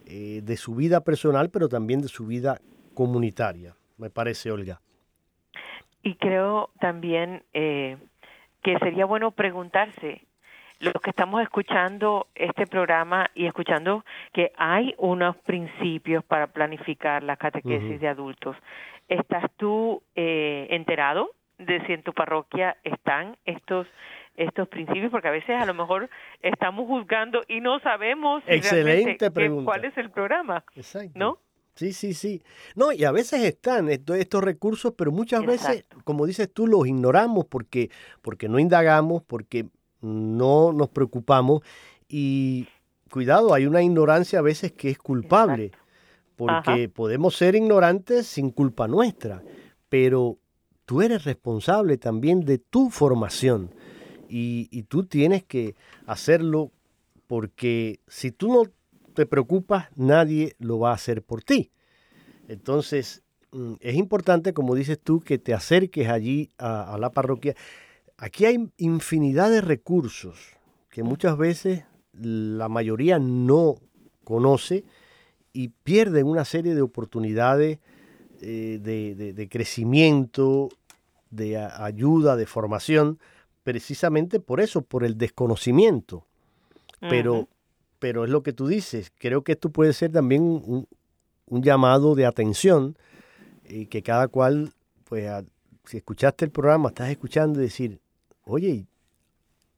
eh, 0.05 0.41
de 0.43 0.57
su 0.57 0.75
vida 0.75 1.01
personal, 1.03 1.49
pero 1.49 1.69
también 1.69 2.01
de 2.01 2.07
su 2.07 2.25
vida 2.25 2.59
comunitaria, 2.93 3.75
me 3.97 4.09
parece, 4.09 4.51
Olga. 4.51 4.81
Y 6.03 6.15
creo 6.15 6.69
también 6.79 7.43
eh, 7.53 7.97
que 8.61 8.77
sería 8.79 9.05
bueno 9.05 9.31
preguntarse, 9.31 10.25
los 10.81 10.93
que 11.01 11.11
estamos 11.11 11.41
escuchando 11.41 12.27
este 12.35 12.65
programa 12.65 13.29
y 13.35 13.45
escuchando 13.45 14.03
que 14.33 14.51
hay 14.57 14.95
unos 14.97 15.37
principios 15.37 16.23
para 16.23 16.47
planificar 16.47 17.23
la 17.23 17.37
catequesis 17.37 18.01
de 18.01 18.07
adultos, 18.07 18.55
¿estás 19.07 19.45
tú 19.57 20.01
eh, 20.15 20.67
enterado 20.71 21.31
de 21.59 21.85
si 21.85 21.93
en 21.93 22.01
tu 22.01 22.13
parroquia 22.13 22.77
están 22.83 23.37
estos 23.45 23.87
estos 24.35 24.69
principios, 24.69 25.11
porque 25.11 25.27
a 25.27 25.31
veces 25.31 25.61
a 25.61 25.65
lo 25.65 25.73
mejor 25.73 26.09
estamos 26.41 26.87
juzgando 26.87 27.41
y 27.49 27.59
no 27.59 27.79
sabemos 27.79 28.41
Excelente 28.47 29.17
cuál 29.65 29.85
es 29.85 29.95
el 29.97 30.09
programa, 30.09 30.63
Exacto. 30.73 31.11
¿no? 31.15 31.39
Sí, 31.75 31.93
sí, 31.93 32.13
sí. 32.13 32.41
No, 32.75 32.91
y 32.91 33.03
a 33.03 33.11
veces 33.11 33.43
están 33.43 33.89
estos, 33.89 34.17
estos 34.17 34.43
recursos, 34.43 34.93
pero 34.97 35.11
muchas 35.11 35.45
veces, 35.45 35.85
como 36.05 36.25
dices 36.25 36.51
tú, 36.51 36.65
los 36.65 36.87
ignoramos 36.87 37.45
porque, 37.45 37.89
porque 38.21 38.49
no 38.49 38.57
indagamos, 38.57 39.21
porque 39.23 39.65
no 40.01 40.73
nos 40.73 40.89
preocupamos 40.89 41.61
y 42.07 42.67
cuidado, 43.09 43.53
hay 43.53 43.65
una 43.65 43.81
ignorancia 43.81 44.39
a 44.39 44.43
veces 44.43 44.71
que 44.71 44.89
es 44.89 44.97
culpable, 44.97 45.71
porque 46.35 46.89
podemos 46.89 47.35
ser 47.35 47.55
ignorantes 47.55 48.27
sin 48.27 48.49
culpa 48.49 48.87
nuestra, 48.87 49.43
pero 49.89 50.37
tú 50.85 51.01
eres 51.01 51.23
responsable 51.23 51.97
también 51.97 52.41
de 52.41 52.57
tu 52.57 52.89
formación 52.89 53.71
y, 54.31 54.83
tú 54.83 55.05
tienes 55.05 55.43
que 55.43 55.75
hacerlo 56.05 56.71
porque 57.27 57.99
si 58.07 58.31
tú 58.31 58.51
no 58.51 58.63
te 59.13 59.25
preocupas, 59.25 59.89
nadie 59.95 60.55
lo 60.59 60.79
va 60.79 60.91
a 60.91 60.95
hacer 60.95 61.21
por 61.21 61.43
ti. 61.43 61.71
Entonces, 62.47 63.23
mm, 63.51 63.73
es 63.79 63.95
importante, 63.95 64.53
como 64.53 64.75
dices 64.75 64.99
tú, 64.99 65.19
que 65.19 65.37
te 65.37 65.53
acerques 65.53 66.07
allí 66.07 66.49
a, 66.57 66.97
la 66.99 67.11
parroquia. 67.11 67.55
Aquí 68.21 68.45
hay 68.45 68.69
infinidad 68.77 69.49
de 69.49 69.61
recursos 69.61 70.37
que 70.91 71.01
muchas 71.01 71.39
veces 71.39 71.85
la 72.13 72.69
mayoría 72.69 73.17
no 73.17 73.77
conoce 74.23 74.85
y 75.53 75.69
pierden 75.69 76.27
una 76.27 76.45
serie 76.45 76.75
de 76.75 76.83
oportunidades 76.83 77.79
eh, 78.41 78.77
de, 78.79 79.49
crecimiento, 79.49 80.69
de 81.31 81.57
ayuda, 81.57 82.35
de 82.35 82.45
formación, 82.45 83.17
precisamente 83.63 84.39
por 84.39 84.61
eso, 84.61 84.83
por 84.83 85.03
el 85.03 85.17
desconocimiento. 85.17 86.27
Pero, 86.99 87.47
pero 87.97 88.25
es 88.25 88.29
lo 88.29 88.43
que 88.43 88.53
tú 88.53 88.67
dices, 88.67 89.11
creo 89.17 89.43
que 89.43 89.53
esto 89.53 89.71
puede 89.71 89.93
ser 89.93 90.11
también 90.11 90.43
un, 90.43 90.87
llamado 91.47 92.13
de 92.13 92.27
atención 92.27 92.95
y 93.67 93.87
que 93.87 94.03
cada 94.03 94.27
cual, 94.27 94.73
pues, 95.05 95.27
si 95.85 95.97
escuchaste 95.97 96.45
el 96.45 96.51
programa, 96.51 96.89
estás 96.89 97.09
escuchando 97.09 97.59
y 97.59 97.63
decir, 97.63 97.99
oye, 98.43 98.87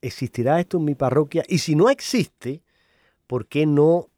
¿existirá 0.02 0.60
esto 0.60 0.78
en 0.78 0.86
mi 0.86 0.96
parroquia? 0.96 1.44
Y 1.48 1.60
si 1.60 1.76
no 1.76 1.90
existe, 1.90 2.62
¿por 3.28 3.48
qué 3.48 3.66
no 3.66 4.10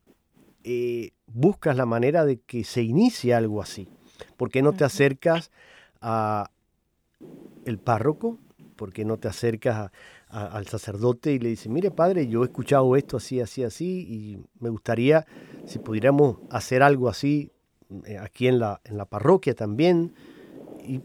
eh, 0.64 1.12
buscas 1.28 1.78
la 1.78 1.86
manera 1.86 2.26
de 2.26 2.40
que 2.40 2.64
se 2.64 2.82
inicie 2.82 3.34
algo 3.34 3.62
así? 3.62 3.88
¿Por 4.38 4.50
qué 4.50 4.62
no 4.62 4.74
te 4.74 4.84
acercas 4.84 5.52
a 6.02 6.50
el 7.66 7.80
párroco, 7.80 8.40
¿Por 8.76 8.92
qué 8.92 9.06
no 9.06 9.18
te 9.18 9.28
acercas 9.28 9.92
al 10.28 10.68
sacerdote 10.68 11.32
y 11.32 11.40
le 11.40 11.50
dices, 11.50 11.68
mire 11.68 11.92
padre, 11.92 12.28
yo 12.28 12.44
he 12.44 12.46
escuchado 12.46 12.96
esto 12.98 13.18
así, 13.18 13.40
así, 13.40 13.64
así, 13.64 14.02
y 14.02 14.38
me 14.60 14.70
gustaría 14.70 15.26
si 15.66 15.80
pudiéramos 15.80 16.40
hacer 16.50 16.84
algo 16.84 17.08
así 17.08 17.52
eh, 18.06 18.18
aquí 18.18 18.48
en 18.48 18.60
la, 18.60 18.82
en 18.84 18.98
la 18.98 19.06
parroquia 19.06 19.56
también? 19.56 20.14
Y 20.84 21.00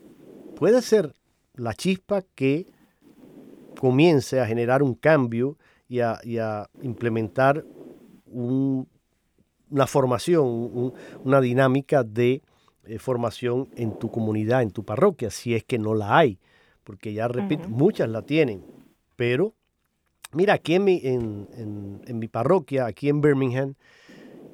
puede 0.57 0.83
ser 0.83 1.15
la 1.55 1.75
chispa 1.75 2.23
que 2.35 2.67
comience 3.79 4.41
a 4.41 4.47
generar 4.47 4.83
un 4.83 4.95
cambio 4.95 5.59
y 5.89 6.01
a, 6.01 6.69
implementar 6.83 7.65
una 8.27 8.87
formación, 9.87 10.93
una 11.25 11.41
dinámica 11.41 12.05
de 12.05 12.43
eh, 12.85 12.99
formación 12.99 13.69
en 13.77 13.99
tu 13.99 14.11
comunidad, 14.11 14.63
en 14.63 14.71
tu 14.71 14.85
parroquia, 14.85 15.31
si 15.31 15.55
es 15.55 15.65
que 15.65 15.79
no 15.79 15.95
la 15.95 16.17
hay 16.17 16.39
porque 16.91 17.13
ya 17.13 17.29
repito, 17.29 17.69
muchas 17.69 18.09
la 18.09 18.23
tienen, 18.23 18.65
pero 19.15 19.55
mira, 20.33 20.55
aquí 20.55 20.75
en 20.75 20.85
mi, 20.85 21.01
en, 21.05 22.19
mi 22.19 22.27
parroquia, 22.27 22.87
aquí 22.87 23.09
en 23.09 23.21
Birmingham, 23.21 23.75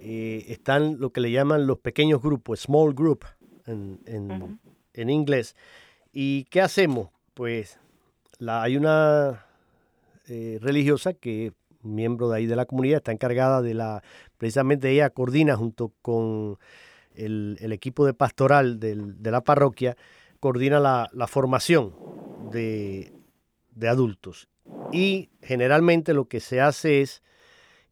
eh, 0.00 0.44
están 0.48 1.00
lo 1.00 1.10
que 1.14 1.22
le 1.22 1.30
llaman 1.30 1.66
los 1.66 1.78
pequeños 1.78 2.20
grupos, 2.20 2.60
small 2.60 2.92
group 2.92 3.24
en, 3.64 5.10
inglés. 5.10 5.56
¿Y 6.12 6.44
qué 6.44 6.60
hacemos? 6.60 7.08
Pues 7.32 7.78
hay 8.40 8.76
una 8.76 9.46
eh, 10.28 10.58
religiosa 10.60 11.14
que 11.14 11.52
miembro 11.82 12.28
de 12.28 12.38
ahí 12.38 12.46
de 12.46 12.56
la 12.56 12.66
comunidad, 12.66 12.98
está 12.98 13.12
encargada 13.12 13.62
de 13.62 13.74
la, 13.74 14.02
precisamente 14.38 14.90
ella 14.90 15.10
coordina 15.10 15.56
junto 15.56 15.92
con 16.02 16.58
el, 17.14 17.56
equipo 17.72 18.04
de 18.04 18.12
pastoral 18.12 18.80
de 18.80 19.30
la 19.30 19.40
parroquia, 19.42 19.96
coordina 20.40 20.80
la, 20.80 21.08
la 21.12 21.26
formación 21.26 21.94
de, 22.50 23.12
adultos. 23.88 24.48
Y 24.92 25.30
generalmente 25.42 26.14
lo 26.14 26.26
que 26.26 26.40
se 26.40 26.60
hace 26.60 27.02
es 27.02 27.22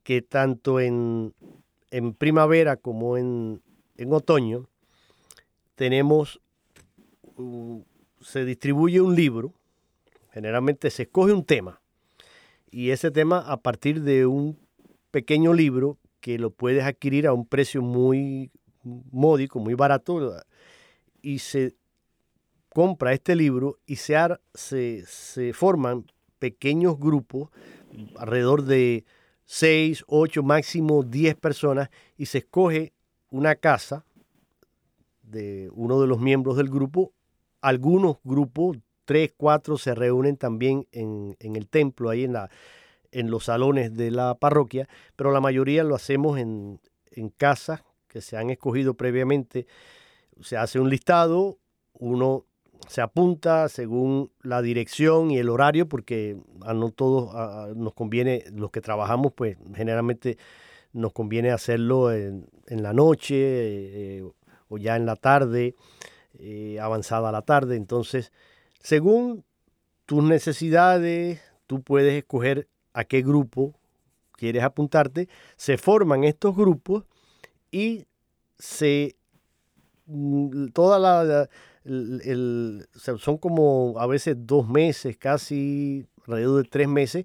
que 0.02 0.22
tanto 0.22 0.80
en, 0.80 1.34
en 1.90 2.14
primavera 2.14 2.76
como 2.76 3.16
en, 3.16 3.62
en 3.96 4.12
otoño 4.12 4.68
tenemos, 5.74 6.40
se 8.20 8.44
distribuye 8.44 9.00
un 9.00 9.16
libro, 9.16 9.52
generalmente 10.34 10.90
se 10.90 11.04
escoge 11.04 11.32
un 11.32 11.44
tema, 11.44 11.80
y 12.68 12.90
ese 12.90 13.12
tema 13.12 13.38
a 13.38 13.56
partir 13.56 14.02
de 14.02 14.26
un 14.26 14.58
pequeño 15.12 15.54
libro 15.54 15.96
que 16.20 16.38
lo 16.38 16.50
puedes 16.50 16.82
adquirir 16.82 17.28
a 17.28 17.32
un 17.32 17.46
precio 17.46 17.82
muy 17.82 18.50
módico, 18.82 19.60
muy 19.60 19.74
barato, 19.74 20.42
y 21.22 21.38
se 21.38 21.76
compra 22.68 23.12
este 23.12 23.36
libro 23.36 23.78
y 23.86 23.96
se, 23.96 25.52
forman 25.52 26.04
pequeños 26.40 26.98
grupos 26.98 27.50
alrededor 28.16 28.64
de 28.64 29.04
6, 29.44 30.04
8, 30.08 30.42
máximo 30.42 31.04
10 31.04 31.36
personas 31.36 31.90
y 32.16 32.26
se 32.26 32.38
escoge 32.38 32.92
una 33.30 33.54
casa 33.54 34.04
de 35.22 35.70
uno 35.72 36.00
de 36.00 36.08
los 36.08 36.18
miembros 36.20 36.56
del 36.56 36.68
grupo. 36.68 37.12
Algunos 37.60 38.16
grupos, 38.24 38.78
3, 39.04 39.32
4, 39.36 39.78
se 39.78 39.94
reúnen 39.94 40.36
también 40.36 40.86
en, 40.92 41.36
en 41.40 41.56
el 41.56 41.68
templo, 41.68 42.10
ahí 42.10 42.24
en, 42.24 42.32
la, 42.32 42.50
en 43.12 43.30
los 43.30 43.44
salones 43.44 43.94
de 43.94 44.10
la 44.10 44.34
parroquia, 44.36 44.88
pero 45.16 45.32
la 45.32 45.40
mayoría 45.40 45.84
lo 45.84 45.94
hacemos 45.94 46.38
en, 46.38 46.80
en 47.10 47.28
casas 47.30 47.82
que 48.08 48.20
se 48.20 48.36
han 48.36 48.50
escogido 48.50 48.94
previamente. 48.94 49.66
Se 50.40 50.56
hace 50.56 50.78
un 50.78 50.88
listado, 50.90 51.58
uno 51.94 52.44
se 52.88 53.00
apunta 53.00 53.68
según 53.68 54.30
la 54.42 54.62
dirección 54.62 55.30
y 55.30 55.38
el 55.38 55.48
horario, 55.48 55.88
porque 55.88 56.36
a 56.62 56.74
no 56.74 56.90
todos 56.90 57.76
nos 57.76 57.94
conviene, 57.94 58.44
los 58.52 58.70
que 58.70 58.80
trabajamos, 58.80 59.32
pues 59.34 59.56
generalmente 59.74 60.38
nos 60.92 61.12
conviene 61.12 61.50
hacerlo 61.50 62.12
en, 62.12 62.46
la 62.68 62.92
noche 62.92 63.36
eh, 63.36 64.24
o 64.68 64.78
ya 64.78 64.96
en 64.96 65.06
la 65.06 65.16
tarde, 65.16 65.74
eh, 66.38 66.78
avanzada 66.80 67.32
la 67.32 67.42
tarde. 67.42 67.76
Entonces, 67.76 68.32
según 68.84 69.44
tus 70.04 70.22
necesidades, 70.22 71.40
tú 71.66 71.82
puedes 71.82 72.12
escoger 72.12 72.68
a 72.92 73.04
qué 73.04 73.22
grupo 73.22 73.74
quieres 74.32 74.62
apuntarte. 74.62 75.30
Se 75.56 75.78
forman 75.78 76.22
estos 76.22 76.54
grupos 76.54 77.04
y 77.70 78.04
se 78.58 79.16
mm, 80.06 80.68
toda 80.68 80.98
la 80.98 81.48
son 83.18 83.38
como 83.38 83.94
a 83.98 84.06
veces 84.06 84.36
dos 84.38 84.68
meses, 84.68 85.16
casi 85.16 86.06
alrededor 86.26 86.62
de 86.62 86.68
tres 86.68 86.88
meses, 86.88 87.24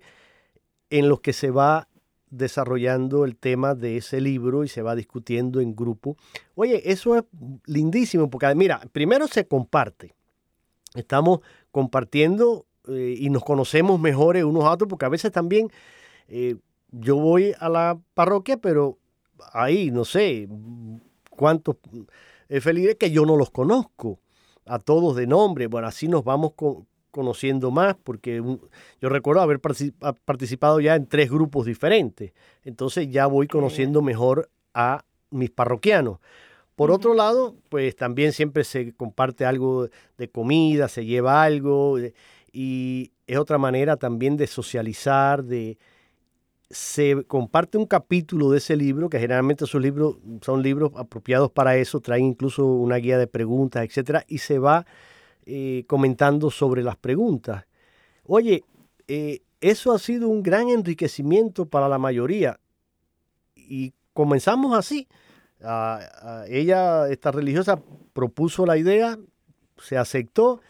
en 0.90 1.10
los 1.10 1.20
que 1.20 1.34
se 1.34 1.52
va 1.52 1.90
desarrollando 2.30 3.26
el 3.26 3.36
tema 3.36 3.76
de 3.76 3.98
ese 3.98 4.22
libro 4.22 4.64
y 4.64 4.70
se 4.70 4.82
va 4.82 4.96
discutiendo 4.96 5.60
en 5.60 5.76
grupo. 5.76 6.16
Oye, 6.56 6.90
eso 6.90 7.18
es 7.18 7.24
lindísimo, 7.66 8.30
porque 8.30 8.54
mira, 8.56 8.82
primero 8.94 9.28
se 9.28 9.46
comparte. 9.46 10.19
Estamos 10.96 11.40
compartiendo 11.72 12.66
eh, 12.88 13.16
y 13.18 13.30
nos 13.30 13.44
conocemos 13.44 14.00
mejores 14.00 14.44
unos 14.44 14.64
a 14.64 14.72
otros, 14.72 14.90
porque 14.90 15.06
a 15.06 15.10
veces 15.10 15.32
también 15.32 15.70
eh, 16.28 16.56
yo 16.92 17.18
voy 17.18 17.54
a 17.60 17.70
la 17.70 18.00
parroquia, 18.14 18.58
pero 18.58 18.98
ahí 19.54 19.92
no 19.92 20.06
sé 20.06 20.48
cuántos 21.30 21.78
eh, 22.50 22.62
felices 22.62 22.96
que 22.96 23.12
yo 23.12 23.26
no 23.26 23.38
los 23.38 23.52
conozco 23.52 24.20
a 24.66 24.80
todos 24.80 25.16
de 25.16 25.28
nombre. 25.28 25.68
Bueno, 25.68 25.88
así 25.88 26.08
nos 26.08 26.24
vamos 26.24 26.54
conociendo 27.12 27.72
más, 27.72 27.96
porque 28.04 28.42
yo 29.02 29.10
recuerdo 29.10 29.42
haber 29.42 29.60
participado 29.60 30.80
ya 30.80 30.96
en 30.96 31.08
tres 31.08 31.30
grupos 31.30 31.66
diferentes. 31.66 32.34
Entonces 32.64 33.10
ya 33.10 33.28
voy 33.28 33.48
conociendo 33.48 34.02
mejor 34.02 34.50
a 34.74 35.06
mis 35.32 35.50
parroquianos. 35.50 36.20
Por 36.80 36.92
otro 36.92 37.14
lado, 37.14 37.58
pues 37.68 37.94
también 37.98 38.32
siempre 38.32 38.64
se 38.64 38.94
comparte 38.94 39.44
algo 39.46 39.90
de 40.18 40.30
comida, 40.30 40.88
se 40.88 41.06
lleva 41.06 41.44
algo, 41.44 41.98
y 42.54 43.12
es 43.28 43.38
otra 43.38 43.58
manera 43.58 43.98
también 43.98 44.38
de 44.38 44.48
socializar, 44.48 45.44
de, 45.44 45.78
se 46.70 47.26
comparte 47.26 47.78
un 47.78 47.86
capítulo 47.86 48.50
de 48.50 48.60
ese 48.60 48.78
libro, 48.78 49.10
que 49.10 49.20
generalmente 49.20 49.66
esos 49.66 49.82
libros 49.82 50.20
son 50.40 50.64
libros 50.64 50.94
apropiados 50.96 51.52
para 51.52 51.76
eso, 51.76 52.00
traen 52.00 52.24
incluso 52.24 52.66
una 52.66 52.96
guía 52.96 53.18
de 53.18 53.28
preguntas, 53.28 53.84
etcétera, 53.84 54.24
y 54.30 54.38
se 54.38 54.58
va 54.58 54.86
eh, 55.46 55.84
comentando 55.86 56.50
sobre 56.50 56.82
las 56.82 56.96
preguntas. 56.96 57.66
Oye, 58.24 58.64
eh, 59.10 59.42
eso 59.60 59.92
ha 59.92 60.00
sido 60.00 60.30
un 60.30 60.44
gran 60.44 60.70
enriquecimiento 60.70 61.66
para 61.66 61.90
la 61.90 61.98
mayoría. 61.98 62.58
Y 63.54 63.92
comenzamos 64.14 64.78
así. 64.78 65.10
Ella, 66.48 67.10
esta 67.10 67.32
religiosa, 67.32 67.82
propuso 68.14 68.66
la 68.66 68.78
idea, 68.78 69.18
se 69.78 69.98
aceptó 69.98 70.62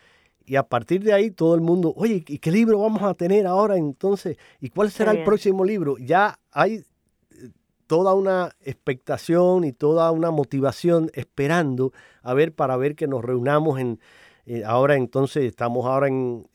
y 0.50 0.56
a 0.56 0.64
partir 0.64 1.04
de 1.04 1.14
ahí 1.14 1.30
todo 1.30 1.54
el 1.54 1.62
mundo, 1.62 1.94
oye, 1.96 2.24
¿y 2.28 2.40
qué 2.40 2.52
libro 2.52 2.80
vamos 2.80 3.04
a 3.04 3.14
tener 3.14 3.46
ahora 3.46 3.78
entonces? 3.78 4.36
¿Y 4.60 4.70
cuál 4.70 4.90
será 4.90 5.12
el 5.12 5.24
próximo 5.24 5.64
libro? 5.64 6.00
Ya 6.00 6.40
hay 6.52 6.78
eh, 6.78 7.50
toda 7.86 8.16
una 8.16 8.56
expectación 8.62 9.64
y 9.64 9.74
toda 9.74 10.10
una 10.10 10.32
motivación 10.32 11.12
esperando 11.14 11.94
a 12.24 12.34
ver 12.34 12.56
para 12.56 12.78
ver 12.78 12.96
que 12.96 13.08
nos 13.08 13.24
reunamos 13.24 13.80
en 13.80 14.00
eh, 14.48 14.64
ahora 14.66 14.96
entonces 14.96 15.44
estamos 15.44 15.86
ahora 15.86 16.08
en, 16.08 16.48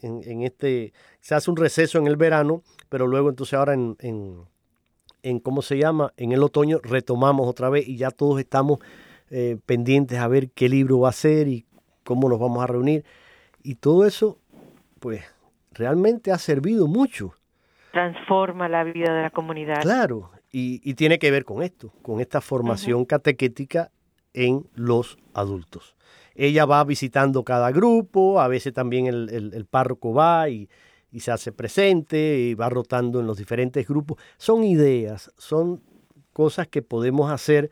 este 0.42 0.92
se 1.20 1.36
hace 1.36 1.48
un 1.48 1.56
receso 1.56 1.98
en 1.98 2.08
el 2.08 2.16
verano 2.16 2.64
pero 2.88 3.06
luego 3.06 3.28
entonces 3.28 3.54
ahora 3.54 3.74
en, 3.74 3.96
en, 4.00 4.44
cómo 5.40 5.62
se 5.62 5.78
llama 5.78 6.12
en 6.16 6.32
el 6.32 6.42
otoño 6.42 6.78
retomamos 6.82 7.48
otra 7.48 7.70
vez 7.70 7.88
y 7.88 7.96
ya 7.96 8.10
todos 8.10 8.38
estamos 8.40 8.78
eh, 9.30 9.56
pendientes 9.66 10.18
a 10.18 10.28
ver 10.28 10.50
qué 10.50 10.68
libro 10.68 11.00
va 11.00 11.08
a 11.08 11.12
ser 11.12 11.48
y 11.48 11.66
cómo 12.04 12.28
nos 12.28 12.38
vamos 12.38 12.62
a 12.62 12.66
reunir 12.66 13.04
y 13.64 13.76
todo 13.76 14.06
eso, 14.06 14.38
pues, 15.00 15.24
realmente 15.72 16.30
ha 16.30 16.38
servido 16.38 16.86
mucho. 16.86 17.32
Transforma 17.92 18.68
la 18.68 18.84
vida 18.84 19.12
de 19.14 19.22
la 19.22 19.30
comunidad. 19.30 19.80
Claro, 19.80 20.30
y, 20.52 20.94
tiene 20.94 21.18
que 21.18 21.30
ver 21.30 21.44
con 21.44 21.62
esto, 21.62 21.90
con 22.02 22.20
esta 22.20 22.40
formación 22.40 23.06
catequética 23.06 23.90
en 24.34 24.68
los 24.74 25.16
adultos. 25.32 25.96
Ella 26.34 26.66
va 26.66 26.84
visitando 26.84 27.42
cada 27.42 27.72
grupo, 27.72 28.40
a 28.40 28.48
veces 28.48 28.74
también 28.74 29.06
el, 29.06 29.66
párroco 29.70 30.12
va 30.12 30.50
y, 30.50 30.68
y, 31.14 31.20
se 31.20 31.30
hace 31.30 31.52
presente 31.52 32.38
y 32.38 32.54
va 32.54 32.68
rotando 32.68 33.20
en 33.20 33.26
los 33.26 33.38
diferentes 33.38 33.86
grupos. 33.86 34.18
Son 34.36 34.64
ideas, 34.64 35.32
son 35.38 35.80
cosas 36.32 36.66
que 36.66 36.82
podemos 36.82 37.30
hacer 37.30 37.70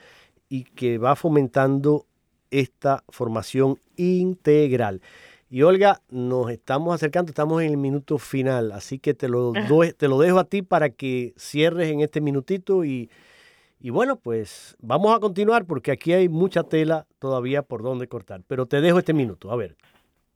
y 0.49 0.65
que 0.65 0.99
va 0.99 1.17
fomentando 1.17 2.07
esta 2.51 3.03
formación 3.09 3.79
integral. 3.97 5.03
Y 5.51 5.63
Olga, 5.63 6.01
nos 6.09 6.51
estamos 6.51 6.95
acercando, 6.95 7.31
estamos 7.31 7.63
en 7.63 7.71
el 7.71 7.77
minuto 7.77 8.17
final, 8.17 8.73
así 8.73 8.99
que 8.99 9.13
te 9.13 9.29
lo, 9.29 9.53
te 9.99 10.09
lo 10.09 10.19
dejo 10.19 10.39
a 10.39 10.45
ti 10.45 10.63
para 10.63 10.91
que 10.91 11.35
cierres 11.37 11.91
en 11.91 12.01
este 12.01 12.21
minutito 12.21 12.85
y, 12.85 13.11
bueno, 13.83 14.17
pues 14.17 14.77
vamos 14.81 15.15
a 15.15 15.21
continuar 15.21 15.67
porque 15.67 15.91
aquí 15.91 16.13
hay 16.13 16.29
mucha 16.29 16.63
tela 16.63 17.07
todavía 17.19 17.63
por 17.63 17.83
donde 17.83 18.07
cortar, 18.07 18.43
pero 18.47 18.67
te 18.67 18.81
dejo 18.81 18.99
este 18.99 19.13
minuto, 19.13 19.51
a 19.51 19.57
ver. 19.57 19.77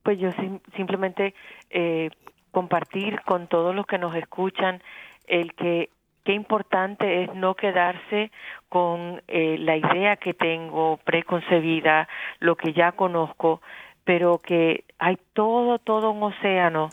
Pues 0.02 0.18
yo 0.18 0.30
simplemente 0.76 1.34
eh, 1.70 2.10
compartir 2.56 3.20
con 3.20 3.48
todos 3.48 3.74
los 3.74 3.84
que 3.84 3.98
nos 3.98 4.16
escuchan 4.16 4.82
el 5.26 5.52
que 5.52 5.90
qué 6.24 6.32
importante 6.32 7.24
es 7.24 7.34
no 7.34 7.54
quedarse 7.54 8.30
con 8.70 9.20
eh, 9.28 9.58
la 9.58 9.76
idea 9.76 10.16
que 10.16 10.32
tengo 10.32 10.96
preconcebida, 11.04 12.08
lo 12.38 12.56
que 12.56 12.72
ya 12.72 12.92
conozco, 12.92 13.60
pero 14.04 14.38
que 14.38 14.84
hay 14.98 15.18
todo, 15.34 15.78
todo 15.78 16.12
un 16.12 16.22
océano 16.22 16.88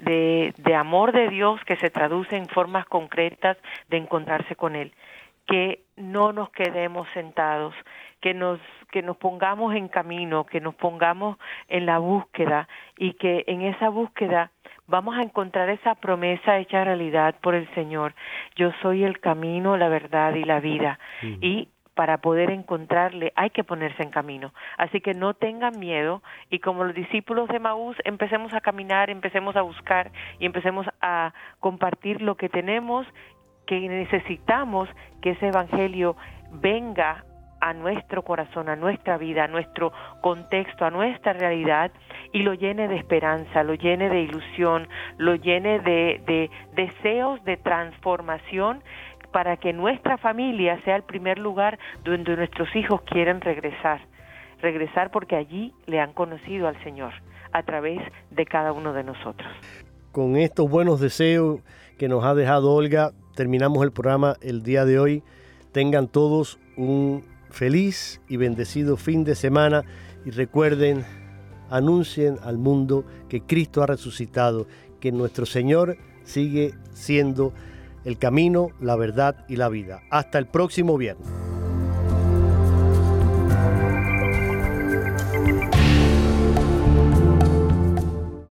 de, 0.00 0.52
de 0.56 0.74
amor 0.74 1.12
de 1.12 1.28
Dios 1.28 1.60
que 1.64 1.76
se 1.76 1.90
traduce 1.90 2.36
en 2.36 2.48
formas 2.48 2.84
concretas 2.86 3.56
de 3.90 3.98
encontrarse 3.98 4.56
con 4.56 4.74
Él. 4.74 4.90
Que 5.46 5.84
no 5.96 6.32
nos 6.32 6.50
quedemos 6.50 7.06
sentados, 7.14 7.72
que 8.24 8.32
nos, 8.32 8.58
que 8.90 9.02
nos 9.02 9.18
pongamos 9.18 9.74
en 9.74 9.88
camino, 9.88 10.46
que 10.46 10.58
nos 10.58 10.74
pongamos 10.74 11.36
en 11.68 11.84
la 11.84 11.98
búsqueda 11.98 12.68
y 12.96 13.12
que 13.12 13.44
en 13.48 13.60
esa 13.60 13.90
búsqueda 13.90 14.50
vamos 14.86 15.18
a 15.18 15.20
encontrar 15.20 15.68
esa 15.68 15.94
promesa 15.94 16.56
hecha 16.56 16.84
realidad 16.84 17.34
por 17.42 17.54
el 17.54 17.68
Señor. 17.74 18.14
Yo 18.56 18.72
soy 18.80 19.04
el 19.04 19.20
camino, 19.20 19.76
la 19.76 19.90
verdad 19.90 20.34
y 20.36 20.44
la 20.44 20.58
vida. 20.60 20.98
Y 21.42 21.68
para 21.94 22.16
poder 22.16 22.50
encontrarle 22.50 23.34
hay 23.36 23.50
que 23.50 23.62
ponerse 23.62 24.02
en 24.02 24.08
camino. 24.08 24.54
Así 24.78 25.02
que 25.02 25.12
no 25.12 25.34
tengan 25.34 25.78
miedo 25.78 26.22
y 26.48 26.60
como 26.60 26.84
los 26.84 26.94
discípulos 26.94 27.48
de 27.48 27.58
Maús 27.58 27.94
empecemos 28.04 28.54
a 28.54 28.62
caminar, 28.62 29.10
empecemos 29.10 29.54
a 29.54 29.60
buscar 29.60 30.10
y 30.38 30.46
empecemos 30.46 30.86
a 31.02 31.34
compartir 31.60 32.22
lo 32.22 32.38
que 32.38 32.48
tenemos, 32.48 33.06
que 33.66 33.86
necesitamos 33.86 34.88
que 35.20 35.32
ese 35.32 35.48
Evangelio 35.48 36.16
venga 36.52 37.22
a 37.64 37.72
nuestro 37.72 38.22
corazón, 38.22 38.68
a 38.68 38.76
nuestra 38.76 39.16
vida, 39.16 39.44
a 39.44 39.48
nuestro 39.48 39.90
contexto, 40.20 40.84
a 40.84 40.90
nuestra 40.90 41.32
realidad 41.32 41.90
y 42.30 42.42
lo 42.42 42.52
llene 42.52 42.88
de 42.88 42.96
esperanza, 42.96 43.62
lo 43.62 43.72
llene 43.72 44.10
de 44.10 44.20
ilusión, 44.20 44.86
lo 45.16 45.34
llene 45.36 45.78
de, 45.80 46.20
de 46.26 46.50
deseos 46.76 47.42
de 47.44 47.56
transformación 47.56 48.82
para 49.32 49.56
que 49.56 49.72
nuestra 49.72 50.18
familia 50.18 50.78
sea 50.84 50.96
el 50.96 51.04
primer 51.04 51.38
lugar 51.38 51.78
donde 52.04 52.36
nuestros 52.36 52.68
hijos 52.76 53.00
quieren 53.06 53.40
regresar. 53.40 54.02
Regresar 54.60 55.10
porque 55.10 55.34
allí 55.34 55.72
le 55.86 56.00
han 56.00 56.12
conocido 56.12 56.68
al 56.68 56.78
Señor 56.84 57.14
a 57.52 57.62
través 57.62 57.98
de 58.30 58.44
cada 58.44 58.72
uno 58.72 58.92
de 58.92 59.04
nosotros. 59.04 59.48
Con 60.12 60.36
estos 60.36 60.68
buenos 60.68 61.00
deseos 61.00 61.62
que 61.98 62.08
nos 62.08 62.24
ha 62.24 62.34
dejado 62.34 62.74
Olga, 62.74 63.12
terminamos 63.34 63.82
el 63.84 63.90
programa 63.90 64.34
el 64.42 64.62
día 64.62 64.84
de 64.84 64.98
hoy. 64.98 65.22
Tengan 65.72 66.08
todos 66.08 66.58
un 66.76 67.33
feliz 67.54 68.20
y 68.28 68.36
bendecido 68.36 68.96
fin 68.96 69.24
de 69.24 69.34
semana 69.34 69.84
y 70.24 70.30
recuerden, 70.30 71.04
anuncien 71.70 72.36
al 72.42 72.58
mundo 72.58 73.04
que 73.28 73.42
Cristo 73.42 73.82
ha 73.82 73.86
resucitado, 73.86 74.66
que 75.00 75.12
nuestro 75.12 75.46
Señor 75.46 75.96
sigue 76.24 76.74
siendo 76.92 77.52
el 78.04 78.18
camino, 78.18 78.70
la 78.80 78.96
verdad 78.96 79.46
y 79.48 79.56
la 79.56 79.68
vida. 79.68 80.02
Hasta 80.10 80.38
el 80.38 80.46
próximo 80.46 80.98
viernes. 80.98 81.53